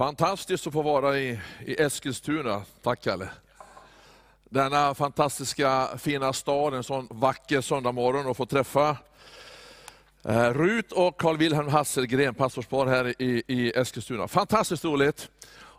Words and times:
Fantastiskt 0.00 0.66
att 0.66 0.72
få 0.72 0.82
vara 0.82 1.18
i, 1.18 1.40
i 1.66 1.82
Eskilstuna. 1.82 2.62
Tack 2.82 3.02
Kalle. 3.02 3.28
Denna 4.44 4.94
fantastiska 4.94 5.88
fina 5.98 6.32
stad, 6.32 6.74
en 6.74 6.84
sån 6.84 7.08
vacker 7.10 7.60
söndagmorgon 7.60 8.26
och 8.26 8.36
få 8.36 8.46
träffa 8.46 8.96
eh, 10.24 10.50
Rut 10.52 10.92
och 10.92 11.20
Carl 11.20 11.36
Wilhelm 11.36 11.68
Hasselgren, 11.68 12.34
pastorspar 12.34 12.86
här 12.86 13.22
i, 13.22 13.42
i 13.46 13.72
Eskilstuna. 13.76 14.28
Fantastiskt 14.28 14.84
roligt. 14.84 15.28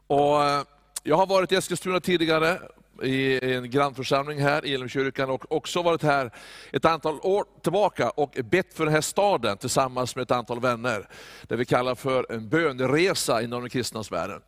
Och, 0.07 0.43
eh, 0.43 0.63
jag 1.03 1.17
har 1.17 1.27
varit 1.27 1.51
i 1.51 1.55
Eskilstuna 1.55 1.99
tidigare, 1.99 2.61
i 3.03 3.39
en 3.55 3.69
grannförsamling 3.69 4.39
här 4.39 4.65
i 4.65 4.73
Elimkyrkan 4.73 5.29
och 5.29 5.51
också 5.51 5.81
varit 5.81 6.03
här 6.03 6.31
ett 6.71 6.85
antal 6.85 7.19
år 7.21 7.45
tillbaka 7.61 8.09
och 8.09 8.37
bett 8.43 8.73
för 8.73 8.85
den 8.85 8.93
här 8.93 9.01
staden 9.01 9.57
tillsammans 9.57 10.15
med 10.15 10.23
ett 10.23 10.31
antal 10.31 10.59
vänner. 10.59 11.07
Det 11.43 11.55
vi 11.55 11.65
kallar 11.65 11.95
för 11.95 12.31
en 12.31 12.49
böneresa 12.49 13.41
inom 13.41 13.61
den 13.61 13.69
kristna 13.69 14.03
sfären. 14.03 14.41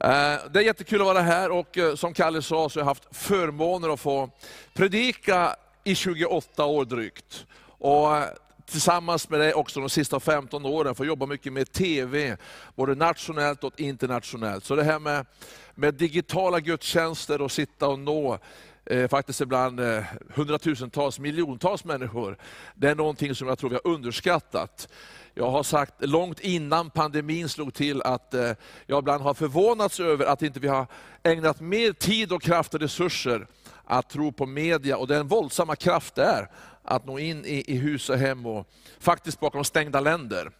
Eh, 0.00 0.34
det 0.50 0.58
är 0.58 0.60
jättekul 0.60 1.00
att 1.00 1.06
vara 1.06 1.20
här 1.20 1.50
och 1.50 1.78
eh, 1.78 1.94
som 1.94 2.14
Kalle 2.14 2.42
sa 2.42 2.68
så 2.68 2.78
har 2.78 2.80
jag 2.80 2.86
haft 2.86 3.16
förmånen 3.16 3.90
att 3.90 4.00
få 4.00 4.30
predika 4.74 5.56
i 5.84 5.94
28 5.94 6.64
år 6.64 6.84
drygt. 6.84 7.46
Och 7.78 8.16
eh, 8.16 8.24
tillsammans 8.66 9.30
med 9.30 9.40
dig 9.40 9.54
också 9.54 9.80
de 9.80 9.90
sista 9.90 10.20
15 10.20 10.66
åren, 10.66 10.94
få 10.94 11.04
jobba 11.04 11.26
mycket 11.26 11.52
med 11.52 11.72
TV, 11.72 12.36
både 12.74 12.94
nationellt 12.94 13.64
och 13.64 13.80
internationellt. 13.80 14.64
Så 14.64 14.76
det 14.76 14.84
här 14.84 14.98
med, 14.98 15.26
med 15.74 15.94
digitala 15.94 16.60
gudstjänster 16.60 17.40
och 17.42 17.52
sitta 17.52 17.88
och 17.88 17.98
nå 17.98 18.38
eh, 18.84 19.08
faktiskt 19.08 19.40
ibland 19.40 19.80
eh, 19.80 20.04
hundratusentals, 20.34 21.18
miljontals 21.18 21.84
människor, 21.84 22.38
det 22.74 22.88
är 22.88 22.94
någonting 22.94 23.34
som 23.34 23.48
jag 23.48 23.58
tror 23.58 23.70
vi 23.70 23.78
har 23.84 23.92
underskattat. 23.92 24.88
Jag 25.34 25.50
har 25.50 25.62
sagt 25.62 25.94
långt 25.98 26.40
innan 26.40 26.90
pandemin 26.90 27.48
slog 27.48 27.74
till 27.74 28.02
att 28.02 28.34
eh, 28.34 28.52
jag 28.86 28.98
ibland 28.98 29.22
har 29.22 29.34
förvånats 29.34 30.00
över 30.00 30.26
att 30.26 30.42
inte 30.42 30.60
vi 30.60 30.68
har 30.68 30.86
ägnat 31.22 31.60
mer 31.60 31.92
tid 31.92 32.32
och 32.32 32.42
kraft 32.42 32.74
och 32.74 32.80
resurser 32.80 33.46
att 33.84 34.10
tro 34.10 34.32
på 34.32 34.46
media 34.46 34.96
och 34.96 35.06
den 35.06 35.28
våldsamma 35.28 35.76
kraft 35.76 36.14
det 36.14 36.24
är 36.24 36.48
att 36.86 37.06
nå 37.06 37.18
in 37.18 37.44
i, 37.44 37.64
i 37.66 37.76
hus 37.76 38.10
och 38.10 38.18
hem 38.18 38.46
och 38.46 38.68
faktiskt 38.98 39.40
bakom 39.40 39.64
stängda 39.64 40.00
länder. 40.00 40.50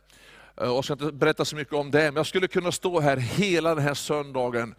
Eh, 0.61 0.67
jag 0.67 0.85
ska 0.85 0.93
inte 0.93 1.13
berätta 1.13 1.45
så 1.45 1.57
mycket 1.57 1.75
om 1.75 1.91
det, 1.91 2.05
men 2.05 2.17
jag 2.17 2.27
skulle 2.27 2.49
kunna 2.49 2.73
stå 2.73 3.01
här 3.01 3.17
hela 3.17 3.75
den 3.75 3.85
här 3.85 3.95
söndagen 3.95 4.75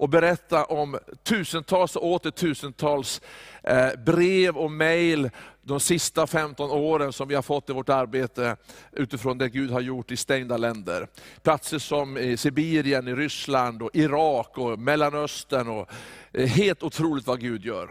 och 0.00 0.08
berätta 0.08 0.64
om 0.64 0.98
tusentals 1.22 1.96
och 1.96 2.06
åter 2.06 2.30
tusentals 2.30 3.20
eh, 3.62 3.88
brev 4.06 4.56
och 4.56 4.70
mejl 4.70 5.30
de 5.62 5.80
sista 5.80 6.26
15 6.26 6.70
åren 6.70 7.12
som 7.12 7.28
vi 7.28 7.34
har 7.34 7.42
fått 7.42 7.70
i 7.70 7.72
vårt 7.72 7.88
arbete 7.88 8.56
utifrån 8.92 9.38
det 9.38 9.48
Gud 9.48 9.70
har 9.70 9.80
gjort 9.80 10.10
i 10.10 10.16
stängda 10.16 10.56
länder. 10.56 11.06
Platser 11.42 11.78
som 11.78 12.18
i 12.18 12.36
Sibirien, 12.36 13.08
i 13.08 13.14
Ryssland, 13.14 13.82
och 13.82 13.90
Irak 13.92 14.58
och 14.58 14.78
Mellanöstern. 14.78 15.68
Och, 15.68 15.90
eh, 16.32 16.46
helt 16.46 16.82
otroligt 16.82 17.26
vad 17.26 17.40
Gud 17.40 17.64
gör. 17.64 17.90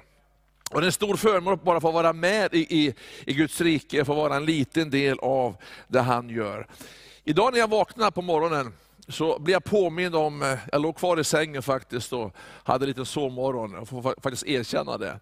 Och 0.70 0.82
det 0.82 0.86
är 0.86 0.88
en 0.88 0.92
stor 0.92 1.16
förmån 1.16 1.54
att 1.54 1.64
bara 1.64 1.82
få 1.82 1.92
vara 1.92 2.14
med 2.14 2.54
i, 2.54 2.60
i, 2.60 2.94
i 3.26 3.34
Guds 3.34 3.62
rike, 3.62 4.06
få 4.06 4.14
vara 4.14 4.36
en 4.36 4.46
liten 4.46 4.90
del 4.90 5.20
av 5.20 5.56
det 5.88 6.02
han 6.02 6.30
gör. 6.30 6.68
Idag 7.24 7.54
när 7.54 7.60
jag 7.60 7.70
vaknade 7.70 8.12
på 8.12 8.22
morgonen 8.22 8.74
så 9.08 9.40
blev 9.40 9.54
jag 9.54 9.64
påmind 9.64 10.16
om, 10.16 10.42
eh, 10.42 10.58
jag 10.72 10.82
låg 10.82 10.96
kvar 10.96 11.20
i 11.20 11.24
sängen 11.24 11.64
faktiskt 11.64 12.14
och 12.14 12.36
hade 12.64 12.86
lite 12.86 13.06
sovmorgon, 13.06 13.74
jag 13.74 13.88
får 13.88 14.22
faktiskt 14.22 14.48
erkänna 14.48 14.98
det. 14.98 15.20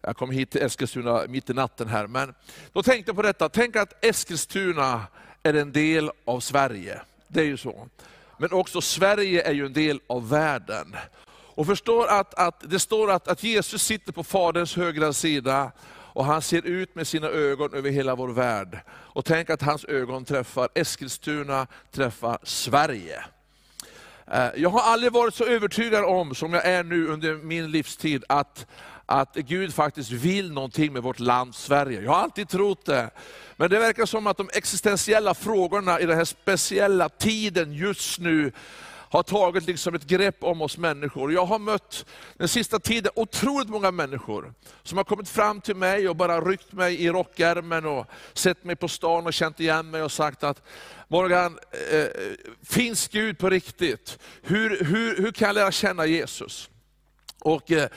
Jag 0.00 0.16
kom 0.16 0.30
hit 0.30 0.50
till 0.50 0.62
Eskilstuna 0.62 1.24
mitt 1.28 1.50
i 1.50 1.54
natten 1.54 1.88
här, 1.88 2.06
men 2.06 2.34
då 2.72 2.82
tänkte 2.82 3.08
jag 3.08 3.16
på 3.16 3.22
detta, 3.22 3.48
tänk 3.48 3.76
att 3.76 4.04
Eskilstuna 4.04 5.06
är 5.42 5.54
en 5.54 5.72
del 5.72 6.10
av 6.24 6.40
Sverige. 6.40 7.00
Det 7.28 7.40
är 7.40 7.44
ju 7.44 7.56
så. 7.56 7.88
Men 8.38 8.52
också 8.52 8.80
Sverige 8.80 9.42
är 9.42 9.52
ju 9.52 9.66
en 9.66 9.72
del 9.72 10.00
av 10.06 10.28
världen. 10.28 10.96
Och 11.60 11.66
förstår 11.66 12.06
att, 12.06 12.34
att 12.34 12.70
det 12.70 12.78
står 12.78 13.10
att, 13.10 13.28
att 13.28 13.42
Jesus 13.42 13.82
sitter 13.82 14.12
på 14.12 14.24
Faderns 14.24 14.76
högra 14.76 15.12
sida, 15.12 15.72
och 15.88 16.24
han 16.24 16.42
ser 16.42 16.66
ut 16.66 16.94
med 16.94 17.06
sina 17.06 17.26
ögon 17.26 17.74
över 17.74 17.90
hela 17.90 18.14
vår 18.14 18.28
värld. 18.28 18.80
Och 18.90 19.24
tänk 19.24 19.50
att 19.50 19.62
hans 19.62 19.84
ögon 19.84 20.24
träffar 20.24 20.68
Eskilstuna, 20.74 21.66
träffar 21.92 22.38
Sverige. 22.42 23.24
Eh, 24.26 24.48
jag 24.56 24.70
har 24.70 24.80
aldrig 24.80 25.12
varit 25.12 25.34
så 25.34 25.44
övertygad 25.44 26.04
om, 26.04 26.34
som 26.34 26.52
jag 26.52 26.64
är 26.64 26.84
nu 26.84 27.08
under 27.08 27.34
min 27.34 27.70
livstid, 27.70 28.24
att, 28.28 28.66
att 29.06 29.34
Gud 29.34 29.74
faktiskt 29.74 30.10
vill 30.10 30.52
någonting 30.52 30.92
med 30.92 31.02
vårt 31.02 31.20
land 31.20 31.54
Sverige. 31.54 32.00
Jag 32.00 32.10
har 32.12 32.22
alltid 32.22 32.48
trott 32.48 32.86
det. 32.86 33.10
Men 33.56 33.70
det 33.70 33.78
verkar 33.78 34.06
som 34.06 34.26
att 34.26 34.36
de 34.36 34.48
existentiella 34.52 35.34
frågorna 35.34 36.00
i 36.00 36.06
den 36.06 36.16
här 36.16 36.24
speciella 36.24 37.08
tiden 37.08 37.72
just 37.72 38.18
nu, 38.18 38.52
har 39.10 39.22
tagit 39.22 39.66
liksom 39.66 39.94
ett 39.94 40.06
grepp 40.06 40.44
om 40.44 40.62
oss 40.62 40.78
människor. 40.78 41.32
Jag 41.32 41.46
har 41.46 41.58
mött 41.58 42.06
den 42.36 42.48
sista 42.48 42.78
tiden 42.78 43.12
otroligt 43.16 43.68
många 43.68 43.90
människor 43.90 44.54
som 44.82 44.98
har 44.98 45.04
kommit 45.04 45.28
fram 45.28 45.60
till 45.60 45.76
mig 45.76 46.08
och 46.08 46.16
bara 46.16 46.40
ryckt 46.40 46.72
mig 46.72 47.04
i 47.04 47.10
rockärmen 47.10 47.86
och 47.86 48.06
sett 48.32 48.64
mig 48.64 48.76
på 48.76 48.88
stan 48.88 49.26
och 49.26 49.32
känt 49.32 49.60
igen 49.60 49.90
mig 49.90 50.02
och 50.02 50.12
sagt 50.12 50.44
att 50.44 50.62
Morgan, 51.08 51.58
eh, 51.90 51.98
eh 51.98 52.08
finns 52.62 53.08
Gud 53.08 53.38
på 53.38 53.50
riktigt? 53.50 54.18
Hur, 54.42 54.84
hur, 54.84 55.16
hur 55.16 55.32
kan 55.32 55.46
jag 55.46 55.54
lära 55.54 55.72
känna 55.72 56.06
Jesus? 56.06 56.70
Och, 57.38 57.72
eh, 57.72 57.88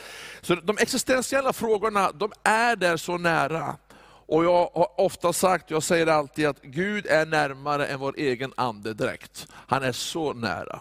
så 0.41 0.56
de 0.56 0.78
existentiella 0.78 1.53
frågorna, 1.53 2.12
de 2.12 2.31
är 2.44 2.75
där 2.75 2.97
så 2.97 3.18
nära. 3.18 3.78
Och 4.25 4.45
jag 4.45 4.69
har 4.74 5.01
ofta 5.01 5.34
sagt, 5.34 5.72
jag 5.72 5.84
säger 5.84 6.07
alltid 6.07 6.47
att 6.47 6.62
Gud 6.62 7.06
är 7.06 7.25
närmare 7.25 7.85
än 7.88 8.00
vår 8.00 8.13
egen 8.18 8.53
andedräkt. 8.57 9.47
Han 9.51 9.84
är 9.84 9.91
så 9.91 10.34
nära. 10.34 10.80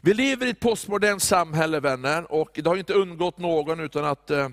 Vi 0.00 0.14
lever 0.14 0.46
i 0.46 0.50
ett 0.50 0.60
postmodernt 0.60 1.22
samhälle 1.22 1.80
vänner, 1.80 2.32
och 2.32 2.50
det 2.54 2.66
har 2.66 2.76
inte 2.76 2.94
undgått 2.94 3.38
någon 3.38 3.80
utan 3.80 4.04
att 4.04 4.30
eh, 4.30 4.48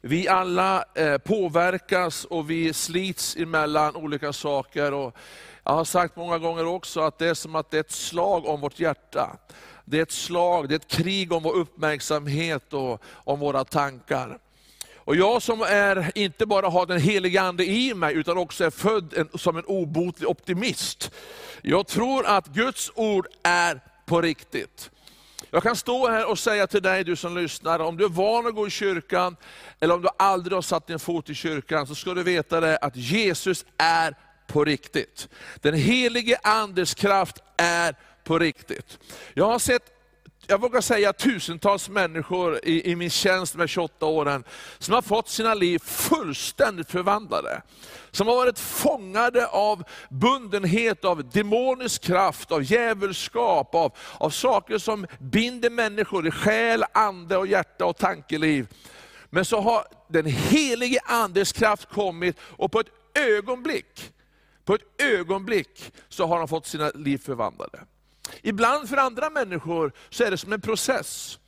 vi 0.00 0.28
alla 0.28 0.84
eh, 0.94 1.18
påverkas 1.18 2.24
och 2.24 2.50
vi 2.50 2.72
slits 2.72 3.36
emellan 3.36 3.96
olika 3.96 4.32
saker. 4.32 4.94
Och 4.94 5.16
jag 5.64 5.72
har 5.72 5.84
sagt 5.84 6.16
många 6.16 6.38
gånger 6.38 6.66
också 6.66 7.00
att 7.00 7.18
det 7.18 7.26
är 7.26 7.34
som 7.34 7.56
att 7.56 7.70
det 7.70 7.76
är 7.76 7.80
ett 7.80 7.90
slag 7.90 8.46
om 8.46 8.60
vårt 8.60 8.80
hjärta. 8.80 9.36
Det 9.84 9.98
är 9.98 10.02
ett 10.02 10.12
slag, 10.12 10.68
det 10.68 10.74
är 10.74 10.76
ett 10.76 10.88
krig 10.88 11.32
om 11.32 11.42
vår 11.42 11.56
uppmärksamhet 11.56 12.72
och 12.72 13.02
om 13.04 13.40
våra 13.40 13.64
tankar. 13.64 14.38
Och 14.96 15.16
jag 15.16 15.42
som 15.42 15.62
är, 15.62 16.12
inte 16.14 16.46
bara 16.46 16.68
har 16.68 16.86
den 16.86 17.00
heliga 17.00 17.42
Ande 17.42 17.66
i 17.66 17.94
mig, 17.94 18.14
utan 18.14 18.38
också 18.38 18.64
är 18.64 18.70
född 18.70 19.14
en, 19.16 19.38
som 19.38 19.56
en 19.56 19.64
obotlig 19.64 20.28
optimist. 20.28 21.10
Jag 21.62 21.86
tror 21.86 22.26
att 22.26 22.46
Guds 22.46 22.90
ord 22.94 23.26
är 23.42 23.80
på 24.08 24.20
riktigt. 24.20 24.90
Jag 25.50 25.62
kan 25.62 25.76
stå 25.76 26.08
här 26.08 26.30
och 26.30 26.38
säga 26.38 26.66
till 26.66 26.82
dig, 26.82 27.04
du 27.04 27.16
som 27.16 27.36
lyssnar, 27.36 27.78
om 27.78 27.96
du 27.96 28.04
är 28.04 28.08
van 28.08 28.46
att 28.46 28.54
gå 28.54 28.66
i 28.66 28.70
kyrkan, 28.70 29.36
eller 29.80 29.94
om 29.94 30.02
du 30.02 30.08
aldrig 30.16 30.56
har 30.56 30.62
satt 30.62 30.86
din 30.86 30.98
fot 30.98 31.30
i 31.30 31.34
kyrkan, 31.34 31.86
så 31.86 31.94
ska 31.94 32.14
du 32.14 32.22
veta 32.22 32.60
det 32.60 32.76
att 32.76 32.96
Jesus 32.96 33.64
är 33.76 34.14
på 34.46 34.64
riktigt. 34.64 35.28
Den 35.60 35.74
helige 35.74 36.38
Andes 36.42 36.94
kraft 36.94 37.36
är 37.56 37.94
på 38.24 38.38
riktigt. 38.38 38.98
Jag 39.34 39.46
har 39.46 39.58
sett 39.58 39.97
jag 40.50 40.60
vågar 40.60 40.80
säga 40.80 41.12
tusentals 41.12 41.88
människor 41.88 42.60
i, 42.62 42.90
i 42.90 42.96
min 42.96 43.10
tjänst 43.10 43.54
med 43.54 43.68
28 43.68 44.06
åren, 44.06 44.44
som 44.78 44.94
har 44.94 45.02
fått 45.02 45.28
sina 45.28 45.54
liv 45.54 45.78
fullständigt 45.78 46.90
förvandlade. 46.90 47.62
Som 48.10 48.26
har 48.26 48.34
varit 48.34 48.58
fångade 48.58 49.46
av 49.46 49.84
bundenhet, 50.10 51.04
av 51.04 51.30
demonisk 51.30 52.02
kraft, 52.02 52.52
av 52.52 52.62
djävulskap, 52.62 53.74
av, 53.74 53.92
av 54.18 54.30
saker 54.30 54.78
som 54.78 55.06
binder 55.18 55.70
människor 55.70 56.26
i 56.26 56.30
själ, 56.30 56.84
ande, 56.92 57.36
och 57.36 57.46
hjärta 57.46 57.84
och 57.84 57.96
tankeliv. 57.96 58.66
Men 59.30 59.44
så 59.44 59.60
har 59.60 59.84
den 60.08 60.26
helige 60.26 61.00
Andes 61.04 61.52
kraft 61.52 61.88
kommit 61.88 62.36
och 62.40 62.72
på 62.72 62.80
ett 62.80 62.90
ögonblick, 63.14 64.12
på 64.64 64.74
ett 64.74 65.02
ögonblick 65.02 65.92
så 66.08 66.26
har 66.26 66.38
de 66.38 66.48
fått 66.48 66.66
sina 66.66 66.90
liv 66.94 67.18
förvandlade. 67.18 67.78
Ibland 68.42 68.88
för 68.88 68.96
andra 68.96 69.30
människor 69.30 69.92
så 70.10 70.24
är 70.24 70.30
det 70.30 70.38
som 70.38 70.52
en 70.52 70.60
process. 70.60 71.38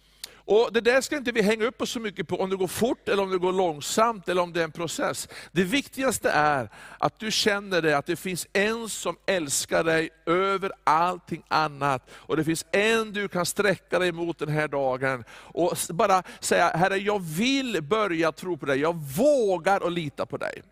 Och 0.50 0.72
Det 0.72 0.80
där 0.80 1.00
ska 1.00 1.16
inte 1.16 1.32
vi 1.32 1.42
hänga 1.42 1.64
upp 1.64 1.82
oss 1.82 1.90
så 1.90 2.00
mycket 2.00 2.28
på, 2.28 2.36
om 2.40 2.50
det 2.50 2.56
går 2.56 2.66
fort 2.66 3.08
eller 3.08 3.22
om 3.22 3.30
det 3.30 3.38
går 3.38 3.52
långsamt, 3.52 4.28
eller 4.28 4.42
om 4.42 4.52
det 4.52 4.60
är 4.60 4.64
en 4.64 4.72
process. 4.72 5.28
Det 5.52 5.64
viktigaste 5.64 6.30
är 6.30 6.70
att 6.98 7.18
du 7.18 7.30
känner 7.30 7.82
det, 7.82 7.98
att 7.98 8.06
det 8.06 8.16
finns 8.16 8.46
en 8.52 8.88
som 8.88 9.16
älskar 9.26 9.84
dig 9.84 10.10
över 10.26 10.72
allting 10.84 11.42
annat. 11.48 12.10
Och 12.12 12.36
det 12.36 12.44
finns 12.44 12.66
en 12.72 13.12
du 13.12 13.28
kan 13.28 13.46
sträcka 13.46 13.98
dig 13.98 14.12
mot 14.12 14.38
den 14.38 14.48
här 14.48 14.68
dagen. 14.68 15.24
Och 15.32 15.76
bara 15.90 16.22
säga, 16.40 16.68
Herre 16.68 16.96
jag 16.96 17.22
vill 17.22 17.82
börja 17.82 18.32
tro 18.32 18.56
på 18.56 18.66
dig, 18.66 18.80
jag 18.80 18.94
vågar 18.94 19.86
att 19.86 19.92
lita 19.92 20.26
på 20.26 20.36
dig. 20.36 20.62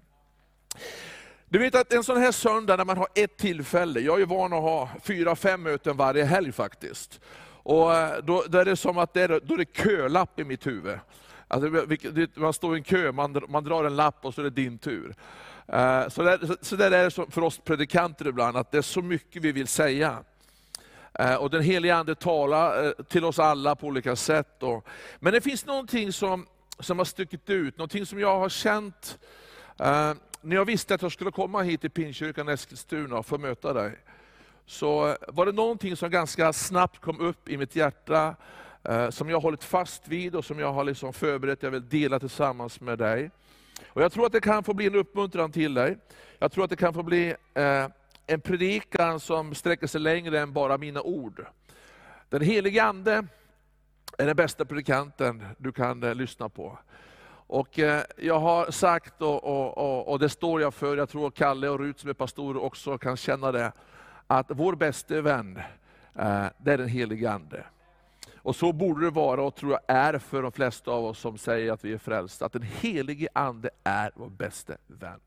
Du 1.51 1.59
vet 1.59 1.75
att 1.75 1.93
en 1.93 2.05
sån 2.05 2.17
här 2.17 2.33
söndag 2.33 2.77
när 2.77 2.85
man 2.85 2.97
har 2.97 3.09
ett 3.15 3.37
tillfälle, 3.37 4.01
jag 4.01 4.21
är 4.21 4.27
van 4.27 4.53
att 4.53 4.63
ha 4.63 4.89
fyra, 5.03 5.37
fem 5.37 5.63
möten 5.63 5.97
varje 5.97 6.25
helg 6.25 6.53
faktiskt. 6.53 7.21
Och 7.63 7.95
eh, 7.95 8.25
då, 8.25 8.45
då 8.49 8.59
är 8.59 8.65
det 8.65 8.77
som 8.77 8.99
att 8.99 9.15
det 9.15 9.23
är, 9.23 9.41
då 9.45 9.55
är 9.55 9.59
det 9.59 9.77
kölapp 9.77 10.41
i 10.41 10.45
mitt 10.45 10.67
huvud. 10.67 10.99
Alltså, 11.49 11.71
man 12.35 12.53
står 12.53 12.75
i 12.75 12.79
en 12.79 12.85
kö, 12.85 13.13
man, 13.13 13.43
man 13.49 13.65
drar 13.65 13.85
en 13.85 13.97
lapp 13.97 14.25
och 14.25 14.35
så 14.35 14.41
är 14.41 14.45
det 14.45 14.51
din 14.51 14.79
tur. 14.79 15.15
Eh, 15.67 16.09
så, 16.09 16.23
där, 16.23 16.65
så 16.65 16.77
där 16.77 16.91
är 16.91 17.05
det 17.05 17.11
för 17.33 17.43
oss 17.43 17.59
predikanter 17.59 18.29
ibland, 18.29 18.57
att 18.57 18.71
det 18.71 18.79
är 18.79 18.83
så 18.83 19.03
mycket 19.03 19.43
vi 19.43 19.53
vill 19.53 19.69
säga. 19.69 20.19
Eh, 21.15 21.35
och 21.35 21.51
den 21.51 21.63
heliga 21.63 21.97
Ande 21.97 22.15
talar 22.15 22.95
till 23.03 23.25
oss 23.25 23.39
alla 23.39 23.77
på 23.77 23.87
olika 23.87 24.17
sätt. 24.17 24.63
Men 25.19 25.33
det 25.33 25.41
finns 25.41 25.67
någonting 25.67 26.13
som, 26.13 26.47
som 26.81 26.99
har 26.99 27.05
stuckit 27.05 27.51
ut, 27.51 27.79
någonting 27.79 28.07
som 28.07 28.21
jag 28.21 28.39
har 28.39 28.49
känt 28.49 29.19
när 30.49 30.57
jag 30.57 30.65
visste 30.65 30.95
att 30.95 31.03
jag 31.03 31.13
skulle 31.13 31.31
komma 31.31 31.63
hit 31.63 31.81
till 31.81 31.91
Pinkyrkan 31.91 32.49
Eskilstuna 32.49 33.19
och 33.19 33.27
få 33.27 33.39
möta 33.39 33.73
dig. 33.73 33.97
Så 34.67 35.17
var 35.29 35.47
det 35.47 35.53
någonting 35.53 35.97
som 35.97 36.11
ganska 36.11 36.53
snabbt 36.53 37.01
kom 37.01 37.21
upp 37.21 37.49
i 37.49 37.57
mitt 37.57 37.77
hjärta, 37.77 38.37
eh, 38.85 39.11
som 39.11 39.29
jag 39.29 39.37
har 39.37 39.43
hållit 39.43 39.65
fast 39.65 40.09
vid 40.09 40.35
och 40.35 40.45
som 40.45 40.59
jag 40.59 40.73
har 40.73 40.85
liksom 40.85 41.13
förberett, 41.13 41.63
jag 41.63 41.71
vill 41.71 41.89
dela 41.89 42.19
tillsammans 42.19 42.81
med 42.81 42.99
dig. 42.99 43.31
Och 43.87 44.03
Jag 44.03 44.13
tror 44.13 44.27
att 44.27 44.33
det 44.33 44.41
kan 44.41 44.65
få 44.65 44.75
bli 44.75 44.87
en 44.87 44.95
uppmuntran 44.95 45.53
till 45.53 45.75
dig. 45.75 45.99
Jag 46.39 46.53
tror 46.53 46.65
att 46.65 46.71
det 46.71 46.77
kan 46.77 46.95
få 46.95 47.03
bli 47.03 47.35
eh, 47.55 47.87
en 48.27 48.41
predikan 48.41 49.21
som 49.21 49.55
sträcker 49.55 49.87
sig 49.87 50.01
längre 50.01 50.41
än 50.41 50.53
bara 50.53 50.79
mina 50.79 51.03
ord. 51.03 51.47
Den 52.29 52.43
helige 52.43 52.85
Ande 52.85 53.27
är 54.19 54.27
den 54.27 54.37
bästa 54.37 54.65
predikanten 54.65 55.45
du 55.59 55.73
kan 55.73 56.03
eh, 56.03 56.15
lyssna 56.15 56.49
på. 56.49 56.79
Och 57.49 57.79
eh, 57.79 58.03
Jag 58.17 58.41
har 58.41 58.71
sagt, 58.71 59.23
och, 59.23 59.45
och, 59.45 59.79
och, 59.79 60.09
och, 60.09 60.19
det 60.19 60.29
står 60.29 60.61
jag 60.61 60.75
för, 60.75 60.97
jag 60.97 61.09
tror 61.09 61.31
Kalle 61.31 61.69
och 61.69 61.79
Rut 61.79 62.01
som 62.01 62.11
är 62.11 62.15
pastorer 62.15 62.63
också 62.63 62.99
kan 62.99 63.17
känna 63.17 63.53
det, 63.53 63.73
att 64.27 64.47
vår 64.49 64.75
bästa 64.75 65.21
vän, 65.21 65.57
eh, 66.19 66.47
det 66.59 66.73
är 66.73 66.79
den 66.79 66.89
helige 66.89 67.31
Ande. 67.31 67.65
Och 68.37 68.57
så 68.57 68.73
borde 68.73 69.05
det 69.05 69.11
vara, 69.11 69.43
och 69.43 69.55
tror 69.55 69.73
jag 69.73 69.97
är 69.97 70.19
för 70.19 70.43
de 70.43 70.53
flesta 70.53 70.91
av 70.91 71.05
oss 71.05 71.19
som 71.19 71.39
säger 71.39 71.73
att 71.73 71.85
vi 71.85 71.93
är 71.93 71.99
frälsta, 71.99 72.47
att 72.47 72.53
den 72.53 72.63
helige 72.63 73.29
Ande 73.33 73.71
är 73.85 74.13
vår 74.15 74.31
bästa 74.31 74.75
vän. 74.87 75.21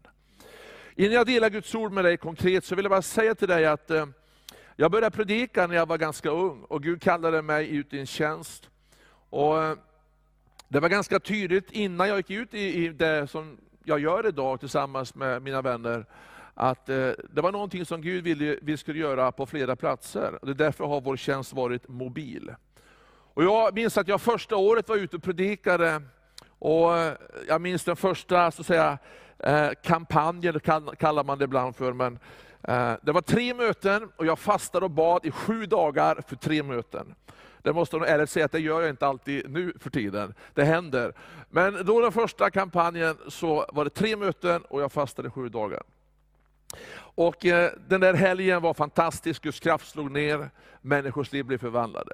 Innan 0.96 1.14
jag 1.14 1.26
delar 1.26 1.50
Guds 1.50 1.76
ord 1.76 1.92
med 1.92 2.06
dig 2.06 2.18
konkret, 2.18 2.66
så 2.66 2.76
vill 2.76 2.86
jag 2.86 2.90
bara 2.90 3.02
säga 3.02 3.36
till 3.36 3.48
dig 3.48 3.66
att 3.66 3.92
eh, 3.92 4.06
jag 4.76 4.92
började 4.92 5.16
predika 5.16 5.68
när 5.68 5.76
jag 5.76 5.86
var 5.86 5.98
ganska 5.98 6.30
ung, 6.30 6.64
och 6.64 6.84
Gud 6.84 7.02
kallade 7.02 7.42
mig 7.42 7.76
ut 7.76 7.94
i 7.94 8.00
en 8.00 8.06
tjänst. 8.06 8.70
Och 9.30 9.78
det 10.72 10.80
var 10.80 10.90
ganska 10.90 11.20
tydligt 11.20 11.72
innan 11.72 12.08
jag 12.08 12.18
gick 12.18 12.30
ut 12.30 12.54
i, 12.54 12.86
i 12.86 12.90
det 12.90 13.28
som 13.28 13.58
jag 13.84 14.00
gör 14.00 14.28
idag 14.28 14.60
tillsammans 14.60 15.16
med 15.16 15.42
mina 15.42 15.62
vänner, 15.62 16.06
att 16.54 16.90
eh, 16.90 17.10
det 17.30 17.42
var 17.42 17.52
någonting 17.52 17.86
som 17.86 18.02
Gud 18.02 18.24
ville 18.24 18.58
vi 18.62 18.78
skulle 18.78 19.00
göra 19.00 19.32
på 19.32 19.46
flera 19.46 19.76
platser. 19.76 20.40
Det 20.42 20.50
är 20.50 20.54
därför 20.54 20.86
har 20.86 21.02
vår 21.02 21.18
tjänst 21.18 21.54
varit 21.54 21.88
mobil. 21.88 22.54
Och 23.34 23.44
jag 23.44 23.74
minns 23.76 23.98
att 23.98 24.08
jag 24.08 24.22
första 24.22 24.56
året 24.56 24.90
var 24.90 24.96
ute 24.96 25.16
och 25.16 25.24
predikade, 25.24 26.02
och 26.60 26.98
eh, 26.98 27.14
jag 27.48 27.62
minns 27.62 27.84
den 27.84 27.96
första 27.96 28.52
så 28.52 28.62
att 28.62 28.68
säga, 28.68 28.98
eh, 29.40 29.70
kampanjen, 29.84 30.60
kallar 30.98 31.24
man 31.24 31.38
det 31.38 31.46
ibland 31.46 31.76
för. 31.76 31.94
Men, 31.94 32.20
eh, 32.64 32.94
det 33.02 33.12
var 33.12 33.22
tre 33.22 33.54
möten 33.54 34.10
och 34.16 34.26
jag 34.26 34.40
fastade 34.40 34.86
och 34.86 34.92
bad 34.92 35.26
i 35.26 35.32
sju 35.32 35.66
dagar 35.66 36.22
för 36.28 36.36
tre 36.36 36.64
möten. 36.64 37.16
Det 37.64 37.74
måste 37.74 37.98
jag 37.98 38.10
ärligt 38.10 38.30
säga 38.30 38.46
att 38.46 38.52
det 38.52 38.60
gör 38.60 38.82
jag 38.82 38.90
inte 38.90 39.08
alltid 39.08 39.50
nu 39.50 39.74
för 39.80 39.90
tiden. 39.90 40.34
Det 40.54 40.64
händer. 40.64 41.14
Men 41.50 41.86
då 41.86 42.02
den 42.02 42.12
första 42.12 42.50
kampanjen 42.50 43.18
så 43.28 43.66
var 43.74 43.84
det 43.84 43.90
tre 43.90 44.16
möten 44.16 44.62
och 44.62 44.82
jag 44.82 44.92
fastade 44.92 45.30
sju 45.30 45.50
dagar. 45.50 45.84
Och 46.98 47.46
eh, 47.46 47.72
Den 47.88 48.02
där 48.02 48.14
helgen 48.14 48.62
var 48.62 48.74
fantastisk, 48.74 49.42
Guds 49.44 49.60
kraft 49.60 49.92
slog 49.92 50.12
ner, 50.12 50.50
människors 50.82 51.32
liv 51.32 51.46
blev 51.46 51.58
förvandlade. 51.58 52.14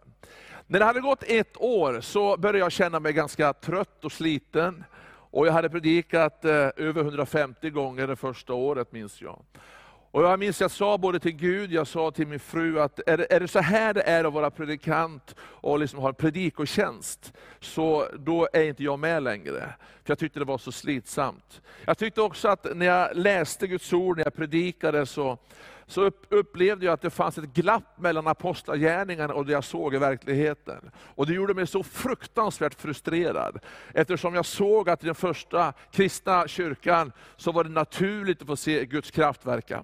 När 0.68 0.80
det 0.80 0.86
hade 0.86 1.02
gått 1.02 1.24
ett 1.24 1.58
år 1.58 2.02
så 2.02 2.38
började 2.38 2.60
jag 2.60 2.72
känna 2.72 3.00
mig 3.00 3.14
ganska 3.14 3.54
trött 3.54 4.06
och 4.06 4.12
sliten. 4.12 4.84
Och 5.30 5.48
jag 5.48 5.54
hade 5.54 5.70
predikat 5.70 6.46
eh, 6.46 6.52
över 6.76 7.02
150 7.02 7.70
gånger 7.70 8.08
det 8.08 8.16
första 8.16 8.54
året, 8.54 8.92
minns 8.92 9.22
jag. 9.22 9.40
Och 10.18 10.24
jag 10.24 10.40
minns 10.40 10.62
jag 10.62 10.72
sa 10.72 10.98
både 10.98 11.20
till 11.20 11.32
Gud, 11.32 11.72
jag 11.72 11.88
sa 11.88 12.12
till 12.12 12.28
min 12.28 12.40
fru 12.40 12.80
att 12.80 13.00
är 13.08 13.18
det, 13.18 13.34
är 13.34 13.40
det 13.40 13.48
så 13.48 13.60
här 13.60 13.94
det 13.94 14.02
är 14.02 14.24
att 14.24 14.34
vara 14.34 14.52
predikant 14.52 15.36
och 15.40 15.80
liksom 15.80 16.00
ha 16.00 16.10
en 16.10 16.16
predikotjänst, 16.16 17.34
så 17.60 18.08
då 18.20 18.48
är 18.54 18.64
inte 18.64 18.84
jag 18.84 19.00
med 19.00 19.24
längre. 19.24 19.74
För 20.04 20.12
jag 20.12 20.20
tyckte 20.20 20.40
det 20.40 20.46
var 20.46 20.58
så 20.58 20.72
slitsamt. 20.72 21.62
Jag 21.86 21.98
tyckte 21.98 22.22
också 22.22 22.48
att 22.48 22.68
när 22.76 22.86
jag 22.86 23.10
läste 23.16 23.68
Guds 23.68 23.94
ord, 23.94 24.18
när 24.18 24.26
jag 24.26 24.36
predikade, 24.36 25.06
så, 25.06 25.38
så 25.88 26.12
upplevde 26.30 26.86
jag 26.86 26.94
att 26.94 27.02
det 27.02 27.10
fanns 27.10 27.38
ett 27.38 27.54
glapp 27.54 28.00
mellan 28.00 28.28
apostlagärningarna 28.28 29.34
och 29.34 29.46
det 29.46 29.52
jag 29.52 29.64
såg 29.64 29.96
i 29.96 29.98
verkligheten. 29.98 30.92
Och 30.96 31.28
Det 31.28 31.34
gjorde 31.34 31.54
mig 31.54 31.68
så 31.68 31.84
fruktansvärt 31.84 32.74
frustrerad, 32.74 33.60
eftersom 33.94 34.36
jag 34.36 34.46
såg 34.46 34.90
att 34.90 35.04
i 35.04 35.06
den 35.06 35.16
första 35.16 35.74
kristna 35.92 36.48
kyrkan 36.48 37.12
så 37.36 37.52
var 37.52 37.64
det 37.64 37.70
naturligt 37.70 38.42
att 38.42 38.48
få 38.48 38.56
se 38.56 38.86
Guds 38.86 39.12
kraft 39.12 39.46
verka. 39.46 39.84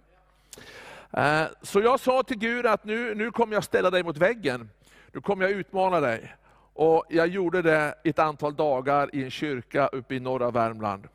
Eh, 1.12 1.44
så 1.62 1.80
jag 1.80 2.00
sa 2.00 2.24
till 2.24 2.38
Gud 2.38 2.66
att 2.66 2.86
nu, 2.86 3.16
nu 3.16 3.32
kommer 3.32 3.54
jag 3.54 3.64
ställa 3.64 3.90
dig 3.90 4.04
mot 4.04 4.18
väggen, 4.18 4.70
nu 5.12 5.22
kommer 5.22 5.46
jag 5.46 5.52
utmana 5.52 6.00
dig. 6.00 6.36
Och 6.74 7.06
Jag 7.10 7.28
gjorde 7.28 7.62
det 7.62 7.96
ett 8.04 8.20
antal 8.20 8.56
dagar 8.56 9.16
i 9.16 9.24
en 9.24 9.32
kyrka 9.32 9.88
uppe 9.88 10.16
i 10.16 10.20
norra 10.20 10.52
Värmland. 10.52 11.08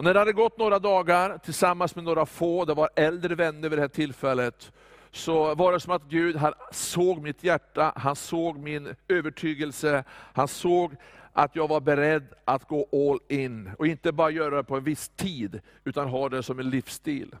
Och 0.00 0.04
när 0.04 0.14
det 0.14 0.20
hade 0.20 0.32
gått 0.32 0.58
några 0.58 0.78
dagar 0.78 1.38
tillsammans 1.38 1.94
med 1.94 2.04
några 2.04 2.26
få, 2.26 2.64
det 2.64 2.74
var 2.74 2.90
äldre 2.96 3.34
vänner 3.34 3.68
vid 3.68 3.78
det 3.78 3.82
här 3.82 3.88
tillfället, 3.88 4.72
så 5.10 5.54
var 5.54 5.72
det 5.72 5.80
som 5.80 5.92
att 5.92 6.02
Gud 6.02 6.36
han 6.36 6.52
såg 6.72 7.22
mitt 7.22 7.44
hjärta, 7.44 7.92
han 7.96 8.16
såg 8.16 8.58
min 8.58 8.94
övertygelse, 9.08 10.04
han 10.10 10.48
såg 10.48 10.96
att 11.32 11.56
jag 11.56 11.68
var 11.68 11.80
beredd 11.80 12.26
att 12.44 12.68
gå 12.68 12.88
all 12.92 13.36
in. 13.36 13.70
Och 13.78 13.86
inte 13.86 14.12
bara 14.12 14.30
göra 14.30 14.56
det 14.56 14.64
på 14.64 14.76
en 14.76 14.84
viss 14.84 15.08
tid, 15.08 15.60
utan 15.84 16.08
ha 16.08 16.28
det 16.28 16.42
som 16.42 16.58
en 16.58 16.70
livsstil. 16.70 17.36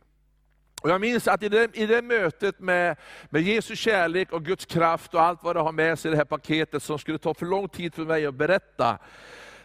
Och 0.80 0.90
jag 0.90 1.00
minns 1.00 1.28
att 1.28 1.42
i 1.42 1.48
det, 1.48 1.76
i 1.76 1.86
det 1.86 2.02
mötet 2.02 2.60
med, 2.60 2.96
med 3.30 3.42
Jesu 3.42 3.76
kärlek 3.76 4.32
och 4.32 4.44
Guds 4.44 4.64
kraft 4.64 5.14
och 5.14 5.22
allt 5.22 5.42
vad 5.42 5.56
det 5.56 5.60
har 5.60 5.72
med 5.72 5.98
sig 5.98 6.08
i 6.08 6.12
det 6.12 6.16
här 6.16 6.24
paketet, 6.24 6.82
som 6.82 6.98
skulle 6.98 7.18
ta 7.18 7.34
för 7.34 7.46
lång 7.46 7.68
tid 7.68 7.94
för 7.94 8.04
mig 8.04 8.26
att 8.26 8.34
berätta, 8.34 8.98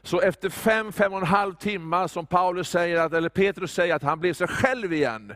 så 0.04 0.22
efter 0.22 0.50
fem, 0.50 0.92
fem 0.92 1.14
och 1.14 1.20
en 1.20 1.26
halv 1.26 1.54
timmar, 1.54 2.08
som 2.08 2.26
Paulus 2.26 2.70
säger, 2.70 3.00
att, 3.00 3.14
eller 3.14 3.30
Petrus 3.30 3.74
säger, 3.74 3.96
att 3.96 4.04
han 4.04 4.20
blev 4.20 4.34
sig 4.34 4.48
själv 4.48 4.94
igen, 4.94 5.36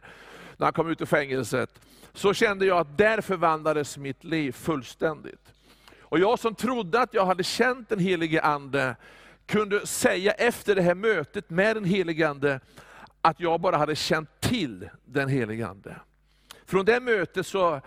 när 0.58 0.66
han 0.66 0.74
kom 0.74 0.90
ut 0.90 1.02
ur 1.02 1.06
fängelset, 1.06 1.70
så 2.14 2.34
kände 2.34 2.66
jag 2.66 2.78
att 2.78 2.98
där 2.98 3.22
förvandlades 3.22 3.98
mitt 3.98 4.24
liv 4.24 4.52
fullständigt. 4.52 5.54
Och 6.02 6.20
jag 6.20 6.40
som 6.40 6.56
trodde 6.56 7.02
att 7.02 7.14
jag 7.14 7.26
hade 7.26 7.44
känt 7.44 7.90
den 7.90 8.00
helige 8.00 8.42
Ande, 8.42 8.96
kunde 9.46 9.88
säga 9.88 10.32
efter 10.32 10.76
det 10.76 10.82
här 10.82 10.96
mötet 10.96 11.50
med 11.50 11.76
den 11.76 11.86
helige 11.86 12.30
Ande, 12.30 12.60
att 13.22 13.40
jag 13.40 13.62
bara 13.62 13.78
hade 13.78 13.96
känt 13.96 14.39
till 14.50 14.90
den 15.06 15.30
helige 15.30 15.68
Ande. 15.68 15.96
Från 16.66 16.86
det 16.86 17.00
mötet 17.00 17.48
så 17.48 17.82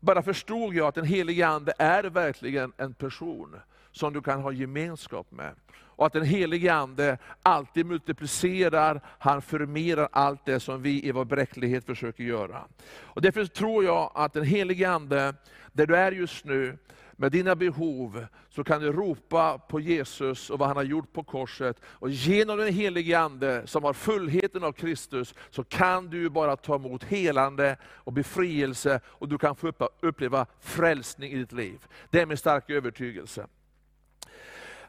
bara 0.00 0.22
förstod 0.22 0.74
jag 0.74 0.86
att 0.86 0.94
den 0.94 1.04
helige 1.04 1.46
Ande 1.48 1.72
är 1.78 2.04
verkligen 2.04 2.72
en 2.76 2.94
person 2.94 3.56
som 3.92 4.12
du 4.12 4.22
kan 4.22 4.42
ha 4.42 4.52
gemenskap 4.52 5.30
med. 5.30 5.54
Och 5.76 6.06
att 6.06 6.12
den 6.12 6.24
helige 6.24 6.74
Ande 6.74 7.18
alltid 7.42 7.86
multiplicerar, 7.86 9.00
han 9.18 9.42
förmerar 9.42 10.08
allt 10.12 10.44
det 10.44 10.60
som 10.60 10.82
vi 10.82 11.08
i 11.08 11.12
vår 11.12 11.24
bräcklighet 11.24 11.86
försöker 11.86 12.24
göra. 12.24 12.64
Och 13.02 13.22
därför 13.22 13.44
tror 13.44 13.84
jag 13.84 14.12
att 14.14 14.32
den 14.32 14.44
helige 14.44 14.90
Ande, 14.90 15.34
där 15.72 15.86
du 15.86 15.96
är 15.96 16.12
just 16.12 16.44
nu, 16.44 16.78
med 17.16 17.32
dina 17.32 17.54
behov, 17.54 18.26
så 18.48 18.64
kan 18.64 18.80
du 18.80 18.92
ropa 18.92 19.58
på 19.58 19.80
Jesus 19.80 20.50
och 20.50 20.58
vad 20.58 20.68
han 20.68 20.76
har 20.76 20.84
gjort 20.84 21.12
på 21.12 21.22
korset. 21.22 21.80
Och 21.84 22.10
genom 22.10 22.58
den 22.58 22.74
helige 22.74 23.18
Ande, 23.18 23.62
som 23.66 23.84
har 23.84 23.92
fullheten 23.92 24.64
av 24.64 24.72
Kristus, 24.72 25.34
så 25.50 25.64
kan 25.64 26.10
du 26.10 26.28
bara 26.28 26.56
ta 26.56 26.74
emot 26.74 27.04
helande 27.04 27.76
och 27.84 28.12
befrielse, 28.12 29.00
och 29.06 29.28
du 29.28 29.38
kan 29.38 29.56
få 29.56 29.72
uppleva 30.00 30.46
frälsning 30.60 31.32
i 31.32 31.36
ditt 31.36 31.52
liv. 31.52 31.78
Det 32.10 32.20
är 32.20 32.26
min 32.26 32.36
starka 32.36 32.74
övertygelse. 32.74 33.46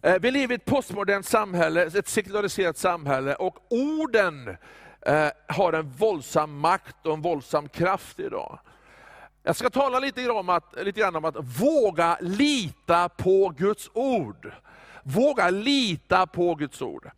Eh, 0.01 0.15
vi 0.21 0.31
lever 0.31 0.53
i 0.53 0.55
ett 0.55 0.65
postmodernt 0.65 1.25
samhälle, 1.25 1.83
ett 1.83 2.07
sekulariserat 2.07 2.77
samhälle, 2.77 3.35
och 3.35 3.57
orden 3.69 4.57
eh, 5.01 5.27
har 5.47 5.73
en 5.73 5.89
våldsam 5.89 6.59
makt 6.59 7.05
och 7.05 7.13
en 7.13 7.21
våldsam 7.21 7.69
kraft 7.69 8.19
idag. 8.19 8.59
Jag 9.47 9.55
ska 9.55 9.69
tala 9.69 9.99
lite 9.99 10.23
grann, 10.23 10.37
om 10.37 10.49
att, 10.49 10.75
lite 10.77 10.99
grann 10.99 11.15
om 11.15 11.25
att 11.25 11.35
våga 11.61 12.17
lita 12.21 13.09
på 13.09 13.53
Guds 13.57 13.89
ord. 13.93 14.51
Våga 15.03 15.49
lita 15.49 16.27
på 16.27 16.55
Guds 16.55 16.81
ord. 16.81 17.09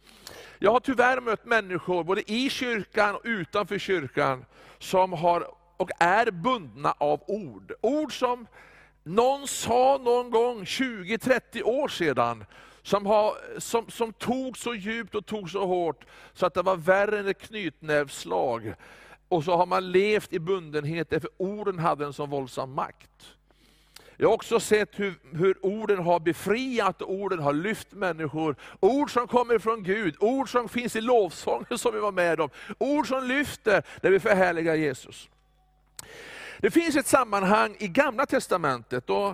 Jag 0.60 0.72
har 0.72 0.80
tyvärr 0.80 1.22
mött 1.22 1.46
människor, 1.46 2.04
både 2.04 2.32
i 2.32 2.50
kyrkan 2.50 3.16
och 3.16 3.22
utanför 3.24 3.80
kyrkan, 3.80 4.46
som 4.80 5.14
har 5.14 5.48
och 5.78 5.90
är 6.00 6.32
bundna 6.32 6.92
av 6.98 7.22
ord. 7.28 7.74
Ord 7.82 8.20
som 8.20 8.48
någon 9.04 9.48
sa 9.48 10.00
någon 10.04 10.30
gång 10.32 10.64
20-30 10.64 11.64
år 11.64 11.88
sedan, 11.88 12.46
som, 12.82 13.06
har, 13.06 13.60
som, 13.60 13.90
som 13.90 14.14
tog 14.14 14.58
så 14.58 14.76
djupt 14.76 15.16
och 15.16 15.26
tog 15.26 15.50
så 15.50 15.66
hårt, 15.66 16.06
så 16.34 16.46
att 16.46 16.54
det 16.54 16.62
var 16.62 16.76
värre 16.76 17.20
än 17.20 17.28
ett 17.28 17.42
knytnävsslag. 17.42 18.74
Och 19.30 19.44
så 19.44 19.56
har 19.56 19.66
man 19.66 19.92
levt 19.92 20.34
i 20.34 20.40
bundenhet, 20.40 21.10
därför 21.10 21.30
orden 21.38 21.80
hade 21.80 22.06
en 22.06 22.14
sån 22.14 22.30
våldsam 22.30 22.74
makt. 22.74 23.36
Jag 24.22 24.28
har 24.28 24.34
också 24.34 24.60
sett 24.60 25.00
hur, 25.00 25.14
hur, 25.32 25.66
orden 25.66 26.00
har 26.00 26.20
befriat, 26.20 27.02
orden 27.02 27.40
har 27.40 27.54
lyft 27.54 27.94
människor. 27.94 28.56
Ord 28.80 29.14
som 29.14 29.28
kommer 29.28 29.60
från 29.60 29.84
Gud, 29.84 30.16
ord 30.20 30.52
som 30.52 30.70
finns 30.70 30.96
i 30.96 31.02
lovsången 31.02 31.78
som 31.78 31.94
vi 31.94 32.00
var 32.00 32.12
med 32.12 32.40
om. 32.40 32.50
Ord 32.78 33.08
som 33.08 33.24
lyfter, 33.24 33.84
när 34.02 34.10
vi 34.10 34.20
förhärligar 34.20 34.76
Jesus. 34.76 35.30
Det 36.58 36.72
finns 36.72 36.96
ett 36.96 37.08
sammanhang 37.08 37.76
i 37.80 37.88
Gamla 37.88 38.26
Testamentet. 38.26 39.10
Och, 39.10 39.34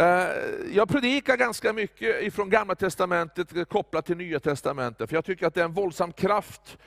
eh, 0.00 0.28
jag 0.72 0.88
predikar 0.88 1.36
ganska 1.36 1.72
mycket 1.72 2.22
ifrån 2.22 2.50
Gamla 2.50 2.74
Testamentet 2.74 3.68
kopplat 3.68 4.06
till 4.06 4.16
Nya 4.16 4.40
Testamentet, 4.40 5.08
för 5.08 5.16
jag 5.16 5.24
tycker 5.24 5.46
att 5.46 5.54
det 5.54 5.60
är 5.60 5.64
en 5.64 5.74
våldsam 5.74 6.12
kraft. 6.12 6.78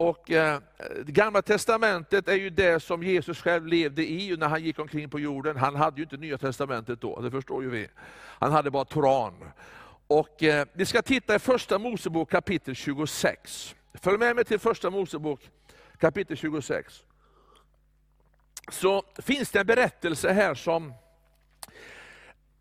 Och 0.00 0.30
eh, 0.30 0.60
Gamla 1.06 1.42
Testamentet 1.42 2.28
är 2.28 2.34
ju 2.34 2.50
det 2.50 2.82
som 2.82 3.02
Jesus 3.02 3.38
själv 3.40 3.66
levde 3.66 4.10
i 4.10 4.36
när 4.36 4.48
han 4.48 4.62
gick 4.62 4.78
omkring 4.78 5.10
på 5.10 5.20
jorden. 5.20 5.56
Han 5.56 5.74
hade 5.74 5.96
ju 5.96 6.02
inte 6.02 6.16
Nya 6.16 6.38
Testamentet 6.38 7.00
då, 7.00 7.20
det 7.20 7.30
förstår 7.30 7.62
ju 7.62 7.70
vi. 7.70 7.88
Han 8.38 8.52
hade 8.52 8.70
bara 8.70 8.84
Toran. 8.84 9.34
Och, 10.06 10.42
eh, 10.42 10.66
vi 10.72 10.86
ska 10.86 11.02
titta 11.02 11.34
i 11.34 11.38
Första 11.38 11.78
Mosebok 11.78 12.30
kapitel 12.30 12.74
26. 12.74 13.74
Följ 13.94 14.18
med 14.18 14.36
mig 14.36 14.44
till 14.44 14.58
Första 14.58 14.90
Mosebok 14.90 15.50
kapitel 15.98 16.36
26 16.36 17.02
så 18.70 19.02
finns 19.18 19.50
det 19.50 19.60
en 19.60 19.66
berättelse 19.66 20.32
här 20.32 20.54
som 20.54 20.88
eh, 20.88 20.94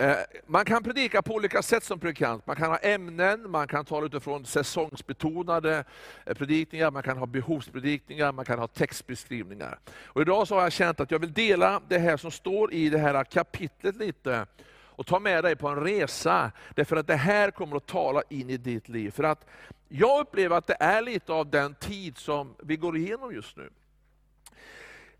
Eh, 0.02 0.18
man 0.48 0.66
kan 0.66 0.84
predika 0.84 1.22
på 1.22 1.34
olika 1.34 1.62
sätt 1.62 1.84
som 1.84 2.00
predikant. 2.00 2.48
Man 2.48 2.56
kan 2.56 2.70
ha 2.70 2.78
ämnen, 2.78 3.52
man 3.52 3.68
kan 3.68 3.86
tala 3.86 4.06
utifrån 4.06 4.46
säsongsbetonade 4.46 5.84
eh, 6.26 6.34
predikningar, 6.34 6.92
man 6.92 7.04
kan 7.04 7.18
ha 7.18 7.26
behovspredikningar, 7.26 8.32
man 8.32 8.46
kan 8.46 8.60
ha 8.60 8.68
textbeskrivningar. 8.68 9.80
Och 10.06 10.22
idag 10.22 10.48
så 10.48 10.56
har 10.56 10.62
jag 10.62 10.72
känt 10.72 11.00
att 11.00 11.12
jag 11.12 11.20
vill 11.20 11.34
dela 11.34 11.82
det 11.88 11.98
här 11.98 12.18
som 12.18 12.32
står 12.32 12.74
i 12.74 12.90
det 12.90 12.98
här 12.98 13.24
kapitlet 13.24 13.96
lite 13.96 14.46
och 14.70 15.06
ta 15.06 15.20
med 15.20 15.44
dig 15.44 15.56
på 15.56 15.68
en 15.68 15.84
resa. 15.84 16.52
Därför 16.76 16.96
att 16.96 17.08
det 17.08 17.16
här 17.16 17.52
kommer 17.52 17.78
att 17.78 17.88
tala 17.88 18.22
in 18.30 18.50
i 18.50 18.58
ditt 18.58 18.90
liv. 18.90 19.12
För 19.12 19.24
att 19.24 19.46
jag 19.88 20.22
upplever 20.22 20.58
att 20.58 20.68
det 20.68 20.78
är 20.80 21.02
lite 21.02 21.34
av 21.34 21.50
den 21.50 21.76
tid 21.76 22.18
som 22.18 22.56
vi 22.64 22.76
går 22.76 22.98
igenom 22.98 23.34
just 23.34 23.58
nu. 23.58 23.70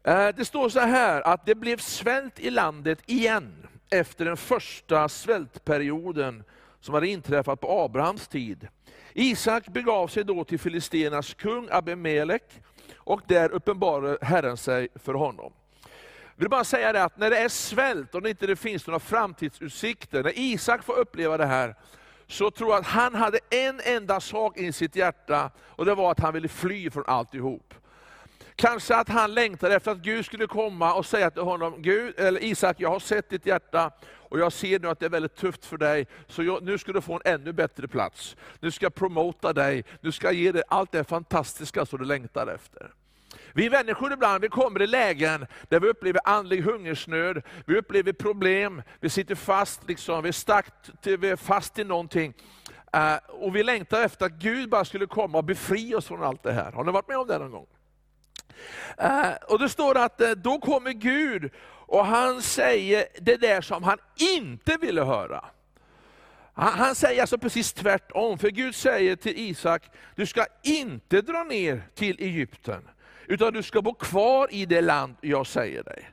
Eh, 0.04 0.28
det 0.36 0.46
står 0.46 0.70
så 0.70 0.80
här 0.80 1.22
att 1.22 1.46
det 1.46 1.56
blev 1.56 1.78
svält 1.78 2.40
i 2.40 2.50
landet 2.50 3.00
igen 3.06 3.69
efter 3.90 4.26
den 4.26 4.38
första 4.38 5.10
svältperioden 5.10 6.44
som 6.80 6.94
hade 6.94 7.08
inträffat 7.08 7.60
på 7.60 7.82
Abrahams 7.82 8.28
tid. 8.28 8.68
Isak 9.14 9.68
begav 9.68 10.08
sig 10.08 10.24
då 10.24 10.44
till 10.44 10.60
Filistenas 10.60 11.34
kung 11.34 11.68
Abimelek 11.72 12.44
och 12.96 13.22
där 13.28 13.50
uppenbarade 13.50 14.18
Herren 14.22 14.58
sig 14.58 14.88
för 14.96 15.14
honom. 15.14 15.54
Jag 16.36 16.44
vill 16.44 16.50
bara 16.50 16.64
säga 16.64 16.94
det 16.94 17.04
att 17.04 17.18
när 17.18 17.30
det 17.30 17.38
är 17.38 17.50
svält 17.50 18.16
och 18.16 18.22
det 18.22 18.30
inte 18.30 18.56
finns 18.56 18.88
några 18.88 19.00
framtidsutsikter, 19.00 20.24
när 20.24 20.40
Isak 20.40 20.84
får 20.84 20.98
uppleva 21.00 21.38
det 21.38 21.46
här, 21.46 21.76
så 22.28 22.52
tror 22.52 22.70
jag 22.70 22.80
att 22.80 22.86
han 22.86 23.16
hade 23.16 23.40
en 23.50 23.82
enda 23.84 24.20
sak 24.20 24.58
i 24.58 24.72
sitt 24.72 24.96
hjärta, 24.96 25.52
och 25.60 25.86
det 25.86 25.96
var 25.96 26.12
att 26.12 26.20
han 26.20 26.34
ville 26.34 26.48
fly 26.48 26.90
från 26.90 27.04
alltihop. 27.08 27.74
Kanske 28.60 28.96
att 28.96 29.10
han 29.10 29.34
längtade 29.34 29.76
efter 29.76 29.92
att 29.92 29.98
Gud 29.98 30.26
skulle 30.26 30.48
komma 30.48 30.94
och 30.94 31.06
säga 31.06 31.32
till 31.32 31.42
honom, 31.42 31.82
Gud, 31.82 32.20
eller 32.20 32.44
Isak, 32.44 32.76
jag 32.80 32.90
har 32.90 33.00
sett 33.00 33.30
ditt 33.30 33.46
hjärta 33.46 33.92
och 34.12 34.40
jag 34.40 34.54
ser 34.54 34.80
nu 34.80 34.88
att 34.88 35.00
det 35.00 35.06
är 35.06 35.10
väldigt 35.10 35.36
tufft 35.36 35.66
för 35.66 35.78
dig, 35.78 36.08
så 36.28 36.44
jag, 36.44 36.64
nu 36.64 36.78
ska 36.78 36.92
du 36.92 37.02
få 37.02 37.14
en 37.14 37.34
ännu 37.34 37.54
bättre 37.54 37.88
plats. 37.88 38.36
Nu 38.60 38.72
ska 38.72 38.86
jag 38.86 38.96
promota 38.96 39.54
dig, 39.54 39.84
nu 40.02 40.12
ska 40.12 40.28
jag 40.28 40.34
ge 40.34 40.52
dig 40.52 40.64
allt 40.68 40.92
det 40.92 41.04
fantastiska 41.04 41.86
som 41.86 42.00
du 42.00 42.06
längtar 42.06 42.48
efter. 42.48 42.92
Vi 43.54 43.70
människor 43.70 44.14
ibland 44.14 44.42
vi 44.42 44.50
kommer 44.50 44.82
i 44.82 44.88
lägen 44.88 45.46
där 45.70 45.80
vi 45.80 45.88
upplever 45.88 46.22
andlig 46.24 46.62
hungersnöd, 46.62 47.42
vi 47.66 47.78
upplever 47.78 48.14
problem, 48.14 48.82
vi 49.00 49.10
sitter 49.10 49.36
fast, 49.36 49.88
liksom, 49.88 50.24
vi, 50.24 50.30
är 50.30 50.34
starkt, 50.34 50.92
vi 51.04 51.30
är 51.30 51.36
fast 51.36 51.80
i 51.80 51.84
någonting. 51.84 52.34
Uh, 52.96 53.16
och 53.28 53.56
vi 53.56 53.64
längtar 53.64 54.04
efter 54.04 54.26
att 54.26 54.32
Gud 54.32 54.70
bara 54.70 54.86
skulle 54.86 55.06
komma 55.06 55.38
och 55.38 55.44
befria 55.44 55.98
oss 55.98 56.06
från 56.06 56.24
allt 56.24 56.44
det 56.44 56.52
här. 56.52 56.72
Har 56.72 56.84
ni 56.84 56.92
varit 56.92 57.08
med 57.08 57.18
om 57.18 57.28
det 57.28 57.40
någon 57.40 57.52
gång? 57.52 57.68
Eh, 58.98 59.32
och 59.48 59.60
det 59.60 59.70
står 59.70 59.98
att 59.98 60.22
eh, 60.22 60.32
då 60.32 60.60
kommer 60.60 60.92
Gud 60.92 61.52
och 61.66 62.06
han 62.06 62.42
säger 62.42 63.06
det 63.22 63.38
där 63.38 63.62
som 63.62 63.84
han 63.84 63.98
inte 64.16 64.78
ville 64.78 65.04
höra. 65.04 65.46
Han, 66.54 66.74
han 66.74 66.96
säger 66.96 67.22
alltså 67.22 67.38
precis 67.38 67.74
tvärtom, 67.74 68.38
för 68.38 68.50
Gud 68.50 68.76
säger 68.76 69.16
till 69.16 69.34
Isak, 69.38 69.84
du 70.16 70.26
ska 70.26 70.46
inte 70.64 71.22
dra 71.22 71.44
ner 71.44 71.82
till 71.96 72.20
Egypten 72.20 72.90
utan 73.28 73.54
du 73.54 73.64
ska 73.64 73.82
bo 73.82 73.94
kvar 73.94 74.48
i 74.52 74.66
det 74.66 74.82
land 74.82 75.16
jag 75.22 75.48
säger 75.48 75.84
dig. 75.84 76.10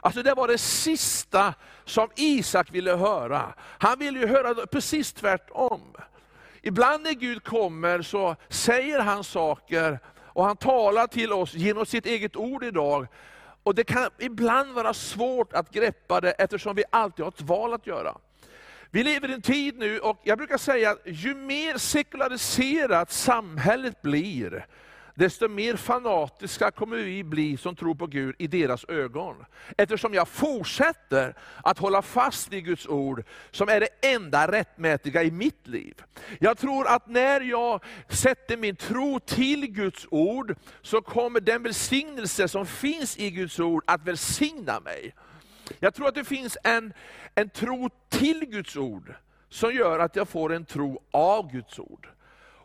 Alltså 0.00 0.22
det 0.22 0.34
var 0.34 0.48
det 0.48 0.58
sista 0.58 1.54
som 1.84 2.08
Isak 2.16 2.74
ville 2.74 2.96
höra. 2.96 3.54
Han 3.58 3.98
ville 3.98 4.18
ju 4.18 4.26
höra 4.26 4.66
precis 4.66 5.12
tvärtom. 5.12 5.96
Ibland 6.62 7.02
när 7.02 7.12
Gud 7.12 7.44
kommer 7.44 8.02
så 8.02 8.36
säger 8.48 9.00
han 9.00 9.24
saker 9.24 9.98
och 10.32 10.44
han 10.44 10.56
talar 10.56 11.06
till 11.06 11.32
oss 11.32 11.54
genom 11.54 11.86
sitt 11.86 12.06
eget 12.06 12.36
ord 12.36 12.64
idag. 12.64 13.06
Och 13.62 13.74
Det 13.74 13.84
kan 13.84 14.10
ibland 14.18 14.72
vara 14.72 14.94
svårt 14.94 15.52
att 15.52 15.70
greppa 15.70 16.20
det 16.20 16.30
eftersom 16.30 16.76
vi 16.76 16.84
alltid 16.90 17.24
har 17.24 17.32
ett 17.32 17.40
val 17.40 17.74
att 17.74 17.86
göra. 17.86 18.16
Vi 18.90 19.02
lever 19.02 19.30
i 19.30 19.32
en 19.34 19.42
tid 19.42 19.78
nu, 19.78 19.98
och 19.98 20.20
jag 20.24 20.38
brukar 20.38 20.58
säga 20.58 20.90
att 20.90 21.00
ju 21.04 21.34
mer 21.34 21.78
sekulariserat 21.78 23.12
samhället 23.12 24.02
blir, 24.02 24.66
desto 25.20 25.48
mer 25.48 25.76
fanatiska 25.76 26.70
kommer 26.70 26.96
vi 26.96 27.24
bli 27.24 27.56
som 27.56 27.76
tror 27.76 27.94
på 27.94 28.06
Gud 28.06 28.34
i 28.38 28.46
deras 28.46 28.84
ögon. 28.84 29.44
Eftersom 29.78 30.14
jag 30.14 30.28
fortsätter 30.28 31.34
att 31.64 31.78
hålla 31.78 32.02
fast 32.02 32.52
vid 32.52 32.64
Guds 32.64 32.86
ord, 32.86 33.24
som 33.50 33.68
är 33.68 33.80
det 33.80 33.88
enda 34.02 34.52
rättmätiga 34.52 35.22
i 35.22 35.30
mitt 35.30 35.66
liv. 35.66 36.02
Jag 36.38 36.58
tror 36.58 36.86
att 36.86 37.08
när 37.08 37.40
jag 37.40 37.84
sätter 38.08 38.56
min 38.56 38.76
tro 38.76 39.20
till 39.20 39.66
Guds 39.66 40.06
ord, 40.10 40.56
så 40.82 41.02
kommer 41.02 41.40
den 41.40 41.62
välsignelse 41.62 42.48
som 42.48 42.66
finns 42.66 43.18
i 43.18 43.30
Guds 43.30 43.60
ord 43.60 43.84
att 43.86 44.04
välsigna 44.04 44.80
mig. 44.80 45.14
Jag 45.80 45.94
tror 45.94 46.08
att 46.08 46.14
det 46.14 46.24
finns 46.24 46.58
en, 46.64 46.92
en 47.34 47.50
tro 47.50 47.90
till 48.08 48.44
Guds 48.44 48.76
ord, 48.76 49.14
som 49.48 49.74
gör 49.74 49.98
att 49.98 50.16
jag 50.16 50.28
får 50.28 50.52
en 50.52 50.64
tro 50.64 51.02
av 51.10 51.52
Guds 51.52 51.78
ord. 51.78 52.08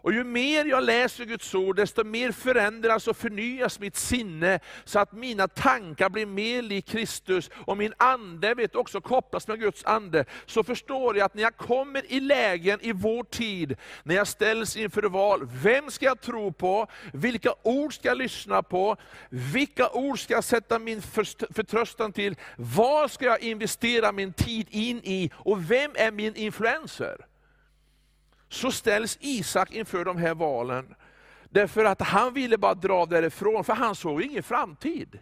Och 0.05 0.13
ju 0.13 0.23
mer 0.23 0.65
jag 0.65 0.83
läser 0.83 1.25
Guds 1.25 1.55
ord, 1.55 1.75
desto 1.75 2.03
mer 2.03 2.31
förändras 2.31 3.07
och 3.07 3.17
förnyas 3.17 3.79
mitt 3.79 3.95
sinne, 3.95 4.59
så 4.83 4.99
att 4.99 5.13
mina 5.13 5.47
tankar 5.47 6.09
blir 6.09 6.25
mer 6.25 6.61
lik 6.61 6.85
Kristus, 6.85 7.49
och 7.53 7.77
min 7.77 7.93
ande 7.97 8.53
vet 8.53 8.75
också 8.75 9.01
kopplas 9.01 9.47
med 9.47 9.59
Guds 9.59 9.85
ande. 9.85 10.25
Så 10.45 10.63
förstår 10.63 11.17
jag 11.17 11.25
att 11.25 11.33
när 11.33 11.43
jag 11.43 11.57
kommer 11.57 12.11
i 12.11 12.19
lägen 12.19 12.79
i 12.81 12.91
vår 12.91 13.23
tid, 13.23 13.77
när 14.03 14.15
jag 14.15 14.27
ställs 14.27 14.77
inför 14.77 15.03
val, 15.03 15.47
vem 15.63 15.91
ska 15.91 16.05
jag 16.05 16.21
tro 16.21 16.53
på? 16.53 16.87
Vilka 17.13 17.53
ord 17.63 17.95
ska 17.95 18.07
jag 18.07 18.17
lyssna 18.17 18.63
på? 18.63 18.97
Vilka 19.29 19.89
ord 19.89 20.19
ska 20.19 20.33
jag 20.33 20.43
sätta 20.43 20.79
min 20.79 21.01
förtröstan 21.01 22.13
till? 22.13 22.35
Vad 22.57 23.11
ska 23.11 23.25
jag 23.25 23.41
investera 23.43 24.11
min 24.11 24.33
tid 24.33 24.67
in 24.69 24.97
i? 25.03 25.31
Och 25.35 25.71
vem 25.71 25.91
är 25.95 26.11
min 26.11 26.35
influencer? 26.35 27.25
Så 28.55 28.71
ställs 28.71 29.17
Isak 29.21 29.71
inför 29.71 30.05
de 30.05 30.17
här 30.17 30.35
valen. 30.35 30.95
Därför 31.49 31.85
att 31.85 32.01
han 32.01 32.33
ville 32.33 32.57
bara 32.57 32.73
dra 32.73 33.05
därifrån, 33.05 33.63
för 33.63 33.73
han 33.73 33.95
såg 33.95 34.21
ingen 34.21 34.43
framtid. 34.43 35.19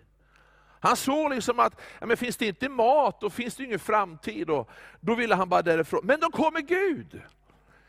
Han 0.79 0.95
såg 0.95 1.33
liksom 1.33 1.59
att, 1.59 1.81
ja, 1.99 2.05
men 2.05 2.17
finns 2.17 2.37
det 2.37 2.45
inte 2.45 2.69
mat, 2.69 3.21
då 3.21 3.29
finns 3.29 3.55
det 3.55 3.63
ingen 3.63 3.79
framtid. 3.79 4.49
Och 4.49 4.69
då 4.99 5.15
ville 5.15 5.35
han 5.35 5.49
bara 5.49 5.61
därifrån. 5.61 6.01
Men 6.03 6.19
då 6.19 6.29
kommer 6.29 6.61
Gud. 6.61 7.21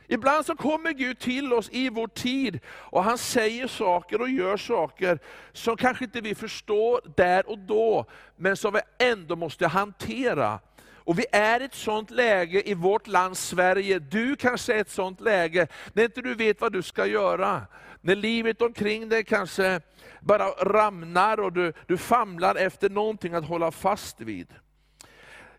Ibland 0.07 0.47
så 0.47 0.57
kommer 0.57 0.93
Gud 0.93 1.19
till 1.19 1.53
oss 1.53 1.69
i 1.73 1.89
vår 1.89 2.07
tid, 2.07 2.61
och 2.67 3.05
han 3.05 3.19
säger 3.19 3.67
saker 3.67 4.21
och 4.21 4.29
gör 4.29 4.57
saker 4.57 5.19
som 5.53 5.77
kanske 5.77 6.05
inte 6.05 6.21
vi 6.21 6.35
förstår 6.35 7.01
där 7.17 7.51
och 7.51 7.59
då, 7.59 8.07
men 8.37 8.57
som 8.57 8.73
vi 8.73 9.07
ändå 9.07 9.37
måste 9.37 9.67
hantera. 9.67 10.61
Och 11.05 11.19
vi 11.19 11.27
är 11.33 11.61
i 11.61 11.65
ett 11.65 11.75
sånt 11.75 12.11
läge 12.11 12.69
i 12.69 12.75
vårt 12.75 13.07
land 13.07 13.37
Sverige, 13.37 13.99
du 13.99 14.37
kanske 14.37 14.73
är 14.73 14.77
i 14.77 14.81
ett 14.81 14.91
sånt 14.91 15.21
läge, 15.21 15.67
när 15.93 16.05
inte 16.05 16.21
du 16.21 16.35
vet 16.35 16.61
vad 16.61 16.73
du 16.73 16.83
ska 16.83 17.07
göra. 17.07 17.63
När 18.01 18.15
livet 18.15 18.63
omkring 18.63 19.09
dig 19.09 19.25
kanske 19.25 19.81
bara 20.21 20.49
ramnar 20.49 21.41
och 21.41 21.53
du, 21.53 21.73
du 21.87 21.99
famlar 21.99 22.55
efter 22.55 22.91
någonting 22.91 23.35
att 23.35 23.45
hålla 23.45 23.71
fast 23.71 24.21
vid. 24.21 24.55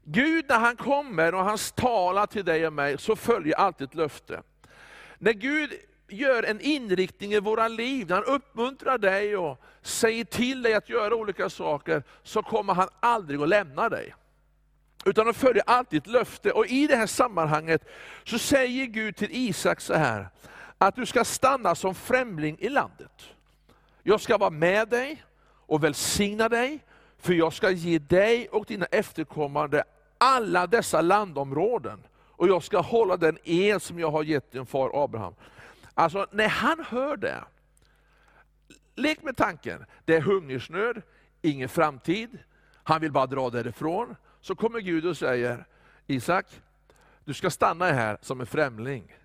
Gud 0.03 0.45
när 0.49 0.59
han 0.59 0.75
kommer 0.75 1.35
och 1.35 1.43
han 1.43 1.57
talar 1.75 2.25
till 2.25 2.45
dig 2.45 2.67
och 2.67 2.73
mig, 2.73 2.97
så 2.97 3.15
följer 3.15 3.55
alltid 3.55 3.87
ett 3.87 3.95
löfte. 3.95 4.41
När 5.17 5.33
Gud 5.33 5.73
gör 6.07 6.43
en 6.43 6.61
inriktning 6.61 7.33
i 7.33 7.39
våra 7.39 7.67
liv, 7.67 8.07
när 8.09 8.15
han 8.15 8.25
uppmuntrar 8.25 8.97
dig 8.97 9.37
och 9.37 9.61
säger 9.81 10.23
till 10.23 10.61
dig 10.61 10.73
att 10.73 10.89
göra 10.89 11.15
olika 11.15 11.49
saker, 11.49 12.03
så 12.23 12.43
kommer 12.43 12.73
han 12.73 12.87
aldrig 12.99 13.41
att 13.41 13.49
lämna 13.49 13.89
dig. 13.89 14.13
Utan 15.05 15.25
de 15.25 15.33
följer 15.33 15.63
alltid 15.67 16.01
ett 16.01 16.07
löfte. 16.07 16.51
Och 16.51 16.67
i 16.67 16.87
det 16.87 16.95
här 16.95 17.07
sammanhanget 17.07 17.87
så 18.23 18.39
säger 18.39 18.85
Gud 18.85 19.15
till 19.15 19.29
Isak 19.31 19.81
så 19.81 19.93
här, 19.93 20.29
att 20.77 20.95
du 20.95 21.05
ska 21.05 21.23
stanna 21.25 21.75
som 21.75 21.95
främling 21.95 22.57
i 22.59 22.69
landet. 22.69 23.29
Jag 24.03 24.21
ska 24.21 24.37
vara 24.37 24.49
med 24.49 24.87
dig 24.89 25.23
och 25.67 25.83
välsigna 25.83 26.49
dig, 26.49 26.79
för 27.17 27.33
jag 27.33 27.53
ska 27.53 27.69
ge 27.69 27.99
dig 27.99 28.47
och 28.47 28.65
dina 28.65 28.85
efterkommande 28.85 29.83
alla 30.17 30.67
dessa 30.67 31.01
landområden. 31.01 32.03
Och 32.37 32.47
jag 32.47 32.63
ska 32.63 32.79
hålla 32.79 33.17
den 33.17 33.37
ed 33.43 33.81
som 33.81 33.99
jag 33.99 34.11
har 34.11 34.23
gett 34.23 34.51
din 34.51 34.65
far 34.65 35.03
Abraham. 35.03 35.35
Alltså 35.93 36.27
när 36.31 36.47
han 36.47 36.85
hör 36.89 37.17
det, 37.17 37.43
lek 38.95 39.23
med 39.23 39.37
tanken, 39.37 39.85
det 40.05 40.15
är 40.15 40.21
hungersnöd, 40.21 41.01
ingen 41.41 41.69
framtid, 41.69 42.37
Han 42.83 43.01
vill 43.01 43.11
bara 43.11 43.25
dra 43.25 43.49
därifrån. 43.49 44.15
Så 44.45 44.55
kommer 44.55 44.79
Gud 44.79 45.05
och 45.05 45.17
säger, 45.17 45.65
Isak, 46.07 46.45
du 47.23 47.33
ska 47.33 47.49
stanna 47.49 47.85
här 47.85 48.17
som 48.21 48.39
en 48.39 48.45
främling. 48.45 49.15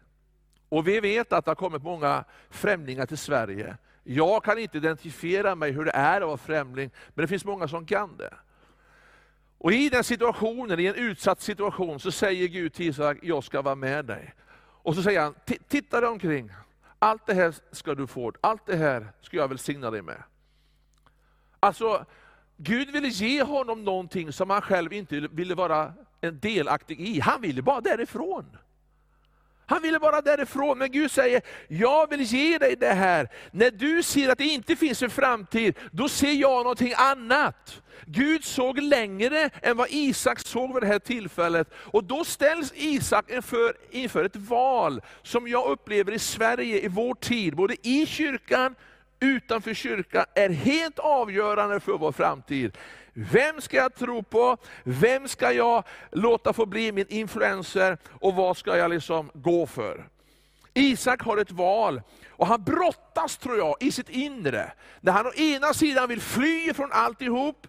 Och 0.69 0.89
vi 0.89 1.01
vet 1.01 1.33
att 1.33 1.45
det 1.45 1.51
har 1.51 1.55
kommit 1.55 1.83
många 1.83 2.25
främlingar 2.51 3.07
till 3.07 3.19
Sverige. 3.19 3.77
Jag 4.03 4.45
kan 4.45 4.59
inte 4.59 4.77
identifiera 4.77 5.55
mig 5.55 5.71
hur 5.71 5.85
det 5.85 5.91
är 5.91 6.21
att 6.21 6.27
vara 6.27 6.37
främling, 6.37 6.91
men 7.15 7.23
det 7.23 7.29
finns 7.29 7.45
många 7.45 7.69
som 7.69 7.87
kan 7.87 8.17
det. 8.17 8.35
Och 9.59 9.73
i 9.73 9.89
den 9.89 10.05
situationen, 10.05 10.81
i 10.81 10.87
en 10.87 10.95
utsatt 10.95 11.41
situation, 11.41 12.01
så 12.01 12.13
säger 12.13 12.49
Gud 12.49 12.73
till 12.75 12.89
Isak, 12.89 13.19
jag 13.23 13.45
ska 13.45 13.63
vara 13.63 13.75
med 13.75 14.05
dig. 14.05 14.35
Och 14.59 14.95
så 14.95 15.03
säger 15.03 15.21
han, 15.21 15.35
titta 15.69 16.01
dig 16.01 16.11
omkring. 16.11 16.53
Allt 16.99 17.27
det 17.27 17.35
här 17.35 17.55
ska 17.73 17.95
du 17.95 18.07
få, 18.07 18.33
allt 18.41 18.67
det 18.67 18.77
här 18.77 19.13
ska 19.21 19.37
jag 19.37 19.49
välsigna 19.49 19.91
dig 19.91 20.03
med. 20.03 20.23
Alltså, 21.61 22.07
Gud 22.63 22.91
ville 22.91 23.09
ge 23.09 23.43
honom 23.43 23.85
någonting 23.85 24.33
som 24.33 24.51
han 24.51 24.63
själv 24.63 24.93
inte 24.93 25.21
ville 25.21 25.55
vara 25.55 25.93
en 26.21 26.41
delaktig 26.41 27.01
i. 27.01 27.21
Han 27.21 27.41
ville 27.41 27.63
bara 27.63 27.81
därifrån. 27.81 28.57
Han 29.67 29.83
ville 29.83 29.99
bara 29.99 30.21
därifrån, 30.21 30.79
men 30.79 30.91
Gud 30.91 31.11
säger, 31.11 31.43
jag 31.69 32.11
vill 32.11 32.21
ge 32.21 32.59
dig 32.59 32.77
det 32.77 32.95
här. 32.95 33.29
När 33.51 33.71
du 33.71 34.03
ser 34.03 34.29
att 34.29 34.39
det 34.39 34.45
inte 34.45 34.77
finns 34.77 35.03
en 35.03 35.11
framtid, 35.11 35.75
då 35.93 36.09
ser 36.09 36.33
jag 36.33 36.63
någonting 36.63 36.93
annat. 36.97 37.83
Gud 38.07 38.45
såg 38.45 38.79
längre 38.79 39.51
än 39.63 39.77
vad 39.77 39.87
Isak 39.91 40.41
såg 40.41 40.75
vid 40.75 40.83
det 40.83 40.87
här 40.87 40.99
tillfället. 40.99 41.69
Och 41.75 42.05
då 42.05 42.25
ställs 42.25 42.73
Isak 42.77 43.31
inför, 43.31 43.75
inför 43.91 44.25
ett 44.25 44.37
val, 44.37 45.01
som 45.23 45.49
jag 45.49 45.71
upplever 45.71 46.13
i 46.13 46.19
Sverige 46.19 46.81
i 46.81 46.89
vår 46.89 47.15
tid, 47.15 47.57
både 47.57 47.89
i 47.89 48.07
kyrkan, 48.07 48.75
utanför 49.21 49.75
kyrkan, 49.75 50.25
är 50.35 50.49
helt 50.49 50.99
avgörande 50.99 51.81
för 51.81 51.93
vår 51.93 52.13
framtid. 52.13 52.79
Vem 53.13 53.61
ska 53.61 53.77
jag 53.77 53.95
tro 53.95 54.23
på? 54.23 54.57
Vem 54.83 55.29
ska 55.29 55.53
jag 55.53 55.85
låta 56.11 56.53
få 56.53 56.67
bli 56.67 56.93
min 56.93 57.07
influencer? 57.09 57.99
Och 58.11 58.35
vad 58.35 58.57
ska 58.57 58.77
jag 58.77 58.91
liksom 58.91 59.31
gå 59.35 59.67
för? 59.67 60.09
Isak 60.75 61.23
har 61.23 61.37
ett 61.37 61.51
val, 61.51 62.03
och 62.29 62.47
han 62.47 62.65
brottas 62.65 63.37
tror 63.37 63.59
jag 63.59 63.77
i 63.81 63.93
sitt 63.93 64.11
inre. 64.11 64.73
När 65.01 65.13
han 65.13 65.27
å 65.27 65.33
ena 65.33 65.75
sidan 65.75 66.09
vill 66.09 66.21
fly 66.21 66.75
från 66.75 66.93
alltihop, 66.93 67.67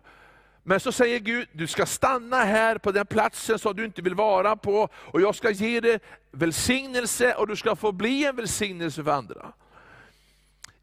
men 0.63 0.79
så 0.79 0.91
säger 0.91 1.19
Gud, 1.19 1.47
du 1.51 1.67
ska 1.67 1.85
stanna 1.85 2.43
här 2.43 2.77
på 2.77 2.91
den 2.91 3.05
platsen 3.05 3.59
som 3.59 3.75
du 3.75 3.85
inte 3.85 4.01
vill 4.01 4.15
vara 4.15 4.55
på, 4.55 4.89
och 4.93 5.21
jag 5.21 5.35
ska 5.35 5.49
ge 5.49 5.79
dig 5.79 5.99
välsignelse, 6.31 7.33
och 7.33 7.47
du 7.47 7.55
ska 7.55 7.75
få 7.75 7.91
bli 7.91 8.25
en 8.25 8.35
välsignelse 8.35 9.03
för 9.03 9.11
andra. 9.11 9.53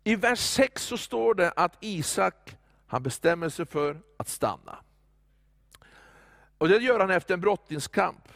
I 0.08 0.14
vers 0.14 0.40
6 0.40 0.82
så 0.82 0.98
står 0.98 1.34
det 1.34 1.52
att 1.56 1.76
Isak 1.80 2.56
han 2.86 3.02
bestämmer 3.02 3.48
sig 3.48 3.66
för 3.66 3.96
att 4.16 4.28
stanna. 4.28 4.78
Och 6.58 6.68
Det 6.68 6.76
gör 6.76 7.00
han 7.00 7.10
efter 7.10 7.34
en 7.34 7.40
brottningskamp. 7.40 8.28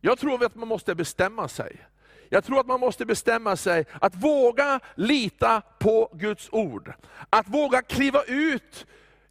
Jag 0.00 0.18
tror 0.18 0.44
att 0.44 0.54
man 0.54 0.68
måste 0.68 0.94
bestämma 0.94 1.48
sig. 1.48 1.86
Jag 2.28 2.44
tror 2.44 2.60
att 2.60 2.66
man 2.66 2.80
måste 2.80 3.06
bestämma 3.06 3.56
sig 3.56 3.84
att 4.00 4.14
våga 4.14 4.80
lita 4.94 5.62
på 5.78 6.10
Guds 6.14 6.48
ord. 6.52 6.92
Att 7.30 7.48
våga 7.48 7.82
kliva 7.82 8.22
ut 8.22 8.86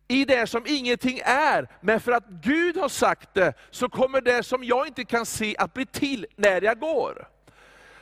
i 0.07 0.25
det 0.25 0.47
som 0.47 0.63
ingenting 0.67 1.21
är, 1.25 1.67
men 1.81 1.99
för 1.99 2.11
att 2.11 2.27
Gud 2.27 2.77
har 2.77 2.89
sagt 2.89 3.33
det, 3.33 3.53
så 3.71 3.89
kommer 3.89 4.21
det 4.21 4.43
som 4.43 4.63
jag 4.63 4.88
inte 4.88 5.05
kan 5.05 5.25
se 5.25 5.55
att 5.57 5.73
bli 5.73 5.85
till 5.85 6.25
när 6.35 6.61
jag 6.61 6.79
går. 6.79 7.27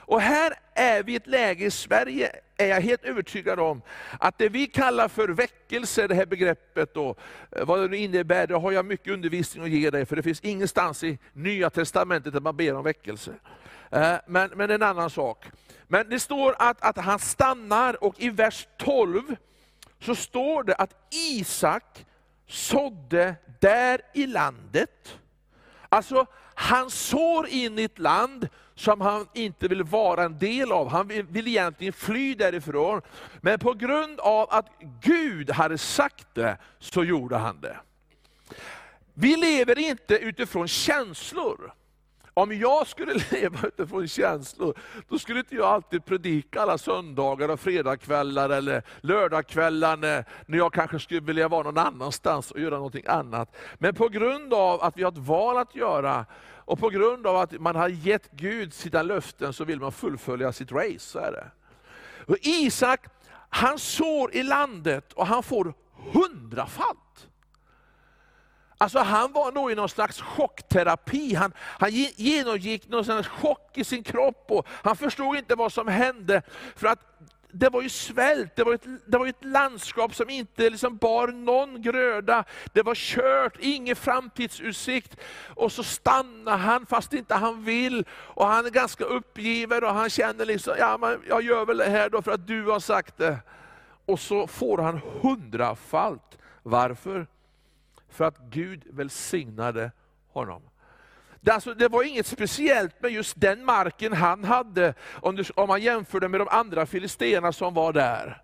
Och 0.07 0.21
här 0.21 0.53
är 0.73 1.03
vi 1.03 1.13
i 1.13 1.15
ett 1.15 1.27
läge 1.27 1.65
i 1.65 1.71
Sverige, 1.71 2.31
är 2.57 2.67
jag 2.67 2.81
helt 2.81 3.03
övertygad 3.03 3.59
om, 3.59 3.81
att 4.19 4.37
det 4.37 4.49
vi 4.49 4.67
kallar 4.67 5.07
för 5.07 5.27
väckelse, 5.29 6.07
det 6.07 6.15
här 6.15 6.25
begreppet, 6.25 6.97
och 6.97 7.19
eh, 7.51 7.65
vad 7.65 7.79
det 7.79 7.87
nu 7.87 7.97
innebär, 7.97 8.47
det 8.47 8.55
har 8.55 8.71
jag 8.71 8.85
mycket 8.85 9.13
undervisning 9.13 9.63
att 9.63 9.69
ge 9.69 9.89
dig, 9.89 10.05
för 10.05 10.15
det 10.15 10.23
finns 10.23 10.41
ingenstans 10.41 11.03
i 11.03 11.19
Nya 11.33 11.69
Testamentet 11.69 12.33
där 12.33 12.39
man 12.39 12.57
ber 12.57 12.75
om 12.75 12.83
väckelse. 12.83 13.31
Eh, 13.91 14.15
men, 14.27 14.49
men 14.55 14.71
en 14.71 14.83
annan 14.83 15.09
sak. 15.09 15.45
Men 15.87 16.09
det 16.09 16.19
står 16.19 16.55
att, 16.59 16.81
att 16.81 16.97
han 16.97 17.19
stannar, 17.19 18.03
och 18.03 18.21
i 18.21 18.29
vers 18.29 18.67
12 18.77 19.35
så 19.99 20.15
står 20.15 20.63
det 20.63 20.75
att 20.75 21.13
Isak 21.31 22.05
sådde 22.47 23.35
där 23.59 24.01
i 24.13 24.27
landet. 24.27 25.17
Alltså, 25.89 26.25
han 26.59 26.89
sår 26.89 27.47
in 27.47 27.79
i 27.79 27.83
ett 27.83 27.99
land 27.99 28.47
som 28.75 29.01
han 29.01 29.27
inte 29.33 29.67
vill 29.67 29.83
vara 29.83 30.23
en 30.23 30.39
del 30.39 30.71
av. 30.71 30.89
Han 30.89 31.07
vill, 31.07 31.25
vill 31.25 31.47
egentligen 31.47 31.93
fly 31.93 32.35
därifrån. 32.35 33.01
Men 33.41 33.59
på 33.59 33.73
grund 33.73 34.19
av 34.19 34.47
att 34.49 34.65
Gud 35.01 35.49
hade 35.49 35.77
sagt 35.77 36.27
det, 36.33 36.57
så 36.79 37.03
gjorde 37.03 37.37
han 37.37 37.61
det. 37.61 37.77
Vi 39.13 39.35
lever 39.35 39.79
inte 39.79 40.17
utifrån 40.17 40.67
känslor. 40.67 41.73
Om 42.37 42.59
jag 42.59 42.87
skulle 42.87 43.13
leva 43.31 43.67
utifrån 43.67 44.07
känslor, 44.07 44.77
då 45.09 45.19
skulle 45.19 45.39
inte 45.39 45.55
jag 45.55 45.65
alltid 45.65 46.05
predika 46.05 46.61
alla 46.61 46.77
söndagar 46.77 47.49
och 47.49 47.59
fredagkvällar 47.59 48.49
eller 48.49 48.83
lördagkvällar 49.01 49.97
när 49.97 50.57
jag 50.57 50.73
kanske 50.73 50.99
skulle 50.99 51.19
vilja 51.19 51.47
vara 51.47 51.63
någon 51.63 51.77
annanstans 51.77 52.51
och 52.51 52.59
göra 52.59 52.75
någonting 52.75 53.03
annat. 53.07 53.55
Men 53.77 53.95
på 53.95 54.07
grund 54.09 54.53
av 54.53 54.83
att 54.83 54.97
vi 54.97 55.03
har 55.03 55.11
ett 55.11 55.17
val 55.17 55.57
att 55.57 55.75
göra, 55.75 56.25
och 56.55 56.79
på 56.79 56.89
grund 56.89 57.27
av 57.27 57.35
att 57.35 57.51
man 57.51 57.75
har 57.75 57.89
gett 57.89 58.31
Gud 58.31 58.73
sina 58.73 59.03
löften, 59.03 59.53
så 59.53 59.63
vill 59.63 59.79
man 59.79 59.91
fullfölja 59.91 60.53
sitt 60.53 60.71
race. 60.71 60.99
Så 60.99 61.19
är 61.19 61.31
det. 61.31 61.51
Och 62.27 62.37
Isak, 62.41 63.05
han 63.49 63.79
sår 63.79 64.35
i 64.35 64.43
landet 64.43 65.13
och 65.13 65.27
han 65.27 65.43
får 65.43 65.73
hundrafalt. 66.13 67.06
Alltså 68.77 68.99
han 68.99 69.31
var 69.31 69.51
nog 69.51 69.71
i 69.71 69.75
någon 69.75 69.89
slags 69.89 70.21
chockterapi. 70.21 71.33
Han, 71.33 71.53
han 71.57 71.89
genomgick 71.91 72.89
någon 72.89 73.05
slags 73.05 73.27
chock 73.27 73.71
i 73.73 73.83
sin 73.83 74.03
kropp 74.03 74.45
och 74.49 74.67
han 74.69 74.95
förstod 74.95 75.37
inte 75.37 75.55
vad 75.55 75.73
som 75.73 75.87
hände. 75.87 76.41
För 76.75 76.87
att 76.87 76.99
det 77.51 77.69
var 77.69 77.81
ju 77.81 77.89
svält, 77.89 78.55
det 78.55 78.63
var 78.63 78.73
ett, 78.73 78.85
det 79.05 79.17
var 79.17 79.27
ett 79.27 79.43
landskap 79.45 80.15
som 80.15 80.29
inte 80.29 80.69
liksom 80.69 80.97
bar 80.97 81.27
någon 81.27 81.81
gröda. 81.81 82.43
Det 82.73 82.81
var 82.81 82.95
kört, 82.95 83.57
ingen 83.59 83.95
framtidsutsikt. 83.95 85.17
Och 85.55 85.71
så 85.71 85.83
stannar 85.83 86.57
han 86.57 86.85
fast 86.85 87.13
inte 87.13 87.35
han 87.35 87.63
vill. 87.63 88.05
Och 88.11 88.47
han 88.47 88.65
är 88.65 88.69
ganska 88.69 89.03
uppgiven 89.03 89.83
och 89.83 89.93
han 89.93 90.09
känner 90.09 90.45
liksom, 90.45 90.73
ja 90.79 90.97
men 90.97 91.21
jag 91.27 91.41
gör 91.41 91.65
väl 91.65 91.77
det 91.77 91.89
här 91.89 92.09
då 92.09 92.21
för 92.21 92.31
att 92.31 92.47
du 92.47 92.65
har 92.65 92.79
sagt 92.79 93.17
det. 93.17 93.37
Och 94.05 94.19
så 94.19 94.47
får 94.47 94.77
han 94.77 95.01
hundrafalt. 95.21 96.37
Varför? 96.63 97.27
För 98.09 98.25
att 98.25 98.37
Gud 98.49 98.83
välsignade 98.85 99.91
honom. 100.27 100.61
Det, 101.41 101.51
alltså, 101.51 101.73
det 101.73 101.87
var 101.87 102.03
inget 102.03 102.27
speciellt 102.27 103.01
med 103.01 103.11
just 103.11 103.41
den 103.41 103.65
marken 103.65 104.13
han 104.13 104.43
hade, 104.43 104.93
om, 105.13 105.35
du, 105.35 105.43
om 105.55 105.67
man 105.67 105.81
jämförde 105.81 106.27
med 106.27 106.39
de 106.39 106.47
andra 106.47 106.85
filisterna 106.85 107.53
som 107.53 107.73
var 107.73 107.93
där. 107.93 108.41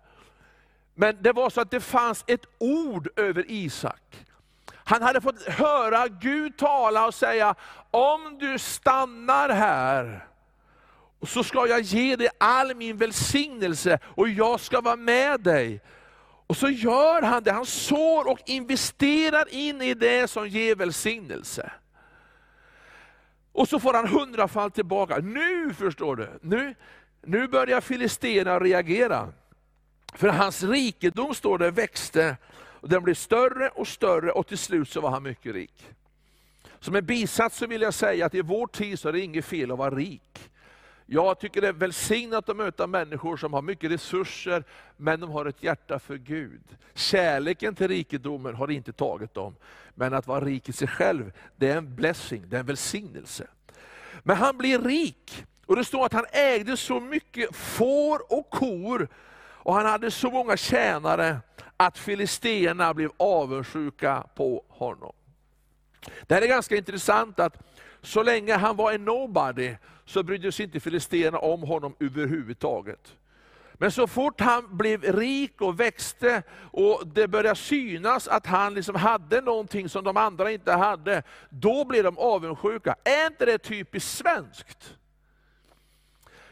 Men 0.94 1.16
det 1.20 1.32
var 1.32 1.50
så 1.50 1.60
att 1.60 1.70
det 1.70 1.80
fanns 1.80 2.24
ett 2.26 2.44
ord 2.58 3.08
över 3.16 3.44
Isak. 3.48 4.26
Han 4.74 5.02
hade 5.02 5.20
fått 5.20 5.42
höra 5.42 6.08
Gud 6.08 6.56
tala 6.56 7.06
och 7.06 7.14
säga, 7.14 7.54
om 7.90 8.38
du 8.38 8.58
stannar 8.58 9.48
här, 9.48 10.28
så 11.22 11.44
ska 11.44 11.66
jag 11.66 11.80
ge 11.80 12.16
dig 12.16 12.28
all 12.38 12.74
min 12.74 12.96
välsignelse 12.96 13.98
och 14.04 14.28
jag 14.28 14.60
ska 14.60 14.80
vara 14.80 14.96
med 14.96 15.40
dig. 15.40 15.80
Och 16.54 16.58
så 16.58 16.68
gör 16.68 17.22
han 17.22 17.42
det, 17.42 17.52
han 17.52 17.66
sår 17.66 18.30
och 18.30 18.38
investerar 18.46 19.54
in 19.54 19.82
i 19.82 19.94
det 19.94 20.30
som 20.30 20.48
ger 20.48 20.74
välsignelse. 20.74 21.72
Och 23.52 23.68
så 23.68 23.80
får 23.80 23.94
han 23.94 24.08
hundrafalt 24.08 24.74
tillbaka. 24.74 25.18
Nu 25.18 25.74
förstår 25.74 26.16
du, 26.16 26.28
nu, 26.42 26.74
nu 27.22 27.48
börjar 27.48 27.80
filisterna 27.80 28.60
reagera. 28.60 29.32
För 30.14 30.28
hans 30.28 30.62
rikedom, 30.62 31.34
står 31.34 31.58
det, 31.58 31.70
växte, 31.70 32.36
och 32.54 32.88
den 32.88 33.02
blev 33.02 33.14
större 33.14 33.68
och 33.68 33.88
större 33.88 34.30
och 34.30 34.46
till 34.46 34.58
slut 34.58 34.88
så 34.88 35.00
var 35.00 35.10
han 35.10 35.22
mycket 35.22 35.54
rik. 35.54 35.86
Som 36.80 36.96
en 36.96 37.06
bisats 37.06 37.56
så 37.56 37.66
vill 37.66 37.82
jag 37.82 37.94
säga 37.94 38.26
att 38.26 38.34
i 38.34 38.40
vår 38.40 38.66
tid 38.66 38.98
så 38.98 39.08
är 39.08 39.12
det 39.12 39.20
inget 39.20 39.44
fel 39.44 39.72
att 39.72 39.78
vara 39.78 39.94
rik. 39.94 40.50
Jag 41.06 41.38
tycker 41.38 41.60
det 41.60 41.68
är 41.68 41.72
välsignat 41.72 42.48
att 42.48 42.56
möta 42.56 42.86
människor 42.86 43.36
som 43.36 43.52
har 43.52 43.62
mycket 43.62 43.90
resurser, 43.90 44.64
men 44.96 45.20
de 45.20 45.30
har 45.30 45.46
ett 45.46 45.62
hjärta 45.62 45.98
för 45.98 46.16
Gud. 46.16 46.62
Kärleken 46.94 47.74
till 47.74 47.88
rikedomen 47.88 48.54
har 48.54 48.70
inte 48.70 48.92
tagit 48.92 49.34
dem. 49.34 49.56
Men 49.94 50.14
att 50.14 50.26
vara 50.26 50.44
rik 50.44 50.68
i 50.68 50.72
sig 50.72 50.88
själv, 50.88 51.32
det 51.56 51.70
är 51.70 51.76
en 51.76 51.94
blessing, 51.94 52.44
det 52.48 52.56
är 52.56 52.60
en 52.60 52.66
välsignelse. 52.66 53.46
Men 54.22 54.36
han 54.36 54.58
blir 54.58 54.78
rik, 54.78 55.44
och 55.66 55.76
det 55.76 55.84
står 55.84 56.06
att 56.06 56.12
han 56.12 56.26
ägde 56.32 56.76
så 56.76 57.00
mycket 57.00 57.56
får 57.56 58.32
och 58.32 58.50
kor, 58.50 59.08
och 59.36 59.74
han 59.74 59.86
hade 59.86 60.10
så 60.10 60.30
många 60.30 60.56
tjänare, 60.56 61.38
att 61.76 61.98
filisterna 61.98 62.94
blev 62.94 63.10
avundsjuka 63.16 64.26
på 64.34 64.64
honom. 64.68 65.12
Det 66.26 66.34
här 66.34 66.42
är 66.42 66.46
ganska 66.46 66.76
intressant 66.76 67.40
att 67.40 67.62
så 68.04 68.22
länge 68.22 68.54
han 68.54 68.76
var 68.76 68.92
en 68.92 69.04
nobody, 69.04 69.74
så 70.04 70.22
brydde 70.22 70.52
sig 70.52 70.64
inte 70.64 70.80
filisterna 70.80 71.38
om 71.38 71.62
honom 71.62 71.94
överhuvudtaget. 72.00 73.16
Men 73.74 73.92
så 73.92 74.06
fort 74.06 74.40
han 74.40 74.76
blev 74.76 75.02
rik 75.02 75.60
och 75.60 75.80
växte 75.80 76.42
och 76.72 77.02
det 77.06 77.28
började 77.28 77.56
synas 77.56 78.28
att 78.28 78.46
han 78.46 78.74
liksom 78.74 78.94
hade 78.94 79.40
någonting 79.40 79.88
som 79.88 80.04
de 80.04 80.16
andra 80.16 80.50
inte 80.50 80.72
hade, 80.72 81.22
då 81.48 81.84
blev 81.84 82.04
de 82.04 82.18
avundsjuka. 82.18 82.96
Är 83.04 83.26
inte 83.26 83.46
det 83.46 83.58
typiskt 83.58 84.10
svenskt? 84.10 84.94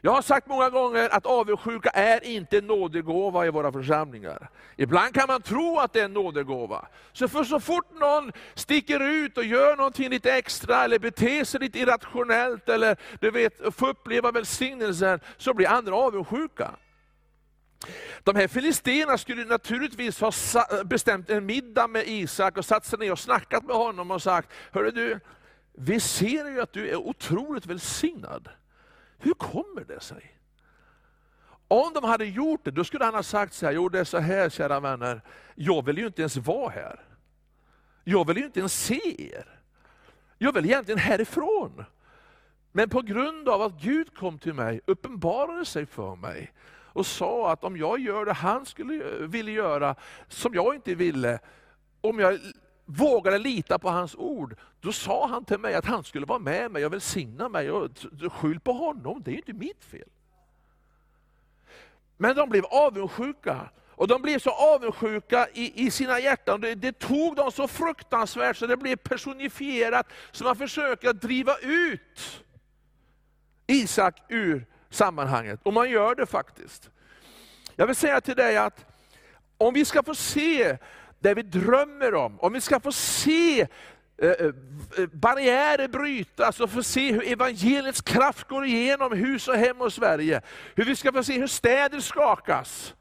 Jag 0.04 0.12
har 0.12 0.22
sagt 0.22 0.46
många 0.46 0.70
gånger 0.70 1.08
att 1.08 1.26
avundsjuka 1.26 1.90
är 1.90 2.24
inte 2.24 2.58
en 2.58 2.66
nådegåva 2.66 3.46
i 3.46 3.50
våra 3.50 3.72
församlingar. 3.72 4.50
Ibland 4.76 5.14
kan 5.14 5.26
man 5.26 5.42
tro 5.42 5.78
att 5.78 5.92
det 5.92 6.00
är 6.00 6.04
en 6.04 6.12
nådegåva. 6.12 6.88
Så 7.12 7.28
för 7.28 7.44
så 7.44 7.60
fort 7.60 8.00
någon 8.00 8.32
sticker 8.54 9.00
ut 9.00 9.38
och 9.38 9.44
gör 9.44 9.76
någonting 9.76 10.10
lite 10.10 10.32
extra, 10.32 10.84
eller 10.84 10.98
beter 10.98 11.44
sig 11.44 11.60
lite 11.60 11.78
irrationellt, 11.78 12.68
eller 12.68 12.96
du 13.20 13.30
vet, 13.30 13.74
får 13.74 13.88
uppleva 13.88 14.30
välsignelsen, 14.30 15.20
så 15.36 15.54
blir 15.54 15.68
andra 15.68 15.96
avundsjuka. 15.96 16.70
De 18.22 18.36
här 18.36 18.48
filisterna 18.48 19.18
skulle 19.18 19.44
naturligtvis 19.44 20.20
ha 20.20 20.32
bestämt 20.84 21.30
en 21.30 21.46
middag 21.46 21.86
med 21.86 22.08
Isak 22.08 22.58
och 22.58 22.64
satt 22.64 22.86
sig 22.86 22.98
ner 22.98 23.12
och 23.12 23.18
snackat 23.18 23.64
med 23.64 23.76
honom 23.76 24.10
och 24.10 24.22
sagt, 24.22 24.48
Hörru 24.72 24.90
du, 24.90 25.20
vi 25.72 26.00
ser 26.00 26.50
ju 26.50 26.60
att 26.60 26.72
du 26.72 26.88
är 26.88 26.96
otroligt 26.96 27.66
välsignad. 27.66 28.48
Hur 29.22 29.35
kommer 29.35 29.85
det 29.85 30.00
sig? 30.00 30.38
Om 31.68 31.92
de 31.92 32.04
hade 32.04 32.24
gjort 32.24 32.64
det, 32.64 32.70
då 32.70 32.85
skulle 32.85 33.04
han 33.04 33.14
ha 33.14 33.22
sagt 33.22 33.54
så 33.54 33.66
här, 33.66 33.72
jo 33.72 33.88
det 33.88 34.00
är 34.00 34.04
så 34.04 34.18
här 34.18 34.50
kära 34.50 34.80
vänner, 34.80 35.20
jag 35.54 35.85
vill 35.85 35.98
ju 35.98 36.06
inte 36.06 36.22
ens 36.22 36.37
vara 36.37 36.70
här. 36.70 37.00
Jag 38.04 38.26
vill 38.26 38.37
ju 38.37 38.44
inte 38.44 38.58
ens 38.58 38.85
se 38.85 39.32
er. 39.35 39.61
Jag 40.38 40.52
vill 40.52 40.64
egentligen 40.64 40.98
härifrån. 40.98 41.85
Men 42.72 42.88
på 42.88 43.02
grund 43.02 43.48
av 43.48 43.62
att 43.62 43.82
Gud 43.82 44.16
kom 44.16 44.38
till 44.38 44.54
mig, 44.54 44.80
uppenbarade 44.87 45.64
sig 45.64 45.87
för 45.87 46.16
mig, 46.16 46.52
och 46.92 47.06
sa 47.06 47.52
att 47.52 47.64
om 47.64 47.76
jag 47.76 48.00
gör 48.00 48.24
det 48.24 48.32
han 48.32 48.66
skulle 48.66 48.94
eh, 48.94 49.26
ville 49.26 49.50
göra, 49.50 49.94
som 50.28 50.54
jag 50.54 50.74
inte 50.74 50.94
ville, 50.94 51.38
om 52.00 52.18
jag 52.18 52.38
vågade 52.85 53.38
lita 53.38 53.79
på 53.79 53.90
hans 53.90 54.14
ord, 54.14 54.57
då 54.81 54.92
sa 54.92 55.27
han 55.27 55.45
till 55.45 55.59
mig 55.59 55.75
att 55.75 55.85
han 55.85 56.05
skulle 56.05 56.27
vara 56.27 56.38
med 56.38 56.71
mig 56.71 56.87
och 56.87 56.92
välsigna 56.92 57.49
mig. 57.49 57.71
Och 57.71 57.90
skyll 58.33 58.61
på 58.61 58.73
honom, 58.73 59.23
det 59.23 59.31
är 59.31 59.33
ju 59.33 59.38
inte 59.38 59.53
mitt 59.53 59.85
fel. 59.85 60.09
Men 62.16 62.37
de 62.37 62.49
blev 62.49 62.64
avundsjuka. 62.64 63.71
Och 63.95 64.09
de 64.09 64.23
blev 64.23 64.38
så 64.38 64.51
avundsjuka 64.51 65.49
i, 65.55 65.87
i 65.87 65.90
sina 65.90 66.21
hjärtan, 66.21 66.61
det, 66.61 66.75
det, 66.75 66.99
tog 66.99 67.37
dem 67.37 67.53
så 67.53 67.68
fruktansvärt 67.68 68.57
så 68.57 68.66
det 68.66 68.77
blev 68.77 68.97
personifierat, 68.97 70.07
så 70.31 70.45
man 70.45 70.57
försöker 70.57 71.12
driva 71.12 71.57
ut 71.62 72.45
Isak 73.66 74.23
ur 74.29 74.66
sammanhanget. 74.90 75.61
Och 75.62 75.73
man 75.73 75.90
gör 75.90 76.14
det 76.14 76.27
faktiskt. 76.27 76.90
Jag 77.77 77.87
vill 77.87 77.97
säga 77.97 78.21
till 78.21 78.37
dig 78.37 78.57
att 78.57 78.85
om 79.59 79.75
vi 79.75 79.85
ska 79.85 80.03
få 80.03 80.14
se 80.14 80.79
det 81.22 81.35
vi 81.35 81.42
drömmer 81.42 82.14
om, 82.14 82.40
om 82.40 82.52
vi 82.52 82.61
ska 82.61 82.80
få 82.80 82.92
se 82.92 83.61
eh, 83.61 83.68
eh, 84.18 84.46
eh, 84.98 85.06
barriärer 85.12 85.88
brytas 85.88 86.61
och 86.61 86.70
få 86.70 86.82
se 86.82 87.12
hur 87.12 87.32
evangeliets 87.32 88.00
kraft 88.00 88.48
går 88.48 88.64
igenom 88.64 89.12
hus 89.12 89.48
och 89.48 89.56
hem 89.56 89.80
och 89.80 89.92
Sverige. 89.92 90.40
Hur 90.74 90.85
vi 90.85 90.96
ska 90.96 91.12
få 91.12 91.24
se 91.24 91.38
hur 91.38 91.46
städer 91.46 92.00
skakas. 92.00 92.94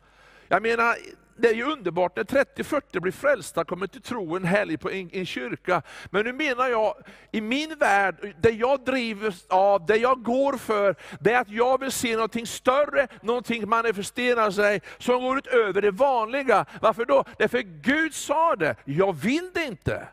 Jag 0.47 0.61
menar, 0.61 0.95
det 1.41 1.47
är 1.47 1.53
ju 1.53 1.63
underbart 1.63 2.15
när 2.15 2.23
30-40 2.23 2.99
blir 2.99 3.11
frälsta, 3.11 3.63
kommer 3.63 3.87
till 3.87 4.01
tro 4.01 4.35
en 4.35 4.45
helg 4.45 4.77
på 4.77 4.91
en, 4.91 5.09
en 5.13 5.25
kyrka. 5.25 5.81
Men 6.09 6.25
nu 6.25 6.33
menar 6.33 6.67
jag, 6.67 6.95
i 7.31 7.41
min 7.41 7.75
värld, 7.75 8.35
det 8.41 8.49
jag 8.49 8.85
drivs 8.85 9.45
av, 9.49 9.85
det 9.85 9.97
jag 9.97 10.23
går 10.23 10.57
för, 10.57 10.95
det 11.19 11.33
är 11.33 11.41
att 11.41 11.49
jag 11.49 11.79
vill 11.79 11.91
se 11.91 12.13
någonting 12.13 12.47
större, 12.47 13.07
någonting 13.21 13.69
manifestera 13.69 14.51
sig, 14.51 14.81
som 14.97 15.21
går 15.21 15.37
utöver 15.37 15.81
det 15.81 15.91
vanliga. 15.91 16.65
Varför 16.81 17.05
då? 17.05 17.23
Därför 17.37 17.59
Gud 17.59 18.13
sa 18.13 18.55
det, 18.55 18.75
jag 18.85 19.13
vill 19.13 19.51
det 19.53 19.63
inte. 19.63 20.07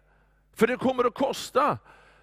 För 0.56 0.66
det 0.66 0.76
kommer 0.76 1.04
att 1.04 1.14
kosta. 1.14 1.78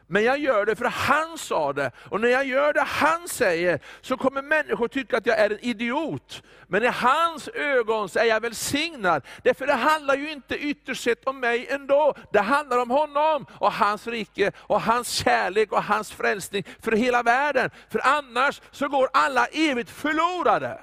Men 0.07 0.23
jag 0.23 0.39
gör 0.39 0.65
det 0.65 0.75
för 0.75 0.85
han 0.85 1.37
sa 1.37 1.73
det. 1.73 1.91
Och 2.09 2.21
när 2.21 2.27
jag 2.27 2.45
gör 2.45 2.73
det 2.73 2.81
han 2.81 3.27
säger, 3.27 3.79
så 4.01 4.17
kommer 4.17 4.41
människor 4.41 4.87
tycka 4.87 5.17
att 5.17 5.25
jag 5.25 5.39
är 5.39 5.49
en 5.49 5.59
idiot. 5.59 6.43
Men 6.67 6.83
i 6.83 6.87
hans 6.87 7.47
ögon 7.47 8.09
så 8.09 8.19
är 8.19 8.23
jag 8.23 8.41
välsignad. 8.41 9.25
Därför 9.43 9.67
det 9.67 9.73
handlar 9.73 10.15
ju 10.15 10.31
inte 10.31 10.57
ytterst 10.57 11.03
sett 11.03 11.27
om 11.27 11.39
mig 11.39 11.67
ändå. 11.69 12.13
Det 12.33 12.39
handlar 12.39 12.77
om 12.77 12.89
honom 12.89 13.45
och 13.51 13.71
hans 13.71 14.07
rike, 14.07 14.51
och 14.57 14.81
hans 14.81 15.09
kärlek 15.09 15.71
och 15.71 15.83
hans 15.83 16.11
frälsning 16.11 16.63
för 16.79 16.91
hela 16.91 17.23
världen. 17.23 17.69
För 17.89 18.01
annars 18.03 18.61
så 18.71 18.87
går 18.87 19.09
alla 19.13 19.45
evigt 19.45 19.89
förlorade. 19.89 20.79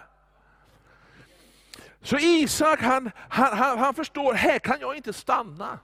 Så 2.03 2.19
Isak 2.19 2.81
han, 2.81 3.11
han, 3.29 3.59
han, 3.59 3.79
han 3.79 3.95
förstår, 3.95 4.35
här 4.35 4.59
kan 4.59 4.81
jag 4.81 4.97
inte 4.97 5.13
stanna. 5.13 5.79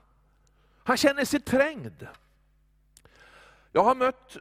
Han 0.83 0.97
känner 0.97 1.25
sig 1.25 1.39
trängd. 1.39 2.07
Jag 3.71 3.83
har 3.83 3.95
mött 3.95 4.37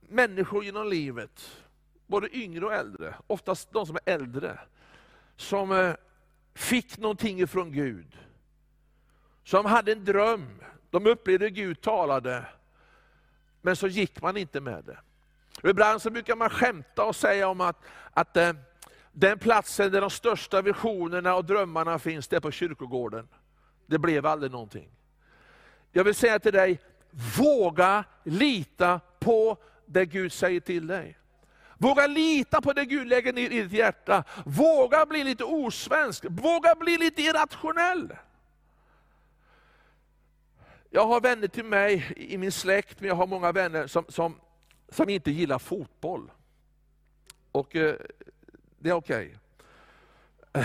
människor 0.00 0.64
genom 0.64 0.88
livet, 0.88 1.62
både 2.06 2.36
yngre 2.36 2.66
och 2.66 2.74
äldre, 2.74 3.14
oftast 3.26 3.72
de 3.72 3.86
som 3.86 3.96
är 3.96 4.12
äldre, 4.14 4.58
som 5.36 5.72
eh, 5.72 5.94
fick 6.54 6.98
någonting 6.98 7.40
ifrån 7.40 7.72
Gud. 7.72 8.18
Som 9.44 9.64
hade 9.64 9.92
en 9.92 10.04
dröm, 10.04 10.60
de 10.90 11.06
upplevde 11.06 11.50
Gud 11.50 11.80
talade, 11.80 12.44
men 13.62 13.76
så 13.76 13.86
gick 13.86 14.22
man 14.22 14.36
inte 14.36 14.60
med 14.60 14.84
det. 14.84 14.98
Och 15.62 15.68
ibland 15.68 16.02
så 16.02 16.10
brukar 16.10 16.36
man 16.36 16.50
skämta 16.50 17.04
och 17.04 17.16
säga 17.16 17.48
om 17.48 17.60
att, 17.60 17.76
att 18.12 18.36
eh, 18.36 18.52
den 19.12 19.38
platsen 19.38 19.92
där 19.92 20.00
de 20.00 20.10
största 20.10 20.62
visionerna 20.62 21.34
och 21.34 21.44
drömmarna 21.44 21.98
finns, 21.98 22.28
det 22.28 22.36
är 22.36 22.40
på 22.40 22.50
kyrkogården. 22.50 23.28
Det 23.86 23.98
blev 23.98 24.26
aldrig 24.26 24.52
någonting. 24.52 24.90
Jag 25.92 26.04
vill 26.04 26.14
säga 26.14 26.38
till 26.38 26.52
dig, 26.52 26.80
Våga 27.38 28.04
lita 28.24 29.00
på 29.18 29.56
det 29.86 30.06
Gud 30.06 30.32
säger 30.32 30.60
till 30.60 30.86
dig. 30.86 31.18
Våga 31.78 32.06
lita 32.06 32.60
på 32.60 32.72
det 32.72 32.84
Gud 32.84 33.06
lägger 33.06 33.32
ner 33.32 33.50
i 33.50 33.62
ditt 33.62 33.72
hjärta. 33.72 34.24
Våga 34.44 35.06
bli 35.06 35.24
lite 35.24 35.44
osvensk, 35.44 36.24
våga 36.28 36.74
bli 36.74 36.96
lite 36.96 37.22
irrationell. 37.22 38.16
Jag 40.90 41.06
har 41.06 41.20
vänner 41.20 41.48
till 41.48 41.64
mig 41.64 42.12
i 42.16 42.38
min 42.38 42.52
släkt, 42.52 43.00
men 43.00 43.08
jag 43.08 43.14
har 43.14 43.26
många 43.26 43.52
vänner 43.52 43.86
som, 43.86 44.04
som, 44.08 44.40
som 44.88 45.08
inte 45.08 45.30
gillar 45.30 45.58
fotboll. 45.58 46.30
Och 47.52 47.76
eh, 47.76 47.94
det 48.78 48.90
är 48.90 48.94
okej. 48.94 49.36
Okay. 50.52 50.64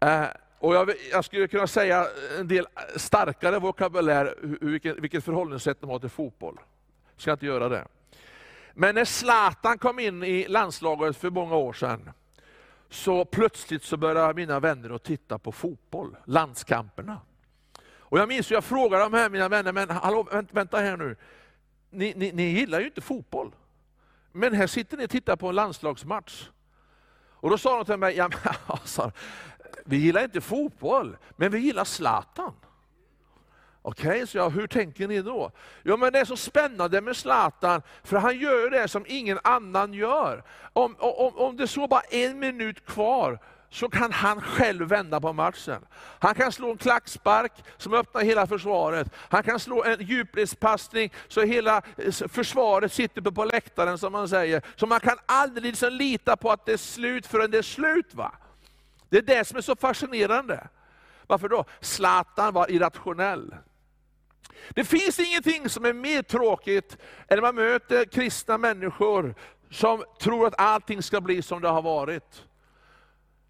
Eh, 0.00 0.22
eh, 0.22 0.28
och 0.58 0.74
jag, 0.74 0.92
jag, 1.12 1.24
skulle 1.24 1.48
kunna 1.48 1.66
säga 1.66 2.06
en 2.38 2.48
del 2.48 2.66
starkare 2.96 3.58
vokabulär, 3.58 4.34
vilket, 4.60 4.98
vilket 4.98 5.24
förhållningssätt 5.24 5.80
de 5.80 5.90
har 5.90 5.98
till 5.98 6.08
fotboll. 6.08 6.60
Jag 7.14 7.22
ska 7.22 7.32
inte 7.32 7.46
göra 7.46 7.68
det. 7.68 7.86
Men 8.74 8.94
när 8.94 9.04
Zlatan 9.04 9.78
kom 9.78 9.98
in 9.98 10.22
i 10.22 10.48
landslaget 10.48 11.16
för 11.16 11.30
många 11.30 11.56
år 11.56 11.72
sedan, 11.72 12.10
så 12.90 13.24
plötsligt 13.24 13.82
så 13.82 13.96
började 13.96 14.34
mina 14.34 14.60
vänner 14.60 14.90
att 14.90 15.04
titta 15.04 15.38
på 15.38 15.52
fotboll, 15.52 16.16
landskamperna. 16.24 17.20
Och 17.98 18.18
jag 18.18 18.28
minns 18.28 18.46
att 18.46 18.50
jag 18.50 18.64
frågade 18.64 19.02
de 19.02 19.12
här 19.12 19.30
mina 19.30 19.48
vänner, 19.48 19.72
men 19.72 19.90
hallå, 19.90 20.28
vänta 20.50 20.78
här 20.78 20.96
nu, 20.96 21.16
ni, 21.90 22.14
ni, 22.16 22.32
ni 22.32 22.42
gillar 22.42 22.80
ju 22.80 22.86
inte 22.86 23.00
fotboll. 23.00 23.54
Men 24.32 24.54
här 24.54 24.66
sitter 24.66 24.96
ni 24.96 25.04
och 25.04 25.10
tittar 25.10 25.36
på 25.36 25.48
en 25.48 25.54
landslagsmatch. 25.54 26.48
Och 27.40 27.50
då 27.50 27.58
sa 27.58 27.76
de 27.76 27.84
till 27.84 27.96
mig, 27.96 28.16
ja, 28.16 28.28
men, 28.28 28.54
alltså, 28.66 29.12
vi 29.84 29.96
gillar 29.96 30.24
inte 30.24 30.40
fotboll, 30.40 31.16
men 31.36 31.50
vi 31.50 31.58
gillar 31.58 31.84
Zlatan. 31.84 32.54
Okej, 33.82 34.08
okay, 34.08 34.26
så 34.26 34.38
jag, 34.38 34.50
hur 34.50 34.66
tänker 34.66 35.08
ni 35.08 35.22
då? 35.22 35.50
Jo 35.82 35.96
men 35.96 36.12
det 36.12 36.18
är 36.18 36.24
så 36.24 36.36
spännande 36.36 37.00
med 37.00 37.16
Zlatan, 37.16 37.82
för 38.04 38.16
han 38.16 38.38
gör 38.38 38.70
det 38.70 38.88
som 38.88 39.04
ingen 39.08 39.38
annan 39.44 39.94
gör. 39.94 40.44
Om, 40.72 40.96
om, 40.98 41.36
om 41.36 41.56
det 41.56 41.66
så 41.66 41.86
bara 41.86 42.00
en 42.00 42.38
minut 42.38 42.86
kvar, 42.86 43.38
så 43.70 43.88
kan 43.88 44.12
han 44.12 44.40
själv 44.40 44.88
vända 44.88 45.20
på 45.20 45.32
matchen. 45.32 45.86
Han 46.18 46.34
kan 46.34 46.52
slå 46.52 46.70
en 46.70 46.78
klackspark 46.78 47.52
som 47.76 47.94
öppnar 47.94 48.22
hela 48.22 48.46
försvaret. 48.46 49.08
Han 49.14 49.42
kan 49.42 49.60
slå 49.60 49.84
en 49.84 50.06
djupledspassning 50.06 51.12
så 51.28 51.40
hela 51.40 51.82
eh, 51.96 52.12
försvaret 52.28 52.92
sitter 52.92 53.20
på 53.20 53.44
läktaren 53.44 53.98
som 53.98 54.12
man 54.12 54.28
säger. 54.28 54.62
Så 54.76 54.86
man 54.86 55.00
kan 55.00 55.16
aldrig 55.26 55.64
liksom 55.64 55.92
lita 55.92 56.36
på 56.36 56.50
att 56.50 56.66
det 56.66 56.72
är 56.72 56.76
slut 56.76 57.26
förrän 57.26 57.50
det 57.50 57.58
är 57.58 57.62
slut. 57.62 58.14
va? 58.14 58.32
Det 59.08 59.18
är 59.18 59.22
det 59.22 59.44
som 59.44 59.56
är 59.56 59.62
så 59.62 59.76
fascinerande. 59.76 60.68
Varför 61.26 61.48
då? 61.48 61.64
Zlatan 61.80 62.54
var 62.54 62.70
irrationell. 62.70 63.54
Det 64.70 64.84
finns 64.84 65.18
ingenting 65.18 65.68
som 65.68 65.84
är 65.84 65.92
mer 65.92 66.22
tråkigt 66.22 66.96
än 67.28 67.36
när 67.36 67.42
man 67.42 67.54
möter 67.54 68.04
kristna 68.04 68.58
människor 68.58 69.34
som 69.70 70.04
tror 70.20 70.46
att 70.46 70.60
allting 70.60 71.02
ska 71.02 71.20
bli 71.20 71.42
som 71.42 71.62
det 71.62 71.68
har 71.68 71.82
varit. 71.82 72.44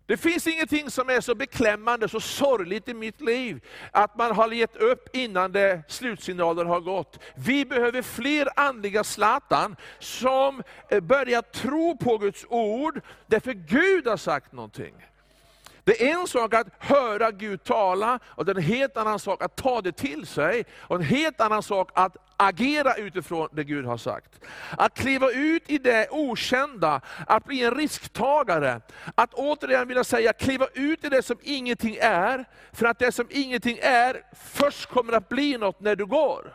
Det 0.06 0.16
finns 0.16 0.46
ingenting 0.46 0.90
som 0.90 1.08
är 1.08 1.20
så 1.20 1.34
beklämmande, 1.34 2.08
så 2.08 2.20
sorgligt 2.20 2.88
i 2.88 2.94
mitt 2.94 3.20
liv, 3.20 3.64
att 3.92 4.16
man 4.16 4.34
har 4.34 4.52
gett 4.52 4.76
upp 4.76 5.16
innan 5.16 5.52
det 5.52 5.82
slutsignalen 5.88 6.66
har 6.66 6.80
gått. 6.80 7.18
Vi 7.34 7.64
behöver 7.64 8.02
fler 8.02 8.48
andliga 8.56 9.04
Zlatan, 9.04 9.76
som 9.98 10.62
börjar 11.02 11.42
tro 11.42 11.96
på 11.96 12.18
Guds 12.18 12.46
ord, 12.48 13.00
därför 13.26 13.52
Gud 13.52 14.06
har 14.06 14.16
sagt 14.16 14.52
någonting. 14.52 14.94
Det 15.88 16.10
är 16.10 16.20
en 16.20 16.26
sak 16.26 16.54
att 16.54 16.66
höra 16.78 17.30
Gud 17.30 17.64
tala, 17.64 18.18
och 18.26 18.44
det 18.44 18.52
är 18.52 18.56
en 18.56 18.62
helt 18.62 18.96
annan 18.96 19.18
sak 19.18 19.42
att 19.42 19.56
ta 19.56 19.80
det 19.80 19.92
till 19.92 20.26
sig, 20.26 20.64
och 20.78 20.96
en 20.96 21.02
helt 21.02 21.40
annan 21.40 21.62
sak 21.62 21.90
att 21.94 22.16
agera 22.36 22.94
utifrån 22.94 23.48
det 23.52 23.64
Gud 23.64 23.86
har 23.86 23.96
sagt. 23.96 24.44
Att 24.70 24.94
kliva 24.94 25.30
ut 25.30 25.70
i 25.70 25.78
det 25.78 26.08
okända, 26.10 27.00
att 27.26 27.44
bli 27.44 27.64
en 27.64 27.74
risktagare. 27.74 28.80
Att 29.14 29.34
återigen 29.34 29.88
vilja 29.88 30.04
säga, 30.04 30.32
kliva 30.32 30.66
ut 30.74 31.04
i 31.04 31.08
det 31.08 31.22
som 31.22 31.36
ingenting 31.42 31.96
är, 32.00 32.44
för 32.72 32.86
att 32.86 32.98
det 32.98 33.12
som 33.12 33.26
ingenting 33.30 33.78
är, 33.82 34.22
först 34.32 34.86
kommer 34.86 35.12
att 35.12 35.28
bli 35.28 35.58
något 35.58 35.80
när 35.80 35.96
du 35.96 36.06
går. 36.06 36.54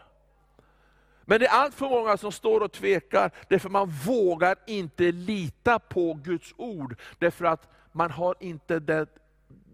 Men 1.26 1.39
det 1.39 1.48
är 1.48 1.54
allt 1.54 1.76
för 1.76 1.89
många 1.89 2.17
som 2.17 2.32
står 2.32 2.62
och 2.62 2.72
tvekar, 2.72 3.32
därför 3.50 3.69
man 3.69 3.89
vågar 3.89 4.56
inte 4.67 5.12
lita 5.12 5.80
på 5.80 6.13
Guds 6.13 6.54
ord, 6.58 6.96
därför 7.19 7.46
att 7.46 7.69
man 7.91 8.12
har 8.12 8.36
inte 8.39 8.80
det 8.80 9.08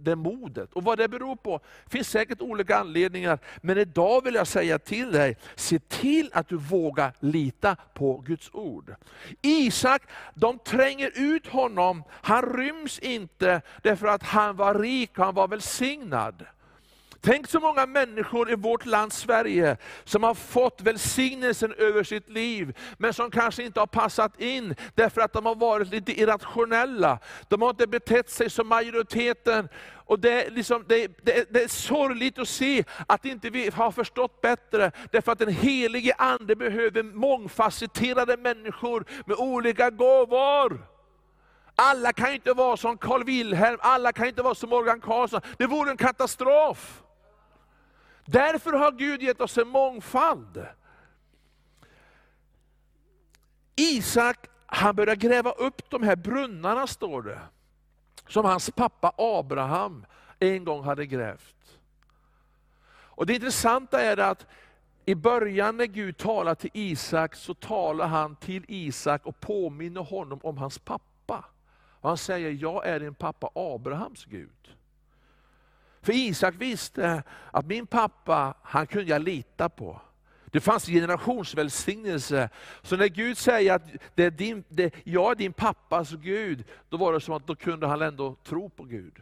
det 0.02 0.16
modet. 0.16 0.74
Och 0.74 0.84
vad 0.84 0.98
det 0.98 1.08
beror 1.08 1.36
på 1.36 1.60
finns 1.88 2.10
säkert 2.10 2.42
olika 2.42 2.78
anledningar. 2.78 3.40
Men 3.62 3.78
idag 3.78 4.24
vill 4.24 4.36
jag 4.36 4.48
säga 4.48 4.80
till 4.80 5.12
dig, 5.12 5.38
se 5.56 5.80
till 5.80 6.30
att 6.34 6.48
du 6.48 6.58
vågar 6.58 7.14
lita 7.20 7.76
på 7.94 8.18
Guds 8.18 8.50
ord. 8.54 8.96
Isak, 9.42 10.02
de 10.34 10.60
tränger 10.60 11.12
ut 11.16 11.48
honom, 11.48 12.04
han 12.12 12.58
ryms 12.58 13.00
inte 13.00 13.62
därför 13.84 14.08
att 14.08 14.24
han 14.24 14.56
var 14.56 14.76
rik, 14.76 15.12
han 15.14 15.36
var 15.36 15.48
välsignad. 15.48 16.46
Tänk 17.22 17.48
så 17.48 17.60
många 17.60 17.86
människor 17.86 18.52
i 18.52 18.56
vårt 18.56 18.86
land 18.86 19.14
Sverige, 19.14 19.78
som 20.04 20.24
har 20.24 20.34
fått 20.34 20.82
välsignelsen 20.82 21.74
över 21.74 22.04
sitt 22.04 22.30
liv, 22.30 22.78
men 22.98 23.14
som 23.14 23.32
kanske 23.32 23.64
inte 23.64 23.80
har 23.80 23.88
passat 23.88 24.42
in, 24.42 24.76
därför 24.96 25.22
att 25.22 25.34
de 25.34 25.46
har 25.46 25.56
varit 25.56 25.92
lite 25.92 26.22
irrationella. 26.22 27.20
De 27.48 27.62
har 27.62 27.70
inte 27.70 27.88
betett 27.88 28.30
sig 28.30 28.50
som 28.50 28.68
majoriteten. 28.68 29.70
Och 30.06 30.20
det, 30.20 30.46
är 30.46 30.52
liksom, 30.52 30.86
det, 30.88 31.08
det, 31.26 31.54
det 31.54 31.64
är 31.64 31.68
sorgligt 31.68 32.40
att 32.40 32.50
se 32.50 32.84
att 33.08 33.26
inte 33.26 33.50
vi 33.50 33.70
har 33.70 33.92
förstått 33.92 34.42
bättre, 34.42 34.92
därför 35.12 35.32
att 35.32 35.40
den 35.40 35.54
helige 35.54 36.14
Ande 36.18 36.56
behöver 36.56 37.04
mångfacetterade 37.04 38.38
människor 38.38 39.06
med 39.26 39.38
olika 39.38 39.90
gåvor. 39.90 40.86
Alla 41.76 42.14
kan 42.14 42.34
inte 42.34 42.54
vara 42.54 42.78
som 42.78 42.98
Carl 42.98 43.24
Wilhelm, 43.24 43.78
alla 43.82 44.14
kan 44.14 44.28
inte 44.28 44.42
vara 44.42 44.56
som 44.56 44.70
Morgan 44.70 45.02
Karlsson. 45.02 45.42
Det 45.58 45.68
vore 45.68 45.92
en 45.92 45.98
katastrof. 45.98 47.04
Därför 48.32 48.74
har 48.74 48.92
Gud 48.92 49.22
gett 49.22 49.42
oss 49.42 49.58
en 49.58 49.68
mångfald. 49.68 50.66
Isak, 53.76 54.48
han 54.66 54.96
börjar 54.96 55.16
gräva 55.16 55.52
upp 55.52 55.90
de 55.90 56.04
här 56.04 56.16
brunnarna, 56.16 56.88
står 56.88 57.22
det. 57.22 57.40
Som 58.28 58.46
hans 58.46 58.70
pappa 58.70 59.14
Abraham 59.18 60.06
en 60.40 60.64
gång 60.64 60.84
hade 60.84 61.06
grävt. 61.06 61.80
Och 62.92 63.26
Det 63.26 63.34
intressanta 63.34 64.02
är 64.02 64.18
att 64.18 64.46
i 65.06 65.16
början 65.16 65.78
när 65.78 65.86
Gud 65.86 66.18
talar 66.18 66.56
till 66.56 66.72
Isak, 66.74 67.36
så 67.36 67.54
talar 67.54 68.08
han 68.08 68.36
till 68.36 68.66
Isak 68.68 69.26
och 69.26 69.40
påminner 69.40 70.02
honom 70.02 70.40
om 70.44 70.58
hans 70.58 70.78
pappa. 70.78 71.46
Och 71.72 72.10
han 72.10 72.18
säger, 72.18 72.52
jag 72.52 72.88
är 72.88 73.00
din 73.00 73.16
pappa 73.16 73.50
Abrahams 73.56 74.26
Gud. 74.26 74.79
För 76.10 76.14
Isak 76.16 76.56
visste 76.58 77.24
att 77.52 77.66
min 77.66 77.88
pappa, 77.88 78.54
han 78.64 78.88
kunde 78.88 79.10
jag 79.10 79.22
lita 79.22 79.70
på. 79.70 80.02
Det 80.46 80.60
fanns 80.60 80.86
generationsvälsignelse. 80.86 82.50
Så 82.82 82.96
när 82.96 83.08
Gud 83.08 83.38
säger 83.38 83.74
att 83.74 83.84
det 84.16 84.24
är 84.24 84.32
din, 84.32 84.64
det, 84.70 84.94
jag 85.04 85.32
är 85.32 85.36
din 85.36 85.54
pappas 85.54 86.12
Gud, 86.12 86.64
då 86.90 86.98
var 86.98 87.14
det 87.14 87.22
som 87.22 87.34
att 87.34 87.48
då 87.48 87.56
kunde 87.56 87.88
han 87.88 88.02
ändå 88.02 88.36
tro 88.44 88.70
på 88.70 88.84
Gud. 88.84 89.14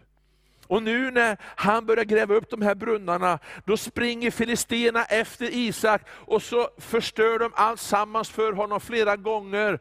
Och 0.68 0.84
nu 0.84 1.12
när 1.12 1.38
han 1.42 1.86
börjar 1.86 2.04
gräva 2.04 2.36
upp 2.36 2.50
de 2.50 2.62
här 2.62 2.76
brunnarna, 2.76 3.40
då 3.66 3.78
springer 3.78 4.32
filisterna 4.32 5.04
efter 5.04 5.50
Isak 5.54 6.02
och 6.10 6.44
så 6.44 6.70
förstör 6.78 7.40
de 7.40 7.52
alltsammans 7.56 8.30
för 8.30 8.54
honom 8.54 8.80
flera 8.80 9.16
gånger. 9.16 9.80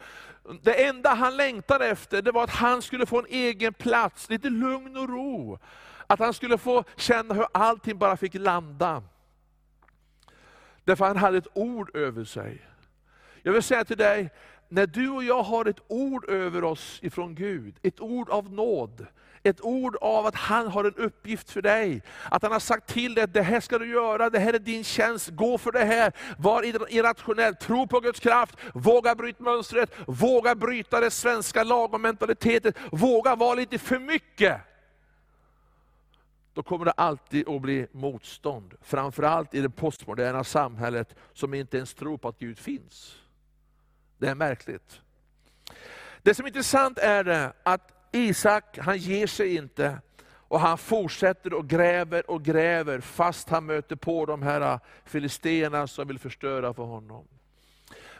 Det 0.62 0.84
enda 0.84 1.14
han 1.14 1.36
längtade 1.36 1.86
efter, 1.86 2.22
det 2.22 2.32
var 2.32 2.44
att 2.44 2.50
han 2.50 2.82
skulle 2.82 3.06
få 3.06 3.18
en 3.18 3.26
egen 3.28 3.74
plats, 3.74 4.30
lite 4.30 4.50
lugn 4.50 4.96
och 4.96 5.08
ro. 5.08 5.58
Att 6.06 6.18
han 6.18 6.34
skulle 6.34 6.58
få 6.58 6.84
känna 6.96 7.34
hur 7.34 7.46
allting 7.52 7.98
bara 7.98 8.16
fick 8.16 8.34
landa. 8.34 9.02
Därför 10.84 11.04
han 11.04 11.16
hade 11.16 11.38
ett 11.38 11.48
ord 11.54 11.96
över 11.96 12.24
sig. 12.24 12.66
Jag 13.42 13.52
vill 13.52 13.62
säga 13.62 13.84
till 13.84 13.96
dig, 13.96 14.30
när 14.68 14.86
du 14.86 15.10
och 15.10 15.24
jag 15.24 15.42
har 15.42 15.64
ett 15.64 15.80
ord 15.88 16.28
över 16.28 16.64
oss 16.64 16.98
ifrån 17.02 17.34
Gud, 17.34 17.74
ett 17.82 18.00
ord 18.00 18.30
av 18.30 18.52
nåd, 18.52 19.06
ett 19.42 19.60
ord 19.60 19.96
av 20.00 20.26
att 20.26 20.34
han 20.34 20.66
har 20.68 20.84
en 20.84 20.94
uppgift 20.94 21.50
för 21.50 21.62
dig. 21.62 22.02
Att 22.30 22.42
han 22.42 22.52
har 22.52 22.60
sagt 22.60 22.86
till 22.88 23.14
dig, 23.14 23.28
det 23.28 23.42
här 23.42 23.60
ska 23.60 23.78
du 23.78 23.90
göra, 23.90 24.30
det 24.30 24.38
här 24.38 24.52
är 24.52 24.58
din 24.58 24.84
tjänst, 24.84 25.28
gå 25.30 25.58
för 25.58 25.72
det 25.72 25.84
här. 25.84 26.12
Var 26.38 26.62
irrationell, 26.92 27.54
tro 27.54 27.86
på 27.86 28.00
Guds 28.00 28.20
kraft, 28.20 28.56
våga 28.74 29.14
bryta 29.14 29.42
mönstret, 29.42 29.92
våga 30.06 30.54
bryta 30.54 31.00
det 31.00 31.10
svenska 31.10 31.64
lagom 31.64 32.02
mentaliteten, 32.02 32.72
våga 32.92 33.36
vara 33.36 33.54
lite 33.54 33.78
för 33.78 33.98
mycket 33.98 34.60
då 36.56 36.62
kommer 36.62 36.84
det 36.84 36.90
alltid 36.90 37.48
att 37.48 37.62
bli 37.62 37.86
motstånd. 37.92 38.74
Framförallt 38.80 39.54
i 39.54 39.60
det 39.60 39.70
postmoderna 39.70 40.44
samhället 40.44 41.14
som 41.32 41.54
inte 41.54 41.76
ens 41.76 41.94
tror 41.94 42.18
på 42.18 42.28
att 42.28 42.38
Gud 42.38 42.58
finns. 42.58 43.16
Det 44.18 44.28
är 44.28 44.34
märkligt. 44.34 45.00
Det 46.22 46.34
som 46.34 46.44
är 46.44 46.48
intressant 46.48 46.98
är 46.98 47.24
det 47.24 47.52
att 47.62 47.92
Isak, 48.12 48.78
han 48.78 48.98
ger 48.98 49.26
sig 49.26 49.56
inte. 49.56 49.98
Och 50.48 50.60
han 50.60 50.78
fortsätter 50.78 51.54
och 51.54 51.68
gräver 51.68 52.30
och 52.30 52.42
gräver, 52.42 53.00
fast 53.00 53.48
han 53.48 53.66
möter 53.66 53.96
på 53.96 54.26
de 54.26 54.42
här 54.42 54.80
filisterna 55.04 55.86
som 55.86 56.08
vill 56.08 56.18
förstöra 56.18 56.74
för 56.74 56.82
honom. 56.82 57.24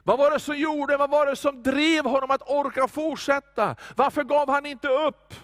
Vad 0.02 0.18
var 0.18 0.30
det 0.30 0.40
som 0.40 0.56
gjorde, 0.56 0.96
vad 0.96 1.10
var 1.10 1.26
det 1.26 1.36
som 1.36 1.62
drev 1.62 2.04
honom 2.04 2.30
att 2.30 2.50
orka 2.50 2.88
fortsätta? 2.88 3.76
Varför 3.96 4.24
gav 4.24 4.50
han 4.50 4.66
inte 4.66 4.88
upp? 4.88 5.34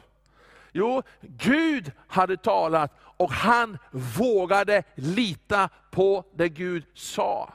Jo, 0.73 1.03
Gud 1.21 1.93
hade 2.09 2.37
talat 2.37 2.91
och 3.17 3.31
han 3.31 3.79
vågade 3.91 4.83
lita 4.95 5.69
på 5.91 6.25
det 6.37 6.49
Gud 6.49 6.85
sa. 6.95 7.53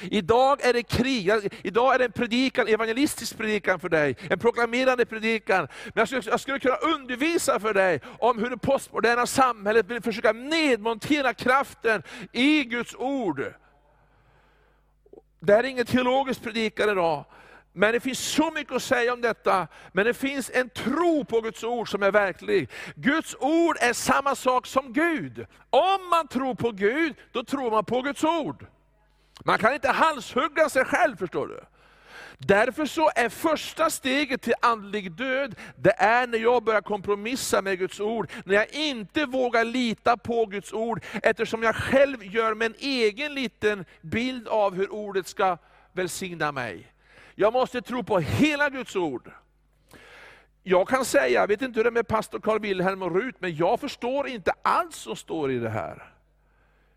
Idag 0.00 0.64
är 0.64 0.72
det 0.72 0.82
krig, 0.82 1.30
idag 1.62 1.94
är 1.94 1.98
det 1.98 2.04
en 2.04 2.12
predikan, 2.12 2.68
evangelistisk 2.68 3.38
predikan 3.38 3.80
för 3.80 3.88
dig, 3.88 4.16
en 4.30 4.38
proklamerande 4.38 5.04
predikan. 5.04 5.68
Men 5.84 5.92
jag 5.94 6.08
skulle, 6.08 6.22
jag 6.26 6.40
skulle 6.40 6.58
kunna 6.58 6.76
undervisa 6.76 7.60
för 7.60 7.74
dig 7.74 8.00
om 8.18 8.38
hur 8.38 8.50
det 8.50 8.56
postmoderna 8.56 9.26
samhället 9.26 9.86
vill 9.86 10.02
försöka 10.02 10.32
nedmontera 10.32 11.34
kraften 11.34 12.02
i 12.32 12.64
Guds 12.64 12.94
ord. 12.94 13.44
Det 15.40 15.52
här 15.52 15.64
är 15.64 15.68
ingen 15.68 15.86
teologisk 15.86 16.42
predikan 16.42 16.90
idag, 16.90 17.24
men 17.72 17.92
det 17.92 18.00
finns 18.00 18.18
så 18.18 18.50
mycket 18.50 18.72
att 18.72 18.82
säga 18.82 19.12
om 19.12 19.20
detta, 19.20 19.66
men 19.92 20.06
det 20.06 20.14
finns 20.14 20.50
en 20.54 20.68
tro 20.68 21.24
på 21.24 21.40
Guds 21.40 21.64
ord 21.64 21.90
som 21.90 22.02
är 22.02 22.10
verklig. 22.10 22.68
Guds 22.94 23.36
ord 23.40 23.76
är 23.80 23.92
samma 23.92 24.34
sak 24.34 24.66
som 24.66 24.92
Gud. 24.92 25.46
Om 25.70 26.08
man 26.10 26.28
tror 26.28 26.54
på 26.54 26.70
Gud, 26.70 27.14
då 27.32 27.44
tror 27.44 27.70
man 27.70 27.84
på 27.84 28.02
Guds 28.02 28.24
ord. 28.24 28.66
Man 29.44 29.58
kan 29.58 29.74
inte 29.74 29.88
halshugga 29.88 30.68
sig 30.68 30.84
själv, 30.84 31.16
förstår 31.16 31.46
du. 31.46 31.60
Därför 32.38 32.86
så 32.86 33.10
är 33.14 33.28
första 33.28 33.90
steget 33.90 34.42
till 34.42 34.54
andlig 34.62 35.12
död, 35.12 35.54
det 35.76 35.94
är 35.98 36.26
när 36.26 36.38
jag 36.38 36.64
börjar 36.64 36.80
kompromissa 36.80 37.62
med 37.62 37.78
Guds 37.78 38.00
ord, 38.00 38.30
när 38.44 38.54
jag 38.54 38.74
inte 38.74 39.26
vågar 39.26 39.64
lita 39.64 40.16
på 40.16 40.46
Guds 40.46 40.72
ord, 40.72 41.04
eftersom 41.22 41.62
jag 41.62 41.76
själv 41.76 42.24
gör 42.24 42.54
mig 42.54 42.66
en 42.66 42.74
egen 42.78 43.34
liten 43.34 43.84
bild 44.00 44.48
av 44.48 44.74
hur 44.74 44.92
ordet 44.92 45.28
ska 45.28 45.58
välsigna 45.92 46.52
mig. 46.52 46.91
Jag 47.34 47.52
måste 47.52 47.82
tro 47.82 48.04
på 48.04 48.18
hela 48.18 48.70
Guds 48.70 48.96
ord. 48.96 49.30
Jag 50.62 50.88
kan 50.88 51.04
säga, 51.04 51.40
jag 51.40 51.48
vet 51.48 51.62
inte 51.62 51.78
hur 51.78 51.84
det 51.84 51.88
är 51.88 51.92
med 51.92 52.08
pastor 52.08 52.40
Carl 52.40 52.60
Wilhelm 52.60 53.02
och 53.02 53.14
Rut, 53.14 53.34
men 53.38 53.56
jag 53.56 53.80
förstår 53.80 54.28
inte 54.28 54.52
allt 54.62 54.94
som 54.94 55.16
står 55.16 55.52
i 55.52 55.58
det 55.58 55.70
här. 55.70 56.12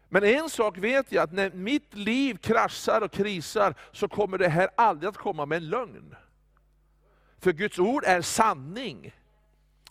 Men 0.10 0.24
en 0.24 0.50
sak 0.50 0.78
vet 0.78 1.12
jag, 1.12 1.24
att 1.24 1.34
när 1.34 1.52
mitt 1.52 1.93
liv 1.93 2.38
kraschar 2.38 3.02
och 3.02 3.12
krisar, 3.12 3.76
så 3.91 4.08
kommer 4.08 4.38
det 4.38 4.50
här 4.50 4.69
aldrig 4.78 5.10
att 5.10 5.17
komma 5.17 5.45
med 5.45 5.56
en 5.56 5.69
lögn. 5.69 6.15
För 7.39 7.52
Guds 7.52 7.80
ord 7.80 8.04
är 8.06 8.21
sanning. 8.21 9.13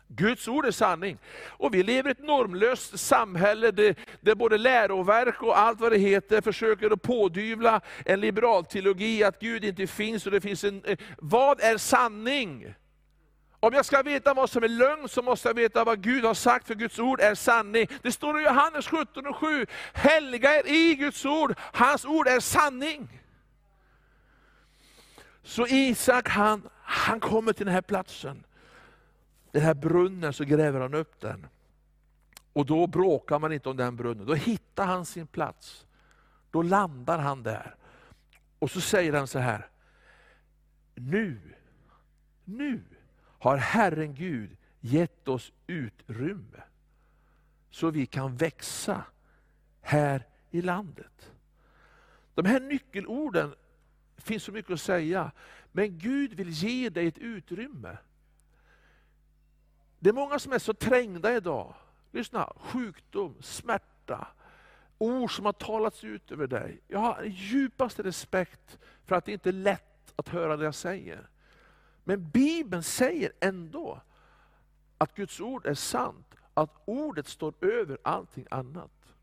Guds 0.09 0.49
ord 0.49 0.67
är 0.67 0.71
sanning. 0.71 1.19
Och 1.47 1.75
vi 1.75 1.83
lever 1.83 2.09
i 2.09 2.13
ett 2.13 2.25
normlöst 2.25 3.01
samhälle 3.01 3.71
där, 3.71 3.95
där 4.21 4.35
både 4.35 4.59
läroverk 4.59 5.43
och 5.43 5.59
allt 5.59 5.81
vad 5.81 5.93
det 5.93 5.99
heter 5.99 6.41
försöker 6.41 6.91
att 6.91 7.03
pådyvla 7.03 7.81
en 8.05 8.21
liberal 8.21 8.65
teologi 8.65 9.25
att 9.25 9.41
Gud 9.41 9.65
inte 9.65 9.87
finns 9.87 10.27
och 10.27 10.33
det 10.33 10.41
finns 10.41 10.65
en... 10.65 10.85
Eh, 10.85 10.99
vad 11.19 11.61
är 11.61 11.77
sanning? 11.77 12.75
Om 13.61 13.73
jag 13.73 13.85
ska 13.85 14.03
veta 14.03 14.35
vad 14.35 14.51
som 14.51 14.65
är 14.65 14.69
lögn 14.69 15.09
så 15.09 15.23
måste 15.23 15.49
jag 15.49 15.55
veta 15.55 15.85
vad 15.85 16.03
Gud 16.03 16.25
har 16.25 16.35
sagt, 16.35 16.67
för 16.67 16.75
Guds 16.75 16.99
ord 16.99 17.21
är 17.21 17.35
sanning. 17.35 17.87
Det 18.03 18.13
står 18.13 18.41
i 18.41 18.45
Johannes 18.45 18.87
17 18.87 19.27
och 19.27 19.37
7, 19.37 19.67
helga 19.93 20.59
er 20.59 20.67
i 20.67 20.95
Guds 20.95 21.25
ord, 21.25 21.55
hans 21.59 22.05
ord 22.05 22.29
är 22.29 22.41
sanning. 22.41 23.21
Så 25.43 25.67
Isak 25.67 26.29
han, 26.29 26.69
han 26.83 27.21
kommer 27.21 27.53
till 27.53 27.67
den 27.67 27.75
här 27.75 27.83
platsen, 27.83 28.45
den 29.55 29.63
här 29.63 29.75
brunnen, 29.75 30.33
så 30.33 30.45
gräver 30.45 30.81
han 30.81 30.95
upp 30.95 31.21
den. 31.21 31.47
Och 32.53 32.67
då 32.67 32.87
bråkar 32.87 33.39
man 33.39 33.53
inte 33.53 33.69
om 33.69 33.77
den 33.77 33.97
brunnen, 33.97 34.27
då 34.27 34.35
hittar 34.35 34.87
han 34.87 35.07
sin 35.07 35.27
plats. 35.27 35.87
Då 36.51 36.63
landar 36.63 37.19
han 37.19 37.43
där. 37.43 37.75
Och 38.59 38.71
så 38.71 38.81
säger 38.81 39.13
han 39.13 39.27
så 39.27 39.39
här, 39.39 39.69
nu, 40.95 41.41
nu 42.45 42.83
har 43.39 43.57
Herren 43.57 44.15
Gud 44.15 44.57
gett 44.81 45.29
oss 45.29 45.53
utrymme, 45.67 46.63
så 47.71 47.91
vi 47.91 48.07
kan 48.07 48.37
växa 48.37 49.05
här 49.81 50.27
i 50.51 50.63
landet. 50.63 51.33
De 52.35 52.45
här 52.45 52.61
nyckelorden 52.61 53.55
finns 54.17 54.43
så 54.43 54.53
mycket 54.53 54.73
att 54.73 54.81
säga, 54.81 55.31
men 55.73 55.99
Gud 55.99 56.35
vill 56.35 56.51
ge 56.51 56.89
dig 56.89 57.07
ett 57.07 57.19
utrymme. 57.19 57.97
Det 60.05 60.11
är 60.11 60.15
många 60.15 60.39
som 60.39 60.53
är 60.53 60.59
så 60.59 60.75
trängda 60.75 61.37
idag. 61.37 61.75
Lyssna, 62.13 62.53
sjukdom, 62.57 63.37
smärta, 63.41 64.27
ord 64.99 65.37
som 65.37 65.45
har 65.45 65.53
talats 65.53 66.05
ut 66.05 66.33
över 66.33 66.47
dig. 66.47 66.81
Jag 66.89 66.99
har 66.99 67.23
djupaste 67.25 68.03
respekt 68.03 68.79
för 69.05 69.17
att 69.17 69.25
det 69.25 69.33
inte 69.33 69.51
är 69.51 69.53
lätt 69.53 70.13
att 70.17 70.29
höra 70.29 70.57
det 70.57 70.65
jag 70.65 70.75
säger. 70.75 71.29
Men 72.05 72.31
Bibeln 72.31 72.83
säger 72.83 73.33
ändå 73.41 74.01
att 74.99 75.15
Guds 75.15 75.41
ord 75.41 75.67
är 75.67 75.75
sant, 75.75 76.35
att 76.55 76.83
ordet 76.85 77.29
står 77.29 77.55
över 77.61 77.99
allting 78.03 78.47
annat. 78.51 79.15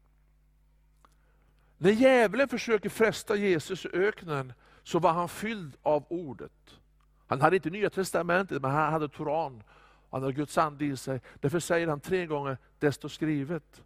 När 1.77 1.91
djävulen 1.91 2.47
försöker 2.47 2.89
fresta 2.89 3.35
Jesus 3.35 3.85
i 3.85 3.89
öknen, 3.93 4.53
så 4.83 4.99
var 4.99 5.13
han 5.13 5.29
fylld 5.29 5.77
av 5.81 6.05
ordet. 6.09 6.79
Han 7.27 7.41
hade 7.41 7.55
inte 7.55 7.69
Nya 7.69 7.89
Testamentet, 7.89 8.61
men 8.61 8.71
han 8.71 8.93
hade 8.93 9.09
Toran. 9.09 9.63
Han 10.12 10.24
har 10.24 10.32
Guds 10.32 10.58
ande 10.58 10.86
i 10.86 10.97
sig. 10.97 11.21
Därför 11.39 11.60
säger 11.60 11.88
han 11.88 12.00
tre 12.00 12.26
gånger, 12.26 12.58
det 12.80 12.91
står 12.91 13.10
skrivet. 13.10 13.84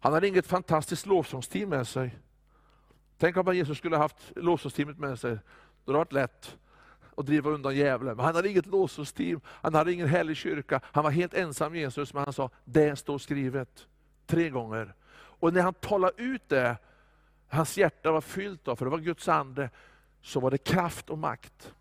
Han 0.00 0.12
har 0.12 0.24
inget 0.24 0.46
fantastiskt 0.46 1.06
lovsångsteam 1.06 1.68
med 1.68 1.88
sig. 1.88 2.18
Tänk 3.18 3.36
om 3.36 3.56
Jesus 3.56 3.78
skulle 3.78 3.96
haft 3.96 4.16
lovsångsteamet 4.36 4.98
med 4.98 5.18
sig. 5.18 5.38
Då 5.84 5.92
hade 5.92 5.92
det 5.92 5.98
varit 5.98 6.12
lätt 6.12 6.56
att 7.16 7.26
driva 7.26 7.50
undan 7.50 7.76
djävulen. 7.76 8.16
Men 8.16 8.24
han 8.24 8.34
hade 8.34 8.48
inget 8.48 8.66
lovsångsteam, 8.66 9.40
han 9.46 9.74
hade 9.74 9.92
ingen 9.92 10.08
helig 10.08 10.36
kyrka. 10.36 10.80
Han 10.84 11.04
var 11.04 11.10
helt 11.10 11.34
ensam 11.34 11.76
Jesus, 11.76 12.14
men 12.14 12.24
han 12.24 12.32
sa, 12.32 12.50
det 12.64 12.96
står 12.96 13.18
skrivet. 13.18 13.86
Tre 14.26 14.50
gånger. 14.50 14.94
Och 15.12 15.52
när 15.52 15.62
han 15.62 15.74
talade 15.74 16.22
ut 16.22 16.48
det, 16.48 16.76
hans 17.48 17.78
hjärta 17.78 18.12
var 18.12 18.20
fyllt 18.20 18.68
av, 18.68 18.76
för 18.76 18.84
det 18.84 18.90
var 18.90 18.98
Guds 18.98 19.28
ande, 19.28 19.70
så 20.22 20.40
var 20.40 20.50
det 20.50 20.58
kraft 20.58 21.10
och 21.10 21.18
makt. 21.18 21.74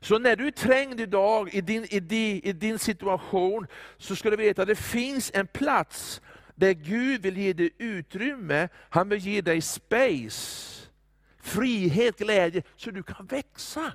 Så 0.00 0.18
när 0.18 0.36
du 0.36 0.46
är 0.46 0.50
trängd 0.50 1.00
idag 1.00 1.54
i 1.54 1.60
din, 1.60 1.86
i 1.90 2.00
din, 2.00 2.40
i 2.44 2.52
din 2.52 2.78
situation, 2.78 3.66
så 3.98 4.16
ska 4.16 4.30
du 4.30 4.36
veta 4.36 4.62
att 4.62 4.68
det 4.68 4.76
finns 4.76 5.30
en 5.34 5.46
plats 5.46 6.20
där 6.54 6.72
Gud 6.72 7.22
vill 7.22 7.38
ge 7.38 7.52
dig 7.52 7.70
utrymme, 7.78 8.68
han 8.90 9.08
vill 9.08 9.18
ge 9.18 9.40
dig 9.40 9.60
space, 9.60 10.88
frihet, 11.42 12.18
glädje, 12.18 12.62
så 12.76 12.90
du 12.90 13.02
kan 13.02 13.26
växa. 13.26 13.92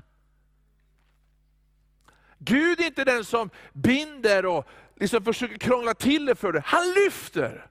Gud 2.40 2.80
är 2.80 2.86
inte 2.86 3.04
den 3.04 3.26
som 3.26 3.50
binder 3.74 4.46
och 4.46 4.68
liksom 4.96 5.24
försöker 5.24 5.58
krångla 5.58 5.94
till 5.94 6.26
det 6.26 6.36
för 6.36 6.52
dig, 6.52 6.62
han 6.66 6.94
lyfter. 7.06 7.68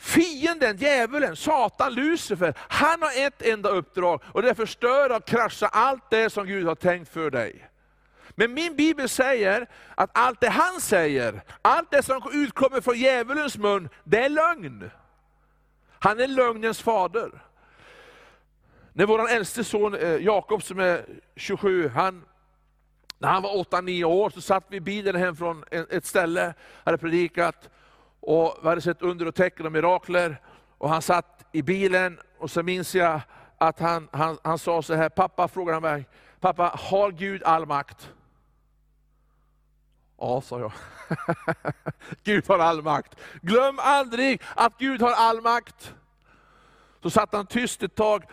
Fienden, 0.00 0.76
djävulen, 0.76 1.36
Satan, 1.36 1.94
Lucifer, 1.94 2.54
han 2.58 3.02
har 3.02 3.26
ett 3.26 3.42
enda 3.42 3.68
uppdrag 3.68 4.22
och 4.26 4.42
det 4.42 4.48
är 4.48 4.52
att 4.52 4.56
förstöra 4.56 5.16
och 5.16 5.26
krascha 5.26 5.66
allt 5.66 6.10
det 6.10 6.30
som 6.30 6.46
Gud 6.46 6.66
har 6.66 6.74
tänkt 6.74 7.12
för 7.12 7.30
dig. 7.30 7.70
Men 8.30 8.54
min 8.54 8.76
bibel 8.76 9.08
säger 9.08 9.66
att 9.94 10.10
allt 10.12 10.40
det 10.40 10.48
han 10.48 10.80
säger, 10.80 11.42
allt 11.62 11.90
det 11.90 12.02
som 12.02 12.22
utkommer 12.32 12.80
från 12.80 12.98
djävulens 12.98 13.58
mun, 13.58 13.88
det 14.04 14.24
är 14.24 14.28
lögn. 14.28 14.90
Han 15.88 16.20
är 16.20 16.26
lögnens 16.26 16.82
fader. 16.82 17.30
När 18.92 19.06
vår 19.06 19.30
äldste 19.30 19.64
son 19.64 19.94
eh, 19.94 20.16
Jakob 20.16 20.62
som 20.62 20.80
är 20.80 21.04
27, 21.36 21.88
han, 21.88 22.24
när 23.18 23.28
han 23.28 23.42
var 23.42 23.64
8-9 23.64 24.04
år 24.04 24.30
så 24.30 24.40
satt 24.40 24.64
vi 24.68 24.76
i 24.76 24.80
bilen 24.80 25.16
hem 25.16 25.36
från 25.36 25.64
ett 25.70 26.06
ställe, 26.06 26.54
hade 26.84 26.98
predikat, 26.98 27.70
och 28.20 28.58
vi 28.62 28.68
hade 28.68 28.80
sett 28.80 29.02
under 29.02 29.26
och 29.26 29.34
tecken 29.34 29.66
och 29.66 29.72
mirakler. 29.72 30.40
Och 30.78 30.88
han 30.88 31.02
satt 31.02 31.46
i 31.52 31.62
bilen 31.62 32.20
och 32.38 32.50
så 32.50 32.62
minns 32.62 32.94
jag 32.94 33.20
att 33.58 33.80
han, 33.80 34.08
han, 34.12 34.38
han 34.42 34.58
sa 34.58 34.82
så 34.82 34.94
här, 34.94 35.08
pappa 35.08 35.48
frågade 35.48 35.76
han 35.76 35.82
mig, 35.82 36.08
pappa 36.40 36.72
har 36.74 37.10
Gud 37.10 37.42
all 37.42 37.66
makt? 37.66 38.10
Ja, 40.18 40.40
sa 40.40 40.60
jag. 40.60 40.72
Gud 42.24 42.48
har 42.48 42.58
all 42.58 42.82
makt. 42.82 43.16
Glöm 43.42 43.78
aldrig 43.78 44.42
att 44.54 44.78
Gud 44.78 45.02
har 45.02 45.12
all 45.12 45.40
makt. 45.40 45.94
Så 47.02 47.10
satt 47.10 47.32
han 47.32 47.46
tyst 47.46 47.82
ett 47.82 47.94
tag 47.94 48.24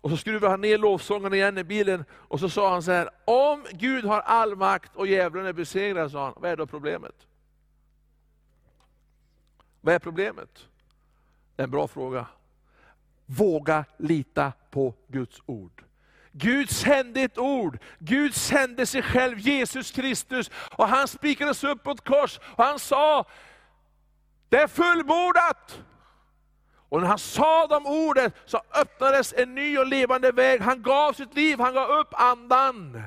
och 0.00 0.10
så 0.10 0.16
skruvade 0.16 0.50
han 0.50 0.60
ner 0.60 0.78
lovsången 0.78 1.34
igen 1.34 1.58
i 1.58 1.64
bilen 1.64 2.04
och 2.10 2.40
så 2.40 2.48
sa 2.48 2.70
han 2.70 2.82
så 2.82 2.92
här, 2.92 3.08
om 3.24 3.64
Gud 3.72 4.04
har 4.04 4.20
all 4.20 4.56
makt 4.56 4.96
och 4.96 5.06
djävulen 5.06 5.46
är 5.46 5.52
besegrad, 5.52 6.10
sa 6.10 6.24
han, 6.24 6.34
vad 6.36 6.50
är 6.50 6.56
då 6.56 6.66
problemet? 6.66 7.14
Vad 9.86 9.94
är 9.94 9.98
problemet? 9.98 10.66
Det 11.56 11.62
är 11.62 11.64
en 11.64 11.70
bra 11.70 11.88
fråga. 11.88 12.26
Våga 13.26 13.84
lita 13.96 14.52
på 14.70 14.94
Guds 15.08 15.42
ord. 15.46 15.84
Gud 16.32 16.70
sände 16.70 17.20
ett 17.20 17.38
ord, 17.38 17.78
Gud 17.98 18.34
sände 18.34 18.86
sig 18.86 19.02
själv, 19.02 19.38
Jesus 19.38 19.90
Kristus, 19.90 20.50
och 20.76 20.88
han 20.88 21.08
spikades 21.08 21.64
upp 21.64 21.82
på 21.82 21.90
ett 21.90 22.04
kors 22.04 22.40
och 22.42 22.64
han 22.64 22.78
sa, 22.78 23.24
det 24.48 24.56
är 24.56 24.66
fullbordat. 24.66 25.82
Och 26.88 27.00
när 27.00 27.08
han 27.08 27.18
sa 27.18 27.66
de 27.66 27.86
orden 27.86 28.30
så 28.46 28.60
öppnades 28.74 29.34
en 29.36 29.54
ny 29.54 29.78
och 29.78 29.86
levande 29.86 30.32
väg, 30.32 30.60
han 30.60 30.82
gav 30.82 31.12
sitt 31.12 31.34
liv, 31.34 31.60
han 31.60 31.74
gav 31.74 31.90
upp 31.90 32.14
andan. 32.14 33.02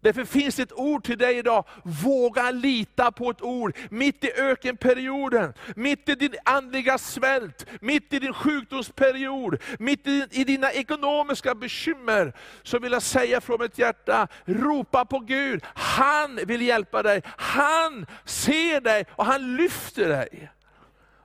Därför 0.00 0.24
finns 0.24 0.56
det 0.56 0.62
ett 0.62 0.72
ord 0.72 1.04
till 1.04 1.18
dig 1.18 1.38
idag, 1.38 1.64
våga 2.04 2.50
lita 2.50 3.12
på 3.12 3.30
ett 3.30 3.42
ord. 3.42 3.76
Mitt 3.90 4.24
i 4.24 4.32
ökenperioden, 4.32 5.54
mitt 5.76 6.08
i 6.08 6.14
din 6.14 6.34
andliga 6.44 6.98
svält, 6.98 7.66
mitt 7.80 8.12
i 8.12 8.18
din 8.18 8.32
sjukdomsperiod, 8.32 9.62
mitt 9.78 10.06
i, 10.06 10.26
i 10.30 10.44
dina 10.44 10.72
ekonomiska 10.72 11.54
bekymmer, 11.54 12.32
så 12.62 12.78
vill 12.78 12.92
jag 12.92 13.02
säga 13.02 13.40
från 13.40 13.60
mitt 13.60 13.78
hjärta, 13.78 14.28
ropa 14.44 15.04
på 15.04 15.18
Gud. 15.18 15.64
Han 15.74 16.36
vill 16.46 16.62
hjälpa 16.62 17.02
dig, 17.02 17.22
han 17.26 18.06
ser 18.24 18.80
dig 18.80 19.04
och 19.10 19.26
han 19.26 19.56
lyfter 19.56 20.08
dig. 20.08 20.50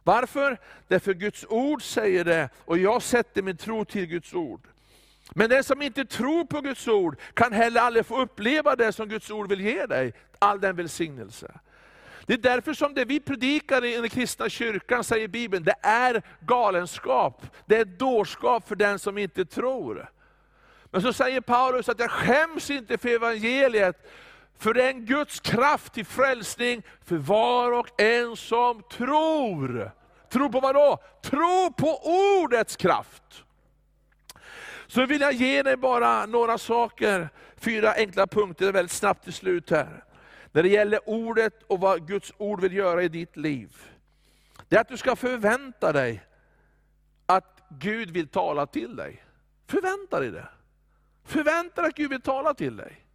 Varför? 0.03 0.57
Därför 0.87 1.13
Guds 1.13 1.45
ord 1.49 1.83
säger 1.83 2.23
det, 2.25 2.49
och 2.57 2.77
jag 2.77 3.01
sätter 3.01 3.41
min 3.41 3.57
tro 3.57 3.85
till 3.85 4.05
Guds 4.05 4.33
ord. 4.33 4.67
Men 5.33 5.49
den 5.49 5.63
som 5.63 5.81
inte 5.81 6.05
tror 6.05 6.45
på 6.45 6.61
Guds 6.61 6.87
ord 6.87 7.19
kan 7.33 7.53
heller 7.53 7.81
aldrig 7.81 8.05
få 8.05 8.21
uppleva 8.21 8.75
det 8.75 8.93
som 8.93 9.09
Guds 9.09 9.31
ord 9.31 9.49
vill 9.49 9.61
ge 9.61 9.85
dig, 9.85 10.13
all 10.39 10.61
den 10.61 10.75
välsignelse. 10.75 11.51
Det 12.25 12.33
är 12.33 12.37
därför 12.37 12.73
som 12.73 12.93
det 12.93 13.05
vi 13.05 13.19
predikar 13.19 13.85
i 13.85 13.95
den 13.95 14.09
kristna 14.09 14.49
kyrkan, 14.49 15.03
säger 15.03 15.27
Bibeln, 15.27 15.63
det 15.63 15.75
är 15.81 16.21
galenskap. 16.39 17.45
Det 17.65 17.77
är 17.77 17.85
dårskap 17.85 18.67
för 18.67 18.75
den 18.75 18.99
som 18.99 19.17
inte 19.17 19.45
tror. 19.45 20.09
Men 20.85 21.01
så 21.01 21.13
säger 21.13 21.41
Paulus 21.41 21.89
att 21.89 21.99
jag 21.99 22.11
skäms 22.11 22.69
inte 22.69 22.97
för 22.97 23.09
evangeliet, 23.09 24.11
för 24.57 24.73
det 24.73 24.83
är 24.83 24.89
en 24.89 25.05
Guds 25.05 25.39
kraft 25.39 25.93
till 25.93 26.05
frälsning 26.05 26.83
för 27.05 27.15
var 27.15 27.71
och 27.71 28.01
en 28.01 28.35
som 28.35 28.83
tror. 28.83 29.91
Tro 30.29 30.51
på 30.51 30.59
vad 30.59 30.75
då? 30.75 30.97
Tro 31.23 31.73
på 31.77 31.99
ordets 32.43 32.75
kraft. 32.75 33.44
Så 34.87 35.05
vill 35.05 35.21
jag 35.21 35.33
ge 35.33 35.63
dig 35.63 35.77
bara 35.77 36.25
några 36.25 36.57
saker, 36.57 37.29
fyra 37.57 37.93
enkla 37.93 38.27
punkter 38.27 38.71
väldigt 38.71 38.91
snabbt 38.91 39.23
till 39.23 39.33
slut 39.33 39.69
här. 39.69 40.03
När 40.51 40.63
det 40.63 40.69
gäller 40.69 41.09
ordet 41.09 41.63
och 41.67 41.79
vad 41.79 42.07
Guds 42.07 42.33
ord 42.37 42.61
vill 42.61 42.73
göra 42.73 43.03
i 43.03 43.07
ditt 43.07 43.37
liv. 43.37 43.75
Det 44.69 44.75
är 44.75 44.81
att 44.81 44.89
du 44.89 44.97
ska 44.97 45.15
förvänta 45.15 45.91
dig 45.91 46.23
att 47.25 47.61
Gud 47.69 48.11
vill 48.11 48.27
tala 48.27 48.65
till 48.65 48.95
dig. 48.95 49.23
Förvänta 49.67 50.19
dig 50.19 50.31
det. 50.31 50.47
Förvänta 51.25 51.81
dig 51.81 51.89
att 51.89 51.95
Gud 51.95 52.09
vill 52.09 52.21
tala 52.21 52.53
till 52.53 52.77
dig. 52.77 53.05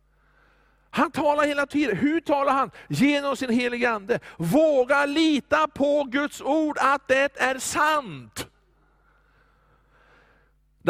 Han 0.90 1.10
talar 1.10 1.44
hela 1.44 1.66
tiden. 1.66 1.96
Hur 1.96 2.20
talar 2.20 2.52
han? 2.52 2.70
Genom 2.88 3.36
sin 3.36 3.50
heliga 3.50 3.90
Ande. 3.90 4.20
Våga 4.36 5.06
lita 5.06 5.68
på 5.68 6.04
Guds 6.04 6.40
ord, 6.40 6.78
att 6.80 7.08
det 7.08 7.40
är 7.40 7.58
sant. 7.58 8.46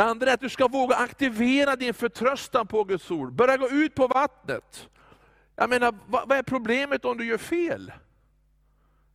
Det 0.00 0.04
andra 0.04 0.30
är 0.30 0.34
att 0.34 0.40
du 0.40 0.48
ska 0.48 0.68
våga 0.68 0.96
aktivera 0.96 1.76
din 1.76 1.94
förtröstan 1.94 2.66
på 2.66 2.84
Guds 2.84 3.10
ord. 3.10 3.32
Börja 3.32 3.56
gå 3.56 3.68
ut 3.68 3.94
på 3.94 4.06
vattnet. 4.06 4.88
Jag 5.56 5.70
menar, 5.70 5.94
vad, 6.06 6.28
vad 6.28 6.38
är 6.38 6.42
problemet 6.42 7.04
om 7.04 7.18
du 7.18 7.26
gör 7.26 7.38
fel? 7.38 7.92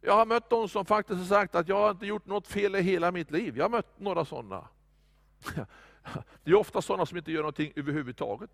Jag 0.01 0.13
har 0.13 0.25
mött 0.25 0.49
de 0.49 0.69
som 0.69 0.85
faktiskt 0.85 1.19
har 1.19 1.25
sagt 1.25 1.55
att 1.55 1.67
jag 1.67 1.75
har 1.75 1.91
inte 1.91 2.05
gjort 2.05 2.25
något 2.25 2.47
fel 2.47 2.75
i 2.75 2.81
hela 2.81 3.11
mitt 3.11 3.31
liv. 3.31 3.57
Jag 3.57 3.63
har 3.63 3.69
mött 3.69 3.99
några 3.99 4.25
sådana. 4.25 4.67
Det 6.43 6.51
är 6.51 6.55
ofta 6.55 6.81
sådana 6.81 7.05
som 7.05 7.17
inte 7.17 7.31
gör 7.31 7.41
någonting 7.41 7.73
överhuvudtaget. 7.75 8.51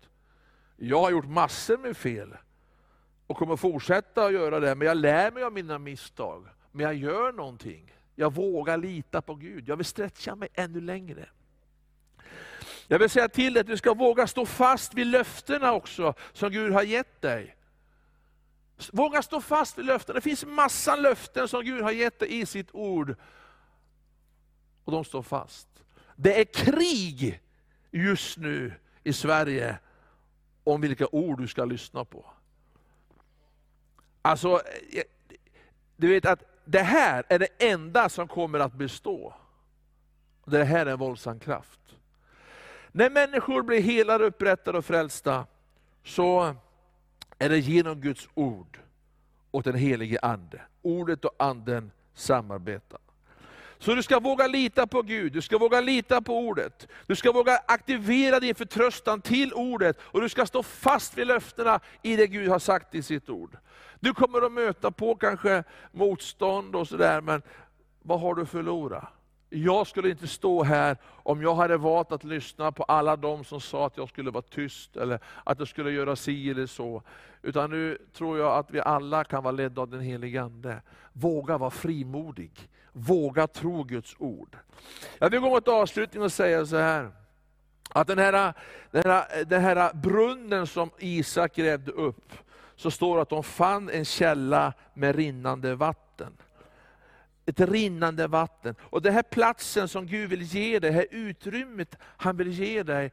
Jag 0.76 1.00
har 1.00 1.10
gjort 1.10 1.28
massor 1.28 1.78
med 1.78 1.96
fel 1.96 2.36
och 3.26 3.36
kommer 3.36 3.56
fortsätta 3.56 4.24
att 4.24 4.32
göra 4.32 4.60
det, 4.60 4.74
men 4.74 4.88
jag 4.88 4.96
lär 4.96 5.30
mig 5.30 5.42
av 5.42 5.52
mina 5.52 5.78
misstag. 5.78 6.46
Men 6.70 6.86
jag 6.86 6.94
gör 6.94 7.32
någonting. 7.32 7.92
Jag 8.14 8.34
vågar 8.34 8.76
lita 8.76 9.22
på 9.22 9.34
Gud. 9.34 9.68
Jag 9.68 9.76
vill 9.76 9.86
stretcha 9.86 10.34
mig 10.34 10.48
ännu 10.54 10.80
längre. 10.80 11.28
Jag 12.88 12.98
vill 12.98 13.10
säga 13.10 13.28
till 13.28 13.54
dig 13.54 13.60
att 13.60 13.66
du 13.66 13.76
ska 13.76 13.94
våga 13.94 14.26
stå 14.26 14.46
fast 14.46 14.94
vid 14.94 15.06
löftena 15.06 15.72
också, 15.72 16.14
som 16.32 16.50
Gud 16.50 16.72
har 16.72 16.82
gett 16.82 17.22
dig. 17.22 17.56
Våga 18.92 19.22
stå 19.22 19.40
fast 19.40 19.78
vid 19.78 19.84
löftena. 19.84 20.14
Det 20.14 20.20
finns 20.20 20.44
massa 20.44 20.96
löften 20.96 21.48
som 21.48 21.64
Gud 21.64 21.82
har 21.82 21.90
gett 21.90 22.18
dig 22.18 22.40
i 22.40 22.46
sitt 22.46 22.68
ord. 22.72 23.14
Och 24.84 24.92
de 24.92 25.04
står 25.04 25.22
fast. 25.22 25.68
Det 26.16 26.40
är 26.40 26.44
krig 26.44 27.40
just 27.90 28.38
nu 28.38 28.74
i 29.04 29.12
Sverige 29.12 29.78
om 30.64 30.80
vilka 30.80 31.06
ord 31.06 31.40
du 31.40 31.48
ska 31.48 31.64
lyssna 31.64 32.04
på. 32.04 32.30
Alltså, 34.22 34.62
eh, 34.92 35.02
du 35.96 36.08
vet 36.08 36.26
att 36.26 36.42
det 36.64 36.82
här 36.82 37.24
är 37.28 37.38
det 37.38 37.48
enda 37.58 38.08
som 38.08 38.28
kommer 38.28 38.58
att 38.58 38.72
bestå. 38.72 39.34
Det 40.44 40.64
här 40.64 40.86
är 40.86 40.90
en 40.90 40.98
våldsam 40.98 41.40
kraft. 41.40 41.80
När 42.92 43.10
människor 43.10 43.62
blir 43.62 43.80
helade, 43.80 44.24
upprättade 44.24 44.78
och 44.78 44.84
frälsta, 44.84 45.46
så 46.04 46.54
är 47.38 47.48
det 47.48 47.58
genom 47.58 48.00
Guds 48.00 48.28
ord 48.34 48.78
och 49.50 49.62
den 49.62 49.74
helige 49.74 50.18
Ande. 50.22 50.60
Ordet 50.82 51.24
och 51.24 51.34
Anden 51.38 51.90
samarbetar. 52.14 53.00
Så 53.78 53.94
du 53.94 54.02
ska 54.02 54.20
våga 54.20 54.46
lita 54.46 54.86
på 54.86 55.02
Gud, 55.02 55.32
du 55.32 55.42
ska 55.42 55.58
våga 55.58 55.80
lita 55.80 56.22
på 56.22 56.38
ordet. 56.38 56.88
Du 57.06 57.16
ska 57.16 57.32
våga 57.32 57.60
aktivera 57.66 58.40
din 58.40 58.54
förtröstan 58.54 59.20
till 59.20 59.52
ordet, 59.52 59.98
och 60.00 60.20
du 60.20 60.28
ska 60.28 60.46
stå 60.46 60.62
fast 60.62 61.18
vid 61.18 61.26
löftena 61.26 61.80
i 62.02 62.16
det 62.16 62.26
Gud 62.26 62.48
har 62.48 62.58
sagt 62.58 62.94
i 62.94 63.02
sitt 63.02 63.30
ord. 63.30 63.56
Du 64.00 64.14
kommer 64.14 64.46
att 64.46 64.52
möta 64.52 64.90
på 64.90 65.14
kanske 65.14 65.64
motstånd 65.92 66.76
och 66.76 66.88
sådär, 66.88 67.20
men 67.20 67.42
vad 68.02 68.20
har 68.20 68.34
du 68.34 68.46
förlorat? 68.46 69.04
Jag 69.54 69.86
skulle 69.86 70.10
inte 70.10 70.28
stå 70.28 70.62
här 70.62 70.96
om 71.04 71.42
jag 71.42 71.54
hade 71.54 71.76
valt 71.76 72.12
att 72.12 72.24
lyssna 72.24 72.72
på 72.72 72.82
alla 72.82 73.16
de 73.16 73.44
som 73.44 73.60
sa 73.60 73.86
att 73.86 73.96
jag 73.96 74.08
skulle 74.08 74.30
vara 74.30 74.42
tyst, 74.42 74.96
eller 74.96 75.18
att 75.44 75.58
jag 75.58 75.68
skulle 75.68 75.90
göra 75.90 76.16
si 76.16 76.50
eller 76.50 76.66
så. 76.66 77.02
Utan 77.42 77.70
nu 77.70 77.98
tror 78.12 78.38
jag 78.38 78.58
att 78.58 78.70
vi 78.70 78.80
alla 78.80 79.24
kan 79.24 79.42
vara 79.42 79.52
ledda 79.52 79.82
av 79.82 79.88
den 79.88 80.00
helige 80.00 80.42
Ande. 80.42 80.82
Våga 81.12 81.58
vara 81.58 81.70
frimodig. 81.70 82.68
Våga 82.92 83.46
tro 83.46 83.82
Guds 83.82 84.16
ord. 84.18 84.56
Jag 85.18 85.30
vill 85.30 85.40
gå 85.40 85.48
mot 85.48 85.68
avslutning 85.68 86.22
och 86.22 86.32
säga 86.32 86.66
så 86.66 86.76
här. 86.76 87.10
Att 87.90 88.06
den 88.06 88.18
här, 88.18 88.54
den, 88.90 89.02
här, 89.04 89.44
den 89.44 89.62
här 89.62 89.94
brunnen 89.94 90.66
som 90.66 90.90
Isak 90.98 91.54
grävde 91.54 91.92
upp, 91.92 92.32
så 92.76 92.90
står 92.90 93.16
det 93.16 93.22
att 93.22 93.28
de 93.28 93.42
fann 93.42 93.90
en 93.90 94.04
källa 94.04 94.72
med 94.94 95.16
rinnande 95.16 95.74
vatten. 95.74 96.32
Ett 97.46 97.60
rinnande 97.60 98.26
vatten. 98.26 98.74
Och 98.80 99.02
den 99.02 99.14
här 99.14 99.22
platsen 99.22 99.88
som 99.88 100.06
Gud 100.06 100.30
vill 100.30 100.42
ge 100.42 100.78
dig, 100.78 100.90
det 100.90 100.96
här 100.96 101.06
utrymmet 101.10 101.98
han 102.00 102.36
vill 102.36 102.48
ge 102.48 102.82
dig, 102.82 103.12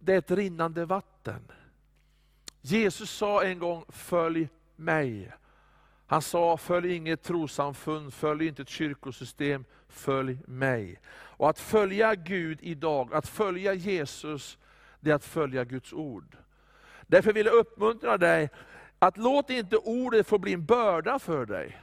det 0.00 0.14
är 0.14 0.18
ett 0.18 0.30
rinnande 0.30 0.84
vatten. 0.84 1.40
Jesus 2.60 3.10
sa 3.10 3.44
en 3.44 3.58
gång, 3.58 3.84
följ 3.88 4.48
mig. 4.76 5.32
Han 6.06 6.22
sa, 6.22 6.56
följ 6.56 6.94
inget 6.94 7.22
trosamfund, 7.22 8.14
följ 8.14 8.46
inte 8.46 8.62
ett 8.62 8.68
kyrkosystem, 8.68 9.64
följ 9.88 10.38
mig. 10.46 11.00
Och 11.12 11.50
att 11.50 11.58
följa 11.58 12.14
Gud 12.14 12.58
idag, 12.62 13.14
att 13.14 13.28
följa 13.28 13.74
Jesus, 13.74 14.58
det 15.00 15.10
är 15.10 15.14
att 15.14 15.24
följa 15.24 15.64
Guds 15.64 15.92
ord. 15.92 16.36
Därför 17.06 17.32
vill 17.32 17.46
jag 17.46 17.54
uppmuntra 17.54 18.18
dig, 18.18 18.48
att 18.98 19.16
låt 19.16 19.50
inte 19.50 19.76
ordet 19.76 20.26
få 20.26 20.38
bli 20.38 20.52
en 20.52 20.64
börda 20.64 21.18
för 21.18 21.46
dig. 21.46 21.80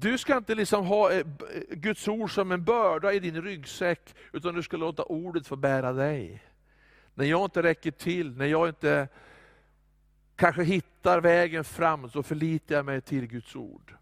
Du 0.00 0.18
ska 0.18 0.36
inte 0.36 0.54
liksom 0.54 0.86
ha 0.86 1.12
eh, 1.12 1.18
eh, 1.18 1.24
Guds 1.70 2.08
ord 2.08 2.34
som 2.34 2.52
en 2.52 2.64
börda 2.64 3.12
i 3.12 3.18
din 3.18 3.42
ryggsäck, 3.42 4.14
utan 4.32 4.54
du 4.54 4.62
ska 4.62 4.76
låta 4.76 5.02
ordet 5.02 5.46
få 5.46 5.56
bära 5.56 5.92
dig. 5.92 6.42
När 7.14 7.24
jag 7.24 7.44
inte 7.44 7.62
räcker 7.62 7.90
till, 7.90 8.36
när 8.36 8.46
jag 8.46 8.68
inte 8.68 9.08
kanske 10.36 10.62
hittar 10.62 11.20
vägen 11.20 11.64
fram, 11.64 12.10
så 12.10 12.22
förlitar 12.22 12.74
jag 12.74 12.84
mig 12.84 13.00
till 13.00 13.26
Guds 13.26 13.56
ord. 13.56 13.94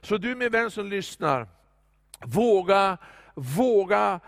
Så 0.00 0.16
du 0.16 0.34
min 0.34 0.52
vän 0.52 0.70
som 0.70 0.86
lyssnar, 0.86 1.48
våga, 2.24 2.98
våga 3.34 4.20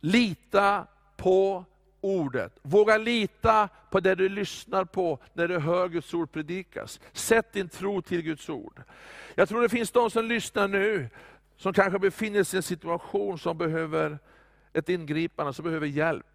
lita 0.00 0.86
på 1.16 1.64
ordet. 2.02 2.58
Våga 2.62 2.98
lita 2.98 3.68
på 3.90 4.00
det 4.00 4.14
du 4.14 4.28
lyssnar 4.28 4.84
på 4.84 5.18
när 5.32 5.48
du 5.48 5.58
hör 5.58 5.88
Guds 5.88 6.14
ord 6.14 6.32
predikas. 6.32 7.00
Sätt 7.12 7.52
din 7.52 7.68
tro 7.68 8.02
till 8.02 8.22
Guds 8.22 8.48
ord. 8.48 8.82
Jag 9.34 9.48
tror 9.48 9.62
det 9.62 9.68
finns 9.68 9.90
de 9.90 10.10
som 10.10 10.24
lyssnar 10.24 10.68
nu, 10.68 11.08
som 11.56 11.72
kanske 11.72 11.98
befinner 11.98 12.44
sig 12.44 12.56
i 12.56 12.58
en 12.58 12.62
situation 12.62 13.38
som 13.38 13.58
behöver 13.58 14.18
ett 14.72 14.88
ingripande, 14.88 15.52
som 15.52 15.64
behöver 15.64 15.86
hjälp. 15.86 16.26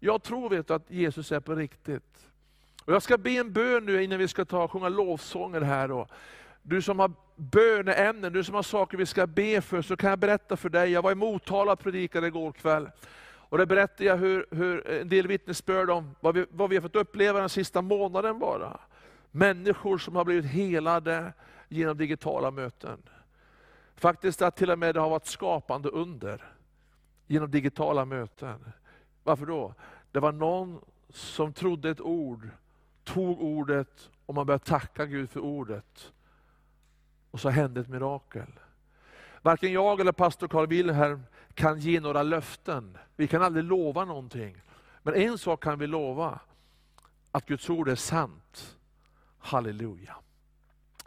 Jag 0.00 0.22
tror 0.22 0.50
vet 0.50 0.68
du, 0.68 0.74
att 0.74 0.90
Jesus 0.90 1.32
är 1.32 1.40
på 1.40 1.54
riktigt. 1.54 2.26
Och 2.84 2.92
jag 2.92 3.02
ska 3.02 3.18
be 3.18 3.30
en 3.30 3.52
bön 3.52 3.86
nu 3.86 4.02
innan 4.02 4.18
vi 4.18 4.28
ska 4.28 4.44
ta 4.44 4.68
sjunga 4.68 4.88
lovsånger 4.88 5.60
här. 5.60 5.88
Då. 5.88 6.06
Du 6.62 6.82
som 6.82 6.98
har 6.98 7.12
böneämnen, 7.36 8.32
du 8.32 8.44
som 8.44 8.54
har 8.54 8.62
saker 8.62 8.98
vi 8.98 9.06
ska 9.06 9.26
be 9.26 9.60
för, 9.60 9.82
så 9.82 9.96
kan 9.96 10.10
jag 10.10 10.18
berätta 10.18 10.56
för 10.56 10.68
dig. 10.68 10.90
Jag 10.90 11.02
var 11.02 11.12
i 11.12 11.14
Motala 11.14 11.72
och 11.72 11.78
predikade 11.78 12.26
igår 12.26 12.52
kväll. 12.52 12.88
Och 13.50 13.58
där 13.58 13.66
berättade 13.66 14.04
jag 14.04 14.16
hur, 14.16 14.46
hur 14.50 14.86
en 14.86 15.08
del 15.08 15.26
vittnesbörd 15.26 15.90
om 15.90 16.14
vad 16.20 16.34
vi, 16.34 16.46
vad 16.50 16.70
vi 16.70 16.76
har 16.76 16.82
fått 16.82 16.96
uppleva 16.96 17.40
den 17.40 17.48
sista 17.48 17.82
månaden 17.82 18.38
bara. 18.38 18.80
Människor 19.30 19.98
som 19.98 20.16
har 20.16 20.24
blivit 20.24 20.44
helade 20.44 21.32
genom 21.68 21.96
digitala 21.96 22.50
möten. 22.50 23.02
Faktiskt 23.96 24.42
att 24.42 24.56
till 24.56 24.70
och 24.70 24.78
med 24.78 24.94
det 24.94 25.00
har 25.00 25.10
varit 25.10 25.26
skapande 25.26 25.88
under 25.88 26.52
genom 27.26 27.50
digitala 27.50 28.04
möten. 28.04 28.72
Varför 29.24 29.46
då? 29.46 29.74
Det 30.12 30.20
var 30.20 30.32
någon 30.32 30.80
som 31.08 31.52
trodde 31.52 31.90
ett 31.90 32.00
ord, 32.00 32.48
tog 33.04 33.42
ordet 33.42 34.10
och 34.26 34.34
man 34.34 34.46
började 34.46 34.64
tacka 34.64 35.06
Gud 35.06 35.30
för 35.30 35.40
ordet. 35.40 36.12
Och 37.30 37.40
så 37.40 37.48
hände 37.48 37.80
ett 37.80 37.88
mirakel. 37.88 38.52
Varken 39.42 39.72
jag 39.72 40.00
eller 40.00 40.12
pastor 40.12 40.48
Carl 40.48 40.66
Wilhelm 40.66 41.22
kan 41.54 41.80
ge 41.80 42.00
några 42.00 42.22
löften. 42.22 42.98
Vi 43.16 43.26
kan 43.26 43.42
aldrig 43.42 43.64
lova 43.64 44.04
någonting. 44.04 44.56
Men 45.02 45.14
en 45.14 45.38
sak 45.38 45.62
kan 45.62 45.78
vi 45.78 45.86
lova, 45.86 46.40
att 47.32 47.46
Guds 47.46 47.70
ord 47.70 47.88
är 47.88 47.94
sant. 47.94 48.76
Halleluja. 49.38 50.16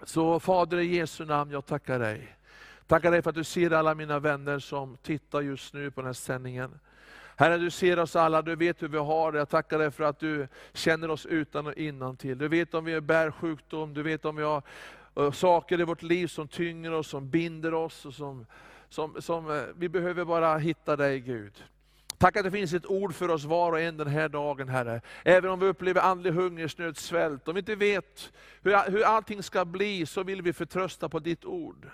Så 0.03 0.39
Fader 0.39 0.77
i 0.77 0.95
Jesu 0.95 1.25
namn, 1.25 1.51
jag 1.51 1.65
tackar 1.65 1.99
dig. 1.99 2.35
Tackar 2.87 3.11
dig 3.11 3.21
för 3.21 3.29
att 3.29 3.35
du 3.35 3.43
ser 3.43 3.71
alla 3.71 3.95
mina 3.95 4.19
vänner 4.19 4.59
som 4.59 4.97
tittar 4.97 5.41
just 5.41 5.73
nu 5.73 5.91
på 5.91 6.01
den 6.01 6.05
här 6.05 6.13
sändningen. 6.13 6.79
Herre, 7.35 7.57
du 7.57 7.71
ser 7.71 7.99
oss 7.99 8.15
alla, 8.15 8.41
du 8.41 8.55
vet 8.55 8.81
hur 8.81 8.87
vi 8.87 8.97
har 8.97 9.31
det. 9.31 9.37
Jag 9.37 9.49
tackar 9.49 9.79
dig 9.79 9.91
för 9.91 10.03
att 10.03 10.19
du 10.19 10.47
känner 10.73 11.11
oss 11.11 11.25
utan 11.25 11.67
och 11.67 11.73
innan 11.73 12.17
till. 12.17 12.37
Du 12.37 12.47
vet 12.47 12.73
om 12.73 12.85
vi 12.85 13.01
bär 13.01 13.31
sjukdom, 13.31 13.93
du 13.93 14.03
vet 14.03 14.25
om 14.25 14.35
vi 14.35 14.43
har 14.43 14.63
eh, 15.15 15.31
saker 15.31 15.81
i 15.81 15.83
vårt 15.83 16.01
liv 16.01 16.27
som 16.27 16.47
tynger 16.47 16.93
oss, 16.93 17.07
som 17.07 17.29
binder 17.29 17.73
oss. 17.73 18.05
Och 18.05 18.13
som, 18.13 18.45
som, 18.93 19.21
som, 19.21 19.51
eh, 19.51 19.63
vi 19.77 19.89
behöver 19.89 20.25
bara 20.25 20.57
hitta 20.57 20.95
dig 20.95 21.19
Gud. 21.19 21.63
Tack 22.17 22.37
att 22.37 22.43
det 22.43 22.51
finns 22.51 22.73
ett 22.73 22.85
ord 22.85 23.13
för 23.13 23.29
oss 23.29 23.43
var 23.43 23.71
och 23.71 23.79
en 23.79 23.97
den 23.97 24.07
här 24.07 24.29
dagen 24.29 24.69
Herre. 24.69 25.01
Även 25.23 25.49
om 25.49 25.59
vi 25.59 25.65
upplever 25.65 26.01
andlig 26.01 26.31
hungersnöd, 26.31 26.97
svält, 26.97 27.47
om 27.47 27.55
vi 27.55 27.59
inte 27.59 27.75
vet 27.75 28.31
hur, 28.61 28.91
hur 28.91 29.03
allting 29.03 29.43
ska 29.43 29.65
bli, 29.65 30.05
så 30.05 30.23
vill 30.23 30.41
vi 30.41 30.53
förtrösta 30.53 31.09
på 31.09 31.19
ditt 31.19 31.45
ord. 31.45 31.89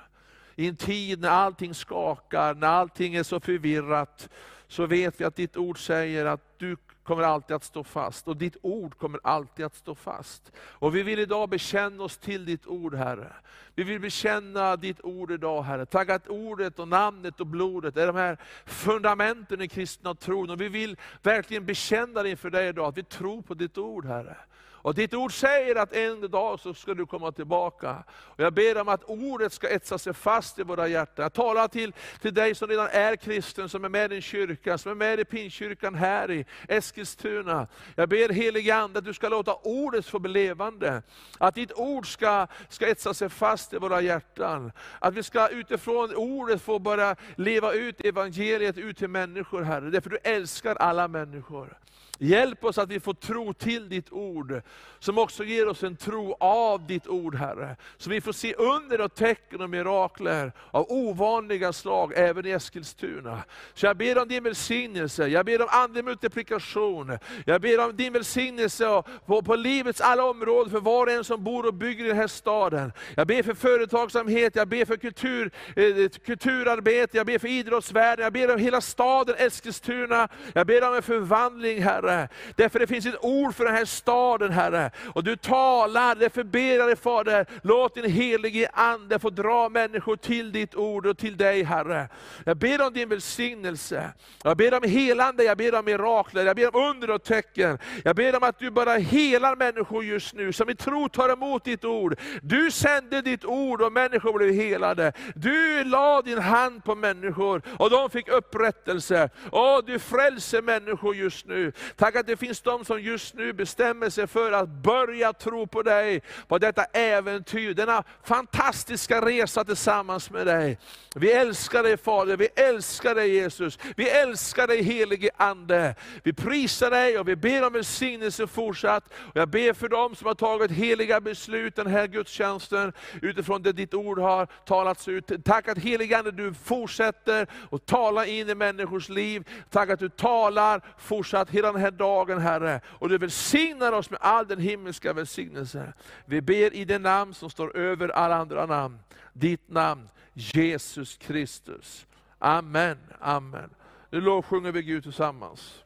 I 0.56 0.68
en 0.68 0.76
tid 0.76 1.20
när 1.20 1.30
allting 1.30 1.74
skakar, 1.74 2.54
när 2.54 2.68
allting 2.68 3.16
är 3.16 3.24
så 3.24 3.40
förvirrat, 3.40 4.30
så 4.68 4.86
vet 4.86 5.22
vi 5.22 5.26
att 5.26 5.36
ditt 5.36 5.58
ord 5.58 5.86
säger 5.86 6.26
att 6.26 6.60
du 6.60 6.76
kommer 7.10 7.24
alltid 7.24 7.56
att 7.56 7.64
stå 7.64 7.84
fast. 7.84 8.28
Och 8.28 8.38
ditt 8.38 8.58
ord 8.62 8.98
kommer 8.98 9.20
alltid 9.24 9.66
att 9.66 9.76
stå 9.76 9.96
fast. 9.96 10.52
Och 10.58 10.96
vi 10.96 11.04
vill 11.04 11.20
idag 11.20 11.50
bekänna 11.50 12.04
oss 12.04 12.18
till 12.18 12.46
ditt 12.46 12.68
ord 12.68 12.96
Herre. 12.96 13.34
Vi 13.76 13.84
vill 13.84 14.00
bekänna 14.00 14.76
ditt 14.76 15.02
ord 15.02 15.32
idag 15.32 15.64
Herre. 15.64 15.86
Tack 15.86 16.10
att 16.10 16.28
ordet 16.28 16.80
och 16.80 16.88
namnet 16.88 17.40
och 17.40 17.48
blodet 17.48 17.98
är 17.98 18.08
de 18.08 18.16
här 18.16 18.38
fundamenten 18.66 19.62
i 19.62 19.68
kristna 19.68 20.16
tron. 20.16 20.50
Och 20.50 20.62
vi 20.62 20.70
vill 20.70 20.98
verkligen 21.22 21.66
bekänna 21.66 22.24
det 22.24 22.30
inför 22.30 22.50
dig 22.50 22.68
idag, 22.68 22.86
att 22.86 22.98
vi 22.98 23.04
tror 23.04 23.42
på 23.42 23.54
ditt 23.54 23.78
ord 23.78 24.06
Herre. 24.06 24.38
Och 24.82 24.96
ditt 24.96 25.14
ord 25.14 25.34
säger 25.34 25.76
att 25.76 25.94
en 25.94 26.32
dag 26.32 26.60
så 26.60 26.74
ska 26.74 26.94
du 26.94 27.06
komma 27.06 27.32
tillbaka. 27.32 28.04
Och 28.10 28.40
jag 28.40 28.54
ber 28.54 28.82
om 28.82 28.88
att 28.88 29.04
ordet 29.04 29.54
ska 29.54 29.70
etsa 29.70 29.98
sig 29.98 30.14
fast 30.14 30.60
i 30.60 30.64
våra 30.64 30.88
hjärtan. 30.88 31.24
Jag 31.24 31.34
talar 31.34 31.68
till, 31.68 31.94
till 32.22 32.34
dig 32.34 32.56
som 32.56 32.68
redan 32.68 32.88
är 32.92 33.16
kristen, 33.16 33.70
som 33.70 33.86
är 33.86 33.90
med 33.90 34.12
i 34.12 34.16
din 34.16 34.22
kyrka, 34.22 34.78
som 34.78 34.92
är 34.92 34.96
med 34.96 35.20
i 35.20 35.26
pinkyrkan 35.26 35.96
här 35.96 36.32
i 36.32 36.46
Eskilstuna 36.68 37.10
Eskilstuna. 37.20 37.68
Jag 37.96 38.10
ber 38.10 38.30
helige 38.30 38.76
Ande 38.76 39.00
att 39.00 39.06
du 39.06 39.14
ska 39.14 39.30
låta 39.30 39.54
ordet 39.54 40.06
få 40.06 40.20
bli 40.20 40.32
levande. 40.32 41.02
Att 41.38 41.56
ditt 41.56 41.74
ord 41.74 42.14
ska, 42.14 42.48
ska 42.70 42.88
etsa 42.88 43.14
sig 43.14 43.30
fast 43.30 43.74
i 43.74 43.78
våra 43.78 44.02
hjärtan. 44.02 44.72
Att 45.00 45.14
vi 45.14 45.24
ska 45.24 45.48
utifrån 45.48 46.16
ordet 46.16 46.62
få 46.62 46.80
börja 46.80 47.16
leva 47.36 47.74
ut 47.74 48.02
evangeliet 48.02 48.78
ut 48.78 48.98
till 48.98 49.08
människor 49.08 49.62
Herre. 49.62 49.90
Därför 49.90 50.10
du 50.10 50.18
älskar 50.24 50.76
alla 50.76 51.08
människor. 51.08 51.78
Hjälp 52.22 52.64
oss 52.64 52.78
att 52.78 52.90
vi 52.90 53.00
får 53.00 53.14
tro 53.14 53.54
till 53.54 53.90
ditt 53.90 54.12
ord, 54.12 54.62
som 55.00 55.18
också 55.18 55.44
ger 55.44 55.68
oss 55.68 55.84
en 55.84 55.96
tro 55.96 56.36
av 56.40 56.88
ditt 56.88 57.08
ord 57.08 57.36
Herre. 57.36 57.76
Så 57.98 58.10
vi 58.10 58.22
får 58.22 58.32
se 58.32 58.54
under 58.54 59.02
och 59.02 59.16
tecken 59.16 59.62
och 59.62 59.70
mirakler 59.70 60.52
av 60.72 60.86
ovanliga 60.90 61.74
slag 61.74 62.14
även 62.16 62.46
i 62.46 62.50
Eskilstuna. 62.50 63.44
Så 63.74 63.86
jag 63.86 63.98
ber 63.98 64.22
om 64.22 64.28
din 64.28 64.44
välsignelse, 64.44 65.28
jag 65.28 65.46
ber 65.46 65.62
om 65.62 65.68
andlig 65.72 66.04
multiplikation, 66.06 67.18
jag 67.46 67.62
ber 67.62 67.86
om 67.86 67.96
din 67.96 68.14
välsignelse 68.14 69.04
på, 69.26 69.42
på 69.42 69.56
livets 69.56 70.02
alla 70.02 70.26
områden 70.26 70.72
för 70.72 70.80
var 70.80 71.06
och 71.06 71.12
en 71.12 71.24
som 71.24 71.44
bor 71.44 71.66
och 71.66 71.74
bygger 71.74 72.06
i 72.06 72.08
den 72.08 72.18
här 72.18 72.28
staden. 72.28 72.92
Jag 73.16 73.28
ber 73.28 73.44
för 73.44 73.54
företagsamhet, 73.54 74.56
jag 74.56 74.68
ber 74.68 74.86
för 74.86 74.98
kultur, 74.98 75.52
eh, 75.76 76.10
kulturarbete, 76.26 77.18
jag 77.18 77.26
ber 77.26 77.40
för 77.40 77.48
idrottsvärlden, 77.48 78.24
jag 78.24 78.34
ber 78.34 78.54
om 78.54 78.60
hela 78.60 78.82
staden 78.82 79.36
Eskilstuna, 79.38 80.28
jag 80.54 80.68
ber 80.68 80.88
om 80.88 80.96
en 80.96 81.02
förvandling 81.02 81.84
Herre. 81.84 82.09
Herre. 82.10 82.28
Därför 82.56 82.80
det 82.80 82.88
finns 82.88 83.06
ett 83.06 83.24
ord 83.24 83.56
för 83.56 83.66
den 83.66 83.76
här 83.76 83.86
staden 83.86 84.52
Herre. 84.52 84.92
Och 85.14 85.24
du 85.24 85.36
talar, 85.36 86.16
därför 86.16 86.44
ber 86.44 86.78
jag 86.78 86.88
dig 86.88 86.96
Fader, 86.96 87.46
låt 87.64 87.96
din 87.96 88.12
helige 88.12 88.70
Ande 88.74 89.20
få 89.20 89.30
dra 89.30 89.70
människor 89.70 90.16
till 90.16 90.52
ditt 90.52 90.76
ord 90.76 91.06
och 91.06 91.18
till 91.18 91.38
dig 91.38 91.64
Herre. 91.64 92.10
Jag 92.46 92.58
ber 92.58 92.88
om 92.88 92.94
din 92.94 93.10
välsignelse, 93.10 94.12
jag 94.44 94.58
ber 94.58 94.74
om 94.74 94.90
helande, 94.90 95.44
jag 95.44 95.58
ber 95.58 95.76
om 95.76 95.86
mirakler, 95.86 96.46
jag 96.46 96.56
ber 96.56 96.76
om 96.76 96.90
under 96.90 97.10
och 97.10 97.24
tecken. 97.24 97.78
Jag 98.04 98.16
ber 98.16 98.36
om 98.36 98.44
att 98.44 98.60
du 98.60 98.72
bara 98.72 98.94
helar 98.94 99.56
människor 99.56 100.04
just 100.04 100.34
nu, 100.34 100.54
som 100.54 100.70
i 100.70 100.76
tro 100.76 101.10
tar 101.10 101.30
emot 101.30 101.64
ditt 101.64 101.86
ord. 101.86 102.20
Du 102.42 102.72
sände 102.72 103.22
ditt 103.22 103.46
ord 103.46 103.82
och 103.82 103.92
människor 103.92 104.38
blev 104.38 104.54
helade. 104.54 105.14
Du 105.36 105.84
la 105.84 106.22
din 106.22 106.40
hand 106.40 106.84
på 106.84 106.96
människor 106.96 107.62
och 107.78 107.90
de 107.90 108.10
fick 108.10 108.28
upprättelse. 108.28 109.30
Åh, 109.52 109.80
du 109.86 110.00
frälser 110.00 110.62
människor 110.62 111.16
just 111.16 111.46
nu. 111.46 111.72
Tack 112.00 112.16
att 112.16 112.28
det 112.28 112.38
finns 112.38 112.62
de 112.62 112.86
som 112.86 113.02
just 113.02 113.34
nu 113.34 113.54
bestämmer 113.54 114.10
sig 114.10 114.28
för 114.28 114.52
att 114.52 114.70
börja 114.70 115.34
tro 115.34 115.68
på 115.68 115.84
dig, 115.84 116.22
på 116.48 116.58
detta 116.58 116.84
äventyr, 116.84 117.74
denna 117.74 118.04
fantastiska 118.24 119.26
resa 119.26 119.64
tillsammans 119.64 120.32
med 120.32 120.48
dig. 120.48 120.78
Vi 121.16 121.32
älskar 121.32 121.84
dig 121.84 121.98
Fader, 121.98 122.38
vi 122.38 122.48
älskar 122.56 123.16
dig 123.16 123.36
Jesus, 123.36 123.80
vi 123.96 124.10
älskar 124.10 124.68
dig 124.68 124.84
helige 124.84 125.30
Ande. 125.38 125.96
Vi 126.24 126.34
prisar 126.34 126.92
dig 126.92 127.20
och 127.20 127.28
vi 127.28 127.36
ber 127.36 127.66
om 127.68 127.74
välsignelse 127.74 128.48
fortsatt. 128.48 129.14
Och 129.14 129.38
jag 129.38 129.50
ber 129.50 129.74
för 129.74 129.88
dem 129.88 130.16
som 130.16 130.28
har 130.28 130.36
tagit 130.36 130.72
heliga 130.72 131.22
beslut 131.22 131.76
den 131.76 131.88
här 131.88 132.08
gudstjänsten, 132.08 132.94
utifrån 133.22 133.62
det 133.62 133.72
ditt 133.72 133.94
ord 133.94 134.20
har 134.20 134.48
talats 134.66 135.08
ut. 135.08 135.32
Tack 135.46 135.68
att 135.68 135.78
helige 135.78 136.18
Ande 136.18 136.32
du 136.32 136.54
fortsätter 136.54 137.48
att 137.72 137.86
tala 137.86 138.26
in 138.26 138.50
i 138.50 138.56
människors 138.56 139.10
liv. 139.10 139.48
Tack 139.70 139.90
att 139.90 140.00
du 140.00 140.10
talar 140.10 140.82
fortsatt 140.98 141.50
hela 141.50 141.72
den 141.72 141.82
här 141.92 141.98
dagen 141.98 142.42
Herre. 142.42 142.82
Och 142.86 143.10
du 143.10 143.18
välsignar 143.18 143.92
oss 143.92 144.10
med 144.10 144.20
all 144.22 144.48
den 144.48 144.60
himmelska 144.60 145.14
välsignelse. 145.14 145.94
Vi 146.26 146.42
ber 146.42 146.74
i 146.74 146.86
det 146.86 147.00
namn 147.00 147.34
som 147.34 147.50
står 147.50 147.78
över 147.78 148.10
alla 148.10 148.36
andra 148.36 148.66
namn. 148.66 149.00
Ditt 149.34 149.70
namn, 149.70 150.10
Jesus 150.34 151.18
Kristus. 151.18 152.06
Amen, 152.40 152.98
amen. 153.20 153.70
Nu 154.10 154.22
lovsjunger 154.22 154.72
vi 154.72 154.82
Gud 154.82 155.04
tillsammans. 155.04 155.84